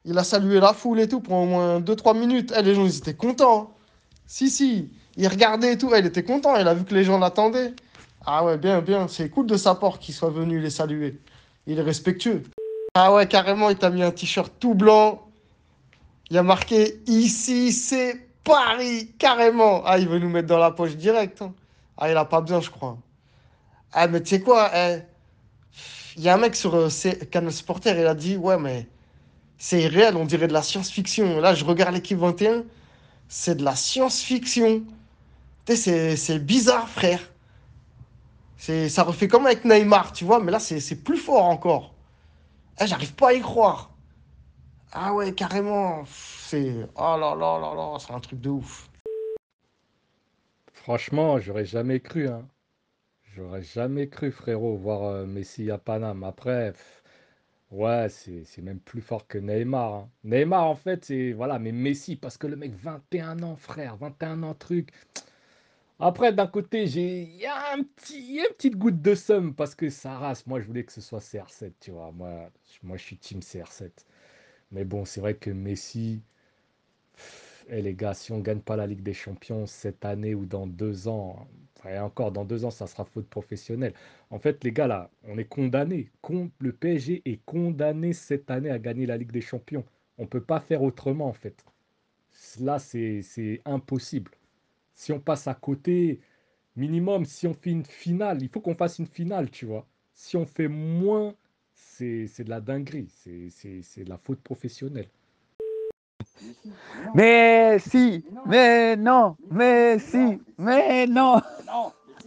Il 0.05 0.19
a 0.19 0.25
salué 0.25 0.59
la 0.59 0.73
foule 0.73 0.99
et 0.99 1.09
tout 1.09 1.21
pour 1.21 1.35
au 1.37 1.45
moins 1.47 1.81
2-3 1.81 2.19
minutes. 2.19 2.53
Eh, 2.57 2.63
les 2.63 2.75
gens, 2.75 2.85
ils 2.85 2.99
étaient 2.99 3.15
contents. 3.15 3.63
hein. 3.63 3.75
Si, 4.27 4.51
si, 4.51 4.91
il 5.17 5.29
regardait 5.29 5.75
et 5.75 5.79
tout, 5.79 5.91
Eh, 5.95 6.01
il 6.01 6.07
était 6.07 6.25
content, 6.25 6.57
il 6.57 6.67
a 6.67 6.75
vu 6.75 6.85
que 6.85 6.95
les 6.95 7.05
gens 7.05 7.19
l'attendaient. 7.19 7.73
Ah 8.27 8.45
ouais, 8.45 8.59
bien, 8.59 8.81
bien, 8.81 9.07
c'est 9.07 9.31
cool 9.31 9.47
de 9.47 9.57
sa 9.57 9.77
part 9.77 10.01
qu'il 10.01 10.15
soit 10.15 10.31
venu 10.31 10.59
les 10.59 10.71
saluer. 10.71 11.21
Il 11.69 11.79
est 11.79 11.83
respectueux. 11.83 12.43
Ah 12.95 13.15
ouais, 13.15 13.29
carrément, 13.29 13.71
il 13.71 13.77
t'a 13.77 13.91
mis 13.91 14.03
un 14.03 14.11
t-shirt 14.11 14.53
tout 14.59 14.75
blanc. 14.75 15.25
Il 16.31 16.37
a 16.37 16.43
marqué 16.43 17.01
ici, 17.07 17.73
c'est 17.73 18.28
Paris, 18.49 19.15
carrément. 19.19 19.83
Ah, 19.85 19.99
il 19.99 20.09
veut 20.09 20.19
nous 20.19 20.29
mettre 20.29 20.49
dans 20.49 20.59
la 20.59 20.71
poche 20.73 20.97
direct. 20.97 21.43
hein. 21.43 21.55
Ah, 21.97 22.11
il 22.11 22.17
a 22.17 22.25
pas 22.25 22.41
besoin, 22.41 22.61
je 22.61 22.71
crois. 22.71 22.99
Ah, 23.93 24.09
mais 24.09 24.23
tu 24.23 24.31
sais 24.31 24.41
quoi, 24.41 24.71
eh, 24.75 25.03
il 26.17 26.23
y 26.23 26.29
a 26.29 26.35
un 26.35 26.39
mec 26.39 26.57
sur 26.57 26.75
euh, 26.75 26.89
Canal 27.31 27.53
Supporter, 27.53 27.97
il 27.99 28.07
a 28.07 28.15
dit, 28.15 28.37
ouais, 28.37 28.59
mais 28.59 28.89
c'est 29.59 29.83
irréel, 29.83 30.17
on 30.17 30.25
dirait 30.25 30.49
de 30.49 30.53
la 30.53 30.63
science-fiction. 30.63 31.41
Là, 31.41 31.55
je 31.55 31.65
regarde 31.65 31.95
l'équipe 31.95 32.19
21, 32.19 32.65
c'est 33.29 33.57
de 33.57 33.65
la 33.65 33.77
science-fiction. 33.77 34.83
Tu 35.67 35.77
sais, 35.77 36.17
c'est- 36.17 36.39
bizarre, 36.39 36.89
frère. 36.89 37.21
Ça 38.59 39.03
refait 39.05 39.29
comme 39.29 39.47
avec 39.47 39.65
Neymar, 39.65 40.13
tu 40.13 40.25
vois, 40.25 40.41
mais 40.41 40.53
là, 40.53 40.59
c'est 40.61 40.81
c'est 40.81 40.97
plus 41.03 41.17
fort 41.19 41.45
encore. 41.45 41.95
Eh, 42.81 42.87
j'arrive 42.87 43.15
pas 43.15 43.31
à 43.31 43.33
y 43.35 43.41
croire. 43.41 43.91
Ah 44.93 45.13
ouais, 45.15 45.33
carrément. 45.35 46.05
C'est. 46.07 46.87
Oh 46.97 47.17
là 47.19 47.35
là 47.35 47.59
là 47.59 47.75
là, 47.75 47.99
c'est 47.99 48.13
un 48.13 48.21
truc 48.21 48.41
de 48.41 48.51
ouf. 48.51 48.89
Franchement, 50.73 51.39
j'aurais 51.41 51.67
jamais 51.67 52.01
cru, 52.01 52.29
hein. 52.29 52.49
J'aurais 53.35 53.63
jamais 53.63 54.09
cru, 54.09 54.33
frérot, 54.33 54.77
voir 54.77 55.03
euh, 55.05 55.27
Messi 55.27 55.71
à 55.71 55.79
Paname. 55.79 56.25
Après, 56.25 56.73
ouais, 57.71 58.09
c'est 58.11 58.63
même 58.63 58.81
plus 58.81 59.01
fort 59.03 59.27
que 59.27 59.39
Neymar. 59.39 59.95
hein. 59.95 60.11
Neymar, 60.25 60.65
en 60.67 60.75
fait, 60.77 61.05
c'est. 61.05 61.33
Voilà, 61.33 61.59
mais 61.59 61.73
Messi, 61.73 62.17
parce 62.17 62.37
que 62.39 62.47
le 62.47 62.57
mec, 62.57 62.73
21 62.75 63.43
ans, 63.43 63.57
frère, 63.57 63.97
21 63.97 64.43
ans, 64.43 64.55
truc. 64.55 64.91
Après, 66.01 66.33
d'un 66.33 66.47
côté, 66.49 66.87
j'ai. 66.87 67.23
Il 67.23 67.37
y 67.37 67.47
a 67.47 67.77
petit... 67.97 68.37
une 68.39 68.53
petite 68.55 68.77
goutte 68.77 69.01
de 69.03 69.15
seum 69.15 69.55
parce 69.55 69.75
que 69.75 69.91
sa 69.91 70.17
race, 70.19 70.47
moi, 70.47 70.61
je 70.61 70.67
voulais 70.67 70.85
que 70.85 70.93
ce 70.93 71.01
soit 71.01 71.21
CR7, 71.21 71.73
tu 71.81 71.91
vois. 71.93 72.11
Moi, 72.13 72.51
moi 72.83 72.97
je 72.97 73.03
suis 73.05 73.17
team 73.19 73.41
CR7. 73.43 74.05
Mais 74.73 74.85
bon, 74.85 75.05
c'est 75.05 75.21
vrai 75.21 75.35
que 75.35 75.51
Messi. 75.51 76.23
Et 77.69 77.83
les 77.83 77.95
gars, 77.95 78.15
si 78.15 78.33
on 78.33 78.39
ne 78.39 78.43
gagne 78.43 78.61
pas 78.61 78.77
la 78.77 78.87
Ligue 78.87 79.03
des 79.03 79.13
Champions 79.15 79.67
cette 79.67 80.05
année 80.05 80.35
ou 80.35 80.47
dans 80.47 80.67
deux 80.67 81.07
ans, 81.09 81.47
et 81.89 81.99
encore 81.99 82.33
dans 82.33 82.45
deux 82.45 82.65
ans, 82.65 82.71
ça 82.71 82.87
sera 82.87 83.05
faute 83.05 83.29
professionnelle. 83.29 83.95
En 84.31 84.39
fait, 84.39 84.65
les 84.65 84.73
gars, 84.73 84.87
là, 84.87 85.11
on 85.25 85.39
est 85.39 85.45
condamné. 85.45 86.11
Le 86.61 86.73
PSG 86.73 87.23
est 87.25 87.45
condamné 87.45 88.13
cette 88.13 88.51
année 88.51 88.71
à 88.71 88.79
gagner 88.79 89.07
la 89.07 89.17
Ligue 89.17 89.33
des 89.33 89.41
Champions. 89.43 89.85
On 90.19 90.23
ne 90.23 90.29
peut 90.29 90.43
pas 90.43 90.61
faire 90.61 90.83
autrement, 90.83 91.27
en 91.29 91.33
fait. 91.33 91.65
Là, 92.61 92.79
c'est 92.79 93.61
impossible. 93.65 94.31
Si 94.95 95.13
on 95.13 95.21
passe 95.21 95.47
à 95.49 95.55
côté, 95.55 96.21
minimum, 96.77 97.25
si 97.25 97.47
on 97.47 97.55
fait 97.55 97.71
une 97.71 97.85
finale, 97.85 98.43
il 98.43 98.49
faut 98.49 98.61
qu'on 98.61 98.75
fasse 98.75 98.99
une 98.99 99.07
finale, 99.07 99.51
tu 99.51 99.67
vois. 99.67 99.87
Si 100.15 100.37
on 100.37 100.47
fait 100.47 100.69
moins, 100.69 101.35
c'est 101.99 102.45
de 102.45 102.51
la 102.51 102.61
dinguerie. 102.61 103.09
C'est 103.11 104.05
de 104.05 104.09
la 104.09 104.19
faute 104.19 104.41
professionnelle. 104.41 105.09
Mais 107.15 107.79
si, 107.79 108.25
mais 108.47 108.97
non, 108.97 109.37
mais 109.51 109.99
si, 109.99 110.41
mais 110.57 111.07
non. 111.07 111.41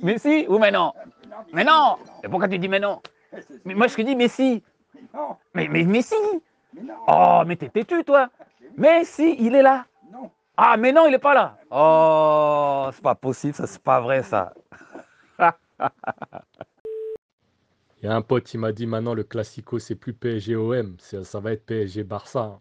Mais 0.01 0.17
si 0.17 0.45
ou 0.47 0.57
mais 0.59 0.71
non? 0.71 0.93
Mais 1.53 1.63
non 1.63 1.97
Et 2.23 2.27
pourquoi 2.27 2.47
tu 2.47 2.57
dis 2.59 2.67
mais 2.67 2.79
non? 2.79 3.01
Mais 3.65 3.75
moi 3.75 3.87
je 3.87 3.95
te 3.95 4.01
dis 4.01 4.15
mais 4.15 4.27
si. 4.27 4.63
Mais, 5.53 5.67
mais, 5.67 5.83
mais 5.83 6.01
si 6.01 6.15
Oh, 7.07 7.43
mais 7.45 7.55
t'es 7.55 7.69
têtu 7.69 8.03
toi 8.03 8.29
Mais 8.77 9.03
si, 9.03 9.35
il 9.39 9.55
est 9.55 9.61
là 9.61 9.85
Ah, 10.57 10.77
mais 10.77 10.91
non, 10.91 11.07
il 11.07 11.13
est 11.13 11.19
pas 11.19 11.33
là 11.33 11.57
Oh, 11.69 12.89
c'est 12.93 13.01
pas 13.01 13.15
possible, 13.15 13.53
ça, 13.53 13.67
c'est 13.67 13.81
pas 13.81 13.99
vrai 13.99 14.23
ça. 14.23 14.53
Il 18.01 18.05
y 18.07 18.09
a 18.09 18.15
un 18.15 18.21
pote, 18.21 18.53
il 18.53 18.59
m'a 18.59 18.71
dit 18.73 18.87
maintenant 18.87 19.13
le 19.13 19.23
Classico, 19.23 19.79
c'est 19.79 19.95
plus 19.95 20.13
PSG-OM, 20.13 20.97
ça, 20.99 21.39
va 21.39 21.53
être 21.53 21.65
PSG-Barça. 21.65 22.59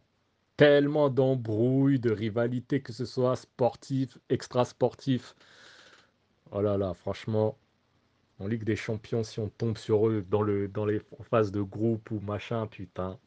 Tellement 0.56 1.08
d'embrouilles, 1.10 1.98
de 1.98 2.10
rivalités, 2.12 2.82
que 2.82 2.92
ce 2.92 3.06
soit 3.06 3.36
sportif, 3.36 4.18
extra-sportif. 4.28 5.34
Oh 6.52 6.60
là 6.60 6.76
là, 6.76 6.92
franchement, 6.94 7.56
en 8.40 8.46
Ligue 8.48 8.64
des 8.64 8.76
Champions, 8.76 9.24
si 9.24 9.40
on 9.40 9.48
tombe 9.48 9.78
sur 9.78 10.08
eux 10.08 10.22
dans, 10.30 10.42
le, 10.42 10.68
dans 10.68 10.84
les 10.86 11.00
phases 11.22 11.52
de 11.52 11.62
groupe 11.62 12.10
ou 12.10 12.20
machin, 12.20 12.66
putain, 12.66 13.18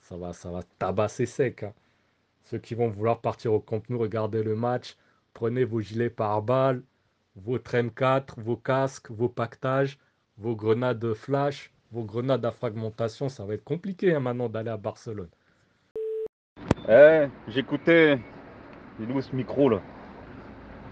ça 0.00 0.16
va, 0.16 0.32
ça 0.32 0.50
va 0.50 0.62
tabasser 0.78 1.26
sec. 1.26 1.64
hein. 1.64 1.74
Ceux 2.44 2.58
qui 2.58 2.74
vont 2.74 2.88
vouloir 2.88 3.20
partir 3.20 3.52
au 3.52 3.60
Camp 3.60 3.82
Nou, 3.90 3.98
regardez 3.98 4.42
le 4.42 4.56
match, 4.56 4.96
prenez 5.34 5.64
vos 5.64 5.80
gilets 5.80 6.10
pare-balles, 6.10 6.82
votre 7.36 7.74
M4, 7.74 8.40
vos 8.40 8.56
casques, 8.56 9.10
vos 9.10 9.28
pactages 9.28 9.98
vos 10.38 10.56
grenades 10.56 11.14
flash, 11.14 11.70
vos 11.90 12.04
grenades 12.04 12.44
à 12.44 12.50
fragmentation, 12.50 13.28
ça 13.28 13.44
va 13.44 13.54
être 13.54 13.64
compliqué 13.64 14.14
hein, 14.14 14.20
maintenant 14.20 14.48
d'aller 14.48 14.70
à 14.70 14.76
Barcelone. 14.76 15.28
Eh, 16.88 17.26
j'écoutais. 17.48 18.18
Il 18.98 19.10
est 19.10 19.12
où 19.12 19.20
ce 19.20 19.34
micro 19.34 19.68
là? 19.68 19.80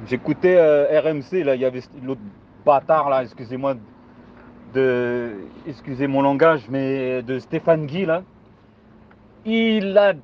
J'écoutais 0.06 0.56
euh, 0.56 1.00
RMC 1.00 1.44
là, 1.44 1.54
il 1.54 1.60
y 1.60 1.64
avait 1.64 1.82
l'autre 2.02 2.20
bâtard 2.64 3.10
là, 3.10 3.22
excusez-moi 3.22 3.76
de. 4.72 5.32
Excusez 5.66 6.06
mon 6.06 6.22
langage, 6.22 6.68
mais 6.70 7.22
de 7.22 7.38
Stéphane 7.38 7.86
Guy 7.86 8.06
là. 8.06 8.22
Il 9.44 9.96
a 9.96 10.14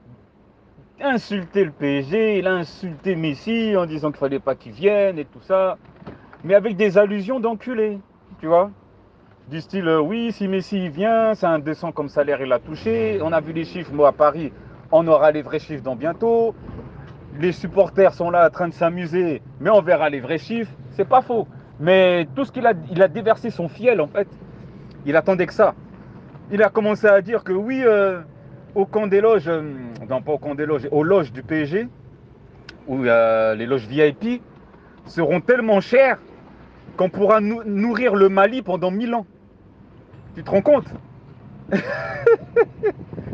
insulté 1.00 1.64
le 1.64 1.72
PSG, 1.72 2.38
il 2.38 2.46
a 2.46 2.54
insulté 2.54 3.16
Messi 3.16 3.76
en 3.76 3.86
disant 3.86 4.10
qu'il 4.10 4.18
fallait 4.18 4.40
pas 4.40 4.54
qu'il 4.54 4.72
vienne 4.72 5.18
et 5.18 5.24
tout 5.24 5.42
ça. 5.42 5.78
Mais 6.44 6.54
avec 6.54 6.76
des 6.76 6.96
allusions 6.96 7.40
d'enculé, 7.40 7.98
tu 8.40 8.46
vois? 8.46 8.70
Du 9.50 9.60
style 9.60 9.86
euh, 9.88 10.00
oui 10.00 10.32
si 10.32 10.48
Messi 10.48 10.88
vient 10.88 11.34
c'est 11.34 11.46
indécent 11.46 11.92
comme 11.92 12.08
salaire 12.08 12.40
il 12.42 12.52
a 12.52 12.58
touché. 12.58 13.20
On 13.22 13.32
a 13.32 13.40
vu 13.40 13.52
les 13.52 13.64
chiffres 13.64 13.92
moi 13.92 14.08
à 14.08 14.12
Paris 14.12 14.52
on 14.92 15.06
aura 15.08 15.30
les 15.32 15.42
vrais 15.42 15.58
chiffres 15.58 15.82
dans 15.82 15.96
bientôt. 15.96 16.54
Les 17.40 17.52
supporters 17.52 18.14
sont 18.14 18.30
là 18.30 18.46
en 18.46 18.50
train 18.50 18.68
de 18.68 18.74
s'amuser 18.74 19.42
mais 19.60 19.70
on 19.70 19.82
verra 19.82 20.10
les 20.10 20.20
vrais 20.20 20.38
chiffres. 20.38 20.72
C'est 20.92 21.08
pas 21.08 21.22
faux. 21.22 21.46
Mais 21.78 22.26
tout 22.34 22.44
ce 22.44 22.52
qu'il 22.52 22.66
a 22.66 22.72
il 22.90 23.02
a 23.02 23.08
déversé 23.08 23.50
son 23.50 23.68
fiel 23.68 24.00
en 24.00 24.08
fait 24.08 24.28
il 25.04 25.14
attendait 25.16 25.46
que 25.46 25.54
ça. 25.54 25.74
Il 26.50 26.62
a 26.62 26.68
commencé 26.68 27.06
à 27.06 27.20
dire 27.22 27.44
que 27.44 27.52
oui 27.52 27.82
euh, 27.84 28.20
au 28.74 28.86
camp 28.86 29.06
des 29.06 29.20
loges 29.20 29.48
euh, 29.48 29.62
non 30.08 30.22
pas 30.22 30.32
au 30.32 30.38
camp 30.38 30.54
des 30.54 30.66
loges 30.66 30.88
aux 30.90 31.04
loges 31.04 31.32
du 31.32 31.42
PSG 31.42 31.88
où 32.88 33.02
les 33.02 33.66
loges 33.66 33.86
VIP 33.86 34.42
seront 35.06 35.40
tellement 35.40 35.80
chères 35.80 36.18
qu'on 36.96 37.10
pourra 37.10 37.40
nou- 37.40 37.62
nourrir 37.64 38.14
le 38.14 38.28
Mali 38.28 38.62
pendant 38.62 38.92
1000 38.92 39.14
ans 39.14 39.26
tu 40.36 40.44
te 40.44 40.50
rends 40.50 40.62
compte 40.62 40.86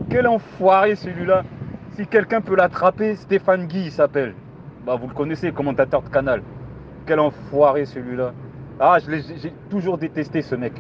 Quel 0.08 0.28
enfoiré 0.28 0.94
celui-là. 0.94 1.42
Si 1.96 2.06
quelqu'un 2.06 2.40
peut 2.40 2.54
l'attraper, 2.54 3.16
Stéphane 3.16 3.66
Guy 3.66 3.90
s'appelle. 3.90 4.34
Bah 4.86 4.94
vous 4.94 5.08
le 5.08 5.14
connaissez, 5.14 5.50
commentateur 5.52 6.02
de 6.02 6.08
canal. 6.08 6.42
Quel 7.04 7.18
enfoiré 7.18 7.86
celui-là. 7.86 8.32
Ah, 8.78 8.98
je 9.00 9.10
j'ai 9.36 9.52
toujours 9.68 9.98
détesté 9.98 10.42
ce 10.42 10.54
mec. 10.54 10.74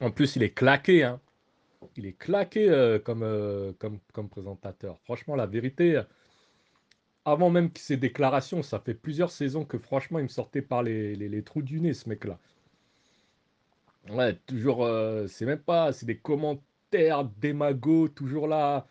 En 0.00 0.10
plus, 0.10 0.34
il 0.36 0.42
est 0.42 0.50
claqué, 0.50 1.04
hein. 1.04 1.20
Il 1.96 2.06
est 2.06 2.18
claqué 2.18 2.68
euh, 2.68 2.98
comme, 2.98 3.22
euh, 3.22 3.72
comme, 3.78 3.98
comme 4.12 4.28
présentateur. 4.28 4.98
Franchement, 5.04 5.36
la 5.36 5.46
vérité, 5.46 6.00
avant 7.32 7.50
même 7.50 7.70
ses 7.76 7.96
déclarations, 7.96 8.62
ça 8.62 8.80
fait 8.80 8.94
plusieurs 8.94 9.30
saisons 9.30 9.64
que 9.64 9.78
franchement, 9.78 10.18
il 10.18 10.24
me 10.24 10.28
sortait 10.28 10.62
par 10.62 10.82
les, 10.82 11.16
les- 11.16 11.42
trous 11.44 11.62
du 11.62 11.80
nez, 11.80 11.94
ce 11.94 12.08
mec-là. 12.08 12.38
Ouais, 14.10 14.34
toujours, 14.46 14.84
euh, 14.84 15.26
c'est 15.28 15.44
même 15.46 15.60
pas, 15.62 15.92
c'est 15.92 16.06
des 16.06 16.18
commentaires 16.18 17.24
démagos, 17.24 18.08
toujours 18.08 18.48
là, 18.48 18.86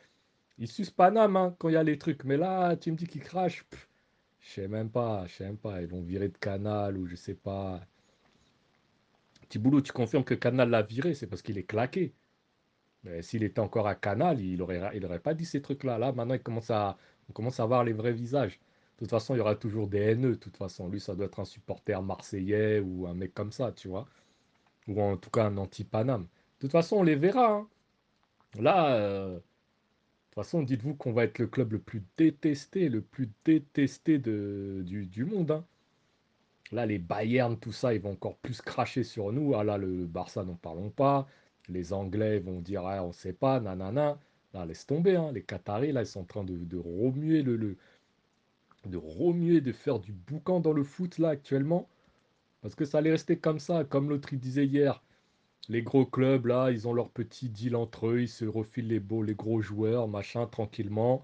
Il 0.60 0.68
suce 0.70 0.92
Paname 0.92 1.36
hein, 1.38 1.56
quand 1.60 1.70
il 1.70 1.74
y 1.74 1.78
a 1.78 1.84
les 1.84 1.98
trucs. 2.00 2.24
Mais 2.26 2.38
là, 2.38 2.76
tu 2.78 2.92
me 2.92 2.98
dis 2.98 3.08
qu'il 3.08 3.22
crache. 3.24 3.66
Je 4.42 4.50
sais 4.52 4.68
même 4.70 4.90
pas, 4.92 5.26
je 5.28 5.34
sais 5.36 5.46
même 5.46 5.58
pas. 5.58 5.82
Ils 5.82 5.88
vont 5.90 6.02
virer 6.04 6.30
de 6.30 6.38
Canal 6.40 6.98
ou 6.98 7.08
je 7.08 7.16
sais 7.18 7.36
pas. 7.36 7.82
Tiboulou, 9.50 9.82
tu 9.82 9.92
confirmes 9.92 10.24
que 10.24 10.34
Canal 10.36 10.70
l'a 10.70 10.84
viré, 10.84 11.14
c'est 11.14 11.28
parce 11.28 11.42
qu'il 11.42 11.58
est 11.58 11.64
claqué. 11.66 12.14
S'il 13.22 13.44
était 13.44 13.60
encore 13.60 13.88
à 13.88 13.96
Canal, 13.96 14.40
il 14.40 14.62
aurait, 14.62 14.92
il 14.96 15.04
aurait 15.06 15.20
pas 15.20 15.34
dit 15.34 15.46
ces 15.46 15.62
trucs-là. 15.64 15.98
Là, 15.98 16.12
maintenant, 16.12 16.36
il 16.36 16.44
commence 16.44 16.70
à, 16.70 16.98
on 17.30 17.34
commence 17.34 17.60
à 17.60 17.66
voir 17.66 17.84
les 17.84 17.94
vrais 17.94 18.14
visages. 18.14 18.60
De 18.96 19.00
toute 19.00 19.10
façon, 19.12 19.36
il 19.36 19.38
y 19.38 19.42
aura 19.42 19.56
toujours 19.56 19.88
des 19.88 20.00
haineux. 20.00 20.32
De 20.32 20.36
toute 20.36 20.58
façon, 20.58 20.90
lui, 20.90 21.00
ça 21.00 21.16
doit 21.16 21.26
être 21.28 21.40
un 21.40 21.46
supporter 21.46 22.02
marseillais 22.04 22.80
ou 22.80 23.08
un 23.08 23.14
mec 23.14 23.34
comme 23.34 23.52
ça, 23.52 23.72
tu 23.72 23.88
vois. 23.90 24.08
Ou 24.88 25.02
en 25.02 25.18
tout 25.18 25.30
cas 25.32 25.46
un 25.48 25.58
anti-Paname. 25.58 26.24
De 26.24 26.28
toute 26.62 26.72
façon, 26.74 26.98
on 26.98 27.04
les 27.04 27.16
verra. 27.16 27.54
hein. 27.54 27.70
Là, 28.60 28.96
euh, 28.96 29.36
de 29.36 29.40
toute 30.32 30.36
façon, 30.36 30.64
dites-vous 30.64 30.96
qu'on 30.96 31.14
va 31.14 31.26
être 31.26 31.40
le 31.40 31.48
club 31.48 31.74
le 31.74 31.80
plus 31.80 32.04
détesté, 32.18 32.90
le 32.90 33.02
plus 33.02 33.32
détesté 33.46 34.20
de, 34.20 34.84
du, 34.86 35.06
du 35.08 35.26
monde. 35.26 35.52
hein. 35.52 35.66
Là, 36.72 36.86
les 36.86 36.98
Bayern, 37.00 37.58
tout 37.60 37.72
ça, 37.74 37.94
ils 37.94 38.00
vont 38.02 38.12
encore 38.12 38.38
plus 38.38 38.62
cracher 38.62 39.04
sur 39.04 39.32
nous. 39.34 39.54
Ah 39.56 39.64
là, 39.66 39.78
le 39.78 40.06
Barça, 40.06 40.44
n'en 40.46 40.56
parlons 40.56 40.90
pas. 40.90 41.28
Les 41.70 41.92
Anglais 41.94 42.40
vont 42.40 42.62
dire, 42.62 42.86
ah, 42.86 43.04
on 43.04 43.12
sait 43.12 43.34
pas, 43.34 43.60
nanana. 43.60 44.18
Là, 44.58 44.66
laisse 44.66 44.88
tomber. 44.88 45.16
hein. 45.16 45.32
Les 45.34 45.44
Qataris, 45.44 45.92
là, 45.92 46.02
ils 46.02 46.08
sont 46.08 46.22
en 46.22 46.26
train 46.26 46.44
de, 46.44 46.78
remuer 46.78 47.44
le, 47.44 47.56
le- 47.58 47.78
de 48.88 48.98
remuer, 48.98 49.62
de 49.62 49.72
faire 49.72 50.00
du 50.00 50.14
boucan 50.14 50.60
dans 50.60 50.74
le 50.74 50.84
foot, 50.84 51.20
là, 51.20 51.30
actuellement. 51.30 51.88
Parce 52.62 52.74
que 52.74 52.84
ça 52.86 52.98
allait 52.98 53.12
rester 53.12 53.38
comme 53.38 53.60
ça, 53.60 53.84
comme 53.84 54.10
l'autre 54.10 54.34
il 54.34 54.40
disait 54.40 54.66
hier. 54.66 55.04
Les 55.70 55.84
gros 55.84 56.08
clubs, 56.08 56.48
là, 56.48 56.72
ils 56.72 56.88
ont 56.88 56.94
leur 56.94 57.10
petit 57.12 57.50
deal 57.50 57.76
entre 57.76 58.08
eux, 58.08 58.22
ils 58.22 58.30
se 58.30 58.46
refilent 58.46 58.88
les 58.88 59.00
beaux, 59.00 59.22
les 59.22 59.36
gros 59.36 59.62
joueurs, 59.62 60.08
machin, 60.08 60.48
tranquillement. 60.48 61.24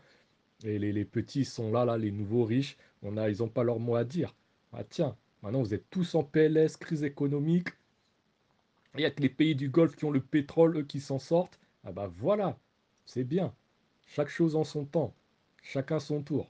Et 0.63 0.77
les, 0.79 1.05
petits, 1.05 1.45
sont 1.45 1.71
là, 1.71 1.85
là, 1.85 1.97
les 1.97 2.11
nouveaux 2.11 2.45
riches. 2.45 2.77
On 3.01 3.17
a, 3.17 3.29
ils 3.29 3.39
n'ont 3.39 3.49
pas 3.49 3.63
leur 3.63 3.79
mot 3.79 3.95
à 3.95 4.03
dire. 4.03 4.35
Ah 4.73 4.83
tiens, 4.83 5.15
maintenant 5.41 5.61
vous 5.63 5.73
êtes 5.73 5.89
tous 5.89 6.13
en 6.15 6.23
PLS, 6.23 6.77
crise 6.77 7.03
économique. 7.03 7.69
Il 8.95 8.99
n'y 8.99 9.05
a 9.05 9.11
que 9.11 9.21
les 9.21 9.29
pays 9.29 9.55
du 9.55 9.69
Golfe 9.69 9.95
qui 9.95 10.05
ont 10.05 10.11
le 10.11 10.21
pétrole, 10.21 10.77
eux, 10.77 10.83
qui 10.83 10.99
s'en 10.99 11.19
sortent. 11.19 11.59
Ah 11.83 11.91
bah 11.91 12.07
voilà, 12.07 12.57
c'est 13.05 13.23
bien. 13.23 13.53
Chaque 14.07 14.29
chose 14.29 14.55
en 14.55 14.63
son 14.63 14.85
temps. 14.85 15.13
Chacun 15.61 15.99
son 15.99 16.21
tour. 16.21 16.49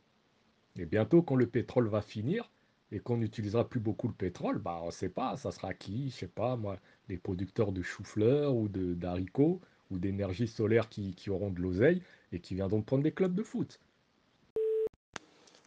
Et 0.78 0.86
bientôt, 0.86 1.22
quand 1.22 1.36
le 1.36 1.48
pétrole 1.48 1.88
va 1.88 2.02
finir 2.02 2.50
et 2.92 3.00
qu'on 3.00 3.18
n'utilisera 3.18 3.68
plus 3.68 3.80
beaucoup 3.80 4.08
le 4.08 4.14
pétrole, 4.14 4.58
bah 4.58 4.80
on 4.82 4.88
ne 4.88 4.92
sait 4.92 5.10
pas, 5.10 5.38
ça 5.38 5.52
sera 5.52 5.74
qui, 5.74 6.10
je 6.10 6.16
sais 6.16 6.28
pas 6.28 6.56
moi, 6.56 6.78
les 7.10 7.18
producteurs 7.18 7.72
de 7.72 7.82
chou-fleur 7.82 8.56
ou 8.56 8.68
d'haricots 8.68 9.62
ou 9.92 10.00
d'énergie 10.00 10.48
solaire 10.48 10.90
qui, 10.90 11.14
qui 11.14 11.30
auront 11.30 11.52
de 11.52 11.60
l'oseille 11.62 12.02
et 12.32 12.40
qui 12.40 12.56
viendront 12.56 12.82
prendre 12.82 13.04
des 13.04 13.12
clubs 13.12 13.36
de 13.36 13.44
foot. 13.44 13.80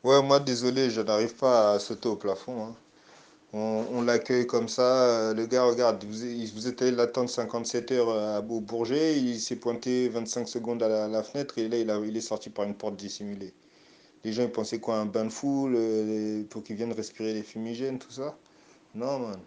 Ouais, 0.04 0.22
moi, 0.22 0.40
désolé, 0.40 0.90
je 0.90 1.00
n'arrive 1.00 1.34
pas 1.36 1.72
à 1.72 1.78
sauter 1.78 2.08
au 2.08 2.16
plafond. 2.16 2.66
hein. 2.66 2.76
On, 3.52 4.02
l'accueille 4.02 4.46
comme 4.46 4.68
ça. 4.68 4.82
euh, 5.30 5.34
Le 5.34 5.46
gars, 5.46 5.64
regarde, 5.64 6.04
vous, 6.04 6.66
êtes- 6.68 6.82
allé 6.82 6.90
l'attendre 6.90 7.30
57 7.30 7.90
heures 7.92 8.10
euh, 8.10 8.38
à- 8.38 8.40
au 8.40 8.60
Bourget. 8.60 9.18
Il 9.18 9.40
s'est 9.40 9.56
pointé 9.56 10.08
25 10.08 10.48
secondes 10.48 10.82
à 10.82 11.08
la, 11.08 11.22
fenêtre 11.22 11.58
et 11.58 11.68
là, 11.68 11.98
il, 12.04 12.16
est 12.16 12.20
sorti 12.20 12.50
par 12.50 12.64
une 12.66 12.74
porte 12.74 12.96
dissimulée. 12.96 13.52
Les 14.24 14.32
gens, 14.32 14.42
ils 14.44 14.52
pensaient 14.52 14.80
quoi, 14.80 14.96
un 14.98 15.06
bain 15.06 15.24
de 15.26 15.30
foule 15.30 15.74
euh, 15.76 16.44
pour 16.50 16.62
qu'ils 16.64 16.76
viennent 16.76 16.92
respirer 16.92 17.34
les 17.34 17.42
fumigènes, 17.42 17.98
tout 17.98 18.10
ça? 18.12 18.36
Non, 18.94 19.18
man. 19.20 19.38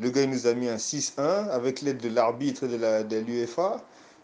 Le 0.00 0.10
gars, 0.10 0.22
il 0.22 0.30
nous 0.30 0.46
a 0.46 0.54
mis 0.54 0.68
un 0.68 0.78
6-1 0.78 1.48
avec 1.50 1.80
l'aide 1.82 1.98
de 1.98 2.08
l'arbitre 2.08 2.66
de 2.66 2.76
la, 2.76 3.02
de. 3.04 3.24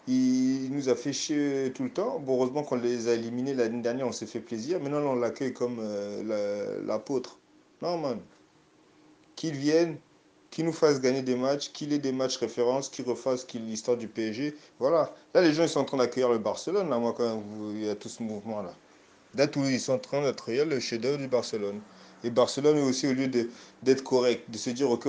Il, 0.07 0.69
nous 0.71 0.89
a 0.89 0.95
fait 0.95 1.13
chier 1.13 1.71
tout 1.75 1.83
le 1.83 1.91
temps. 1.91 2.19
Bon, 2.19 2.35
heureusement 2.37 2.63
qu'on 2.63 2.75
les 2.77 3.07
a 3.07 3.13
éliminés 3.13 3.53
l'année 3.53 3.81
dernière, 3.81 4.07
on 4.07 4.11
s'est 4.11 4.25
fait 4.25 4.39
plaisir. 4.39 4.79
Maintenant, 4.79 4.99
on 5.11 5.15
l'accueille 5.15 5.53
comme 5.53 5.77
euh, 5.79 6.23
la- 6.23 6.85
l'apôtre. 6.85 7.39
Non, 7.81 7.97
man. 7.97 8.19
Qu'il 9.39 9.55
vienne, 9.55 9.95
qu'il 10.51 10.65
nous 10.65 10.73
fasse 10.73 10.99
gagner 10.99 11.21
des 11.21 11.37
matchs, 11.37 11.71
qu'il 11.71 11.93
ait 11.93 11.97
des 11.97 12.11
matchs 12.11 12.35
références, 12.35 12.89
qu'il 12.89 13.05
refasse 13.05 13.47
l'histoire 13.53 13.95
du 13.95 14.09
PSG. 14.09 14.53
Voilà. 14.79 15.15
Là, 15.33 15.41
les 15.41 15.53
gens, 15.53 15.63
ils 15.63 15.69
sont 15.69 15.79
en 15.79 15.85
train 15.85 15.95
d'accueillir 15.95 16.27
le 16.27 16.39
Barcelone. 16.39 16.89
Là, 16.89 16.99
moi, 16.99 17.13
quand 17.15 17.41
il 17.71 17.85
y 17.85 17.89
a 17.89 17.95
tout 17.95 18.09
ce 18.09 18.21
mouvement-là. 18.21 18.73
Là, 19.35 19.47
tous, 19.47 19.63
ils 19.63 19.79
sont 19.79 19.93
en 19.93 19.97
train 19.97 20.21
d'accueillir 20.21 20.65
le 20.65 20.81
chef-d'œuvre 20.81 21.19
du 21.19 21.29
Barcelone. 21.29 21.79
Et 22.25 22.31
Barcelone 22.31 22.79
aussi, 22.79 23.07
au 23.07 23.13
lieu 23.13 23.29
d'être 23.29 24.03
correct, 24.03 24.51
de 24.51 24.57
se 24.57 24.71
dire, 24.71 24.91
OK, 24.91 25.07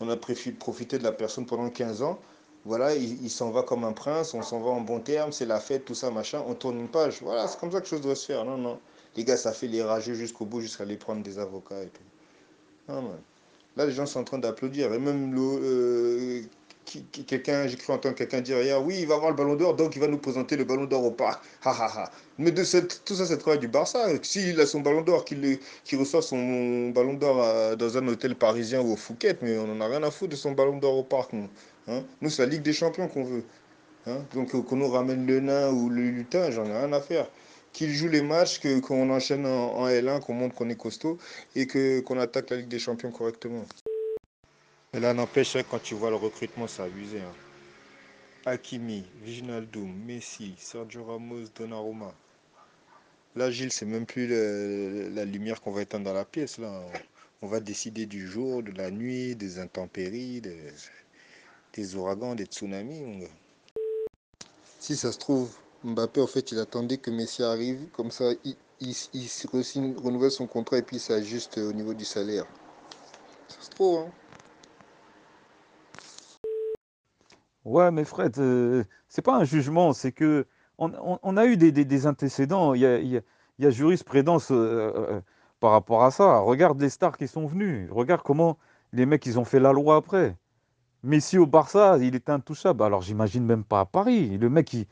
on 0.00 0.08
a, 0.08 0.16
profité 0.16 0.96
de 0.96 1.04
la 1.04 1.12
personne 1.12 1.44
pendant 1.44 1.68
15 1.68 2.00
ans, 2.00 2.18
voilà, 2.64 2.94
il, 2.94 3.28
s'en 3.28 3.50
va 3.50 3.62
comme 3.62 3.84
un 3.84 3.92
prince, 3.92 4.32
on 4.32 4.40
s'en 4.40 4.60
va 4.60 4.70
en 4.70 4.80
bon 4.80 5.00
terme, 5.00 5.32
c'est 5.32 5.44
la 5.44 5.60
fête, 5.60 5.84
tout 5.84 5.94
ça, 5.94 6.10
machin, 6.10 6.42
on 6.46 6.54
tourne 6.54 6.80
une 6.80 6.88
page. 6.88 7.20
Voilà, 7.20 7.46
c'est 7.46 7.60
comme 7.60 7.72
ça 7.72 7.82
que 7.82 7.88
chose 7.88 8.00
doit 8.00 8.16
se 8.16 8.24
faire. 8.24 8.46
Non, 8.46 8.56
non. 8.56 8.80
Les 9.16 9.24
gars, 9.24 9.36
ça 9.36 9.52
fait 9.52 9.68
les 9.68 9.82
rageux 9.82 10.14
jusqu'au 10.14 10.46
bout, 10.46 10.62
jusqu'à 10.62 10.84
aller 10.84 10.96
prendre 10.96 11.22
des 11.22 11.38
avocats 11.38 11.82
et 11.82 11.88
tout. 11.88 12.02
Non, 12.88 13.02
man. 13.02 13.20
Là, 13.76 13.86
les 13.86 13.92
gens 13.92 14.06
sont 14.06 14.20
en 14.20 14.24
train 14.24 14.38
d'applaudir. 14.38 14.92
Et 14.94 14.98
même 14.98 15.34
le, 15.34 15.40
euh, 15.40 16.42
quelqu'un, 17.26 17.66
j'ai 17.66 17.76
cru 17.76 17.92
entendre 17.92 18.14
quelqu'un 18.14 18.40
dire 18.40 18.60
hier, 18.62 18.82
oui, 18.82 18.98
il 19.00 19.06
va 19.06 19.14
avoir 19.16 19.30
le 19.30 19.36
ballon 19.36 19.54
d'or, 19.56 19.74
donc 19.76 19.96
il 19.96 20.00
va 20.00 20.06
nous 20.08 20.18
présenter 20.18 20.56
le 20.56 20.64
ballon 20.64 20.84
d'or 20.84 21.04
au 21.04 21.10
parc. 21.10 21.42
Ha 21.64 21.70
ha. 21.72 22.10
Mais 22.38 22.52
de 22.52 22.64
cette- 22.64 23.04
tout 23.04 23.14
ça, 23.14 23.26
c'est 23.26 23.34
le 23.34 23.38
travail 23.40 23.58
du 23.58 23.68
Barça. 23.68 24.06
S'il 24.22 24.60
a 24.60 24.66
son 24.66 24.80
ballon 24.80 25.02
d'or, 25.02 25.24
qu'il 25.24 25.58
qu'il 25.84 25.98
reçoit 25.98 26.22
son 26.22 26.90
ballon 26.90 27.14
d'or 27.14 27.42
à- 27.42 27.76
dans 27.76 27.96
un 27.98 28.06
hôtel 28.08 28.34
parisien 28.36 28.80
ou 28.80 28.92
au 28.92 28.96
Fouquet, 28.96 29.36
mais 29.42 29.58
on 29.58 29.66
n'en 29.66 29.80
a 29.84 29.88
rien 29.88 30.02
à 30.02 30.10
foutre 30.10 30.30
de 30.32 30.36
son 30.36 30.52
ballon 30.52 30.78
d'or 30.78 30.96
au 30.96 31.04
parc, 31.04 31.32
nous. 31.32 31.48
Hein 31.88 32.04
c'est 32.28 32.38
la 32.44 32.46
Ligue 32.46 32.62
des 32.62 32.72
Champions 32.72 33.08
qu'on 33.08 33.24
veut. 33.24 33.44
Hein 34.06 34.26
Donc, 34.34 34.54
euh, 34.54 34.62
qu'on 34.62 34.76
nous 34.76 34.88
ramène 34.88 35.26
le 35.26 35.40
nain 35.40 35.70
ou 35.70 35.88
le 35.90 36.02
lutin, 36.10 36.50
j'en 36.50 36.64
ai 36.66 36.72
rien 36.76 36.92
à 36.92 37.00
faire. 37.00 37.26
Qu'il 37.76 37.92
joue 37.92 38.08
les 38.08 38.22
matchs, 38.22 38.58
que- 38.58 38.80
qu'on 38.80 39.10
enchaîne 39.10 39.44
en, 39.44 39.74
en 39.74 39.86
L1, 39.86 40.20
qu'on 40.20 40.32
montre 40.32 40.54
qu'on 40.54 40.70
est 40.70 40.78
costaud 40.78 41.18
et 41.54 41.66
que, 41.66 42.00
qu'on 42.00 42.18
attaque 42.18 42.48
la 42.48 42.56
Ligue 42.56 42.68
des 42.68 42.78
Champions 42.78 43.10
correctement. 43.10 43.66
Mais 44.94 45.00
là, 45.00 45.12
n'empêche, 45.12 45.58
quand 45.70 45.82
tu 45.82 45.94
vois 45.94 46.08
le 46.08 46.16
recrutement, 46.16 46.66
c'est 46.66 46.80
abusé. 46.80 47.20
Hein. 47.20 47.34
Hakimi, 48.46 49.04
Wijnaldum, 49.22 49.92
Messi, 50.06 50.54
Sergio 50.56 51.04
Ramos, 51.04 51.48
Donnarumma. 51.54 52.14
Là, 53.34 53.50
Gilles, 53.50 53.72
c'est 53.72 53.84
même 53.84 54.06
plus 54.06 54.26
le- 54.26 55.10
la 55.14 55.26
lumière 55.26 55.60
qu'on 55.60 55.72
va 55.72 55.82
éteindre 55.82 56.06
dans 56.06 56.14
la 56.14 56.24
pièce. 56.24 56.56
Là. 56.56 56.80
On 57.42 57.46
va 57.46 57.60
décider 57.60 58.06
du 58.06 58.26
jour, 58.26 58.62
de 58.62 58.72
la 58.72 58.90
nuit, 58.90 59.36
des 59.36 59.58
intempéries, 59.58 60.40
des, 60.40 60.56
des 61.74 61.94
ouragans, 61.94 62.34
des 62.34 62.46
tsunamis. 62.46 63.28
Si 64.80 64.96
ça 64.96 65.12
se 65.12 65.18
trouve, 65.18 65.50
Mbappé, 65.84 66.20
en 66.20 66.26
fait, 66.26 66.52
il 66.52 66.58
attendait 66.58 66.98
que 66.98 67.10
Messi 67.10 67.42
arrive. 67.42 67.88
Comme 67.92 68.10
ça, 68.10 68.24
il, 68.44 68.56
renouvelle 70.02 70.30
son 70.30 70.46
contrat 70.46 70.78
et 70.78 70.82
puis 70.82 70.96
il 70.96 71.00
s'ajuste 71.00 71.58
au 71.58 71.72
niveau 71.72 71.94
du 71.94 72.04
salaire. 72.04 72.44
Ça 73.48 73.60
se 73.60 73.70
trouve, 73.70 74.00
hein. 74.00 74.10
Ouais, 77.64 77.90
mais 77.90 78.04
Fred, 78.04 78.38
euh, 78.38 78.84
c'est 79.08 79.22
pas 79.22 79.36
un 79.36 79.44
jugement, 79.44 79.92
c'est 79.92 80.12
que 80.12 80.46
on, 80.78 81.36
a 81.36 81.46
eu 81.46 81.56
des, 81.56 81.72
des- 81.72 82.06
antécédents. 82.06 82.74
Il 82.74 82.80
y 83.58 83.66
a 83.66 83.70
jurisprudence 83.70 84.52
euh, 84.52 84.92
euh, 84.94 85.20
par 85.58 85.72
rapport 85.72 86.04
à 86.04 86.12
ça. 86.12 86.38
Regarde 86.38 86.80
les 86.80 86.90
stars 86.90 87.16
qui 87.16 87.26
sont 87.26 87.46
venus. 87.46 87.90
Regarde 87.90 88.22
comment 88.22 88.56
les 88.92 89.04
mecs 89.04 89.26
ils 89.26 89.38
ont 89.38 89.44
fait 89.44 89.58
la 89.58 89.72
loi 89.72 89.96
après. 89.96 90.36
Messi 91.02 91.38
au 91.38 91.46
Barça, 91.46 91.98
il 92.00 92.14
était 92.14 92.32
intouchable. 92.32 92.84
Alors 92.84 93.02
j'imagine 93.02 93.44
même 93.44 93.64
pas 93.64 93.80
à 93.80 93.84
Paris. 93.84 94.38
Le 94.38 94.48
mec, 94.48 94.72
il- 94.72 94.86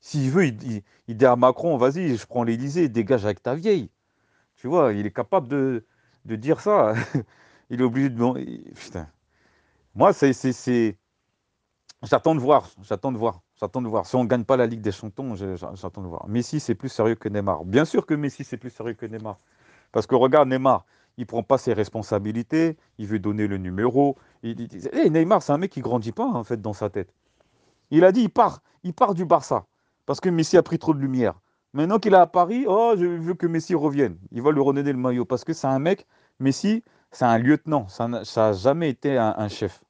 s'il 0.00 0.30
veut, 0.30 0.46
il, 0.46 0.82
dit 1.08 1.26
à 1.26 1.36
Macron, 1.36 1.76
vas-y, 1.76 2.16
je 2.16 2.26
prends 2.26 2.42
l'Élysée, 2.42 2.88
dégage 2.88 3.24
avec 3.24 3.42
ta 3.42 3.54
vieille. 3.54 3.90
Tu 4.56 4.66
vois, 4.66 4.92
il 4.92 5.06
est 5.06 5.12
capable 5.12 5.48
de, 5.48 5.86
de 6.24 6.36
dire 6.36 6.60
ça. 6.60 6.94
Il 7.72 7.80
est 7.80 7.84
obligé 7.84 8.10
de... 8.10 8.74
Putain. 8.74 9.08
Moi, 9.94 10.12
c'est... 10.12 10.32
J'attends 12.02 12.34
de 12.34 12.40
voir, 12.40 12.68
j'attends 12.82 13.12
de 13.12 13.18
voir, 13.18 13.42
j'attends 13.60 13.82
de 13.82 13.88
voir. 13.88 14.06
Si 14.06 14.16
on 14.16 14.24
ne 14.24 14.28
gagne 14.28 14.44
pas 14.44 14.56
la 14.56 14.66
Ligue 14.66 14.80
des 14.80 14.90
j'a- 14.90 15.74
j'attends 15.74 16.02
de 16.02 16.06
voir. 16.08 16.26
Messi, 16.28 16.58
c'est 16.58 16.74
plus 16.74 16.88
sérieux 16.88 17.14
que 17.14 17.28
Neymar. 17.28 17.64
Bien 17.64 17.84
sûr 17.84 18.06
que 18.06 18.14
Messi, 18.14 18.42
c'est 18.42 18.56
plus 18.56 18.70
sérieux 18.70 18.94
que 18.94 19.06
Neymar. 19.06 19.38
Parce 19.92 20.06
que 20.06 20.14
regarde, 20.14 20.48
Neymar, 20.48 20.86
il 21.18 21.22
ne 21.22 21.26
prend 21.26 21.42
pas 21.42 21.58
ses 21.58 21.74
responsabilités, 21.74 22.78
il 22.98 23.06
veut 23.06 23.18
donner 23.18 23.46
le 23.46 23.58
numéro. 23.58 24.16
Eh, 24.42 25.10
Neymar, 25.10 25.42
c'est 25.42 25.52
un 25.52 25.58
mec 25.58 25.70
qui 25.70 25.80
grandit 25.80 26.12
pas, 26.12 26.24
en 26.24 26.42
fait, 26.42 26.60
dans 26.60 26.72
sa 26.72 26.88
tête. 26.88 27.12
Il 27.90 28.04
a 28.04 28.12
dit, 28.12 28.22
il 28.22 28.30
part, 28.30 28.62
il 28.82 28.94
part 28.94 29.14
du 29.14 29.26
Barça. 29.26 29.66
Parce 30.10 30.18
que 30.18 30.28
Messi 30.28 30.56
a 30.56 30.64
pris 30.64 30.80
trop 30.80 30.92
de 30.92 30.98
lumière. 30.98 31.38
Maintenant 31.72 32.00
qu'il 32.00 32.14
est 32.14 32.16
à 32.16 32.26
Paris, 32.26 32.64
oh, 32.66 32.94
je 32.98 33.04
veux 33.06 33.34
que 33.34 33.46
Messi 33.46 33.76
revienne. 33.76 34.18
Il 34.32 34.42
va 34.42 34.50
lui 34.50 34.60
redonner 34.60 34.90
le 34.90 34.98
maillot. 34.98 35.24
Parce 35.24 35.44
que 35.44 35.52
c'est 35.52 35.68
un 35.68 35.78
mec, 35.78 36.04
Messi, 36.40 36.82
c'est 37.12 37.26
un 37.26 37.38
lieutenant. 37.38 37.86
Ça 37.86 38.08
n'a 38.08 38.52
jamais 38.52 38.90
été 38.90 39.16
un- 39.16 39.46
chef. 39.46 39.84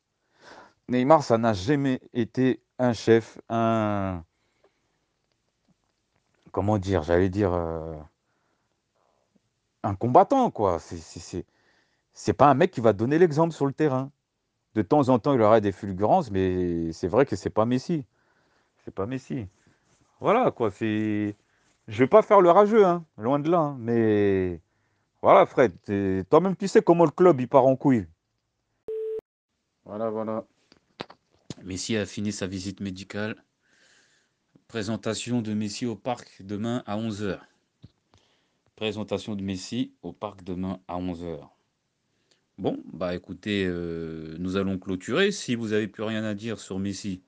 Neymar, 0.90 1.22
ça 1.22 1.38
n'a 1.38 1.54
jamais 1.54 2.02
été 2.12 2.62
un 2.78 2.92
chef, 2.92 3.38
un. 3.48 4.22
Comment 6.52 6.76
dire 6.76 7.02
J'allais 7.02 7.30
dire. 7.30 7.54
euh, 7.54 7.96
un 9.82 9.94
combattant, 9.94 10.50
quoi. 10.50 10.80
C'est 12.12 12.34
pas 12.34 12.50
un 12.50 12.54
mec 12.54 12.72
qui 12.72 12.82
va 12.82 12.92
donner 12.92 13.18
l'exemple 13.18 13.54
sur 13.54 13.64
le 13.64 13.72
terrain. 13.72 14.10
De 14.74 14.82
temps 14.82 15.08
en 15.08 15.18
temps, 15.18 15.32
il 15.32 15.40
aura 15.40 15.62
des 15.62 15.72
fulgurances, 15.72 16.30
mais 16.30 16.92
c'est 16.92 17.08
vrai 17.08 17.24
que 17.24 17.36
c'est 17.36 17.48
pas 17.48 17.64
Messi. 17.64 18.04
C'est 18.84 18.94
pas 18.94 19.06
Messi. 19.06 19.48
Voilà, 20.20 20.50
quoi. 20.50 20.70
C'est. 20.70 21.36
je 21.88 21.98
vais 21.98 22.06
pas 22.08 22.22
faire 22.22 22.40
le 22.40 22.50
rageux, 22.50 22.84
hein, 22.84 23.04
loin 23.18 23.38
de 23.38 23.50
là. 23.50 23.58
hein, 23.58 23.76
mais 23.80 24.60
voilà, 25.22 25.46
Fred, 25.46 25.72
toi-même, 26.28 26.56
tu 26.56 26.68
sais 26.68 26.82
comment 26.82 27.04
le 27.04 27.10
club 27.10 27.40
il 27.40 27.48
part 27.48 27.66
en 27.66 27.76
couille. 27.76 28.06
Voilà, 29.84 30.10
voilà. 30.10 30.44
Messi 31.64 31.96
a 31.96 32.06
fini 32.06 32.32
sa 32.32 32.46
visite 32.46 32.80
médicale. 32.80 33.36
Présentation 34.68 35.42
de 35.42 35.52
Messi 35.52 35.84
au 35.84 35.96
parc 35.96 36.42
demain 36.42 36.82
à 36.86 36.96
11h. 36.96 37.40
Présentation 38.76 39.34
de 39.34 39.42
Messi 39.42 39.92
au 40.02 40.12
parc 40.12 40.42
demain 40.44 40.80
à 40.86 40.98
11h. 40.98 41.48
Bon, 42.56 42.78
bah 42.92 43.14
écoutez, 43.14 43.64
euh, 43.66 44.36
nous 44.38 44.56
allons 44.56 44.78
clôturer. 44.78 45.32
Si 45.32 45.54
vous 45.54 45.68
n'avez 45.68 45.88
plus 45.88 46.02
rien 46.04 46.24
à 46.24 46.34
dire 46.34 46.60
sur 46.60 46.78
Messi, 46.78 47.22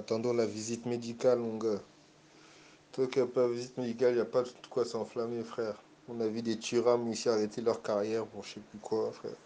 Attendons 0.00 0.32
la 0.32 0.46
visite 0.46 0.86
médicale, 0.86 1.40
mon 1.40 1.58
gars. 1.58 1.78
Toi 2.92 3.06
qui 3.06 3.18
n'as 3.18 3.26
pas 3.26 3.46
de 3.46 3.52
visite 3.52 3.76
médicale, 3.76 4.12
il 4.12 4.14
n'y 4.14 4.22
a 4.22 4.24
pas 4.24 4.44
de 4.44 4.48
quoi 4.70 4.86
s'enflammer, 4.86 5.42
frère. 5.42 5.74
On 6.08 6.18
a 6.20 6.26
vu 6.26 6.40
des 6.40 6.58
Thuram 6.58 7.06
ici 7.12 7.28
arrêter 7.28 7.60
leur 7.60 7.82
carrière 7.82 8.24
pour 8.24 8.42
je 8.42 8.54
sais 8.54 8.60
plus 8.60 8.78
quoi, 8.78 9.12
frère. 9.12 9.36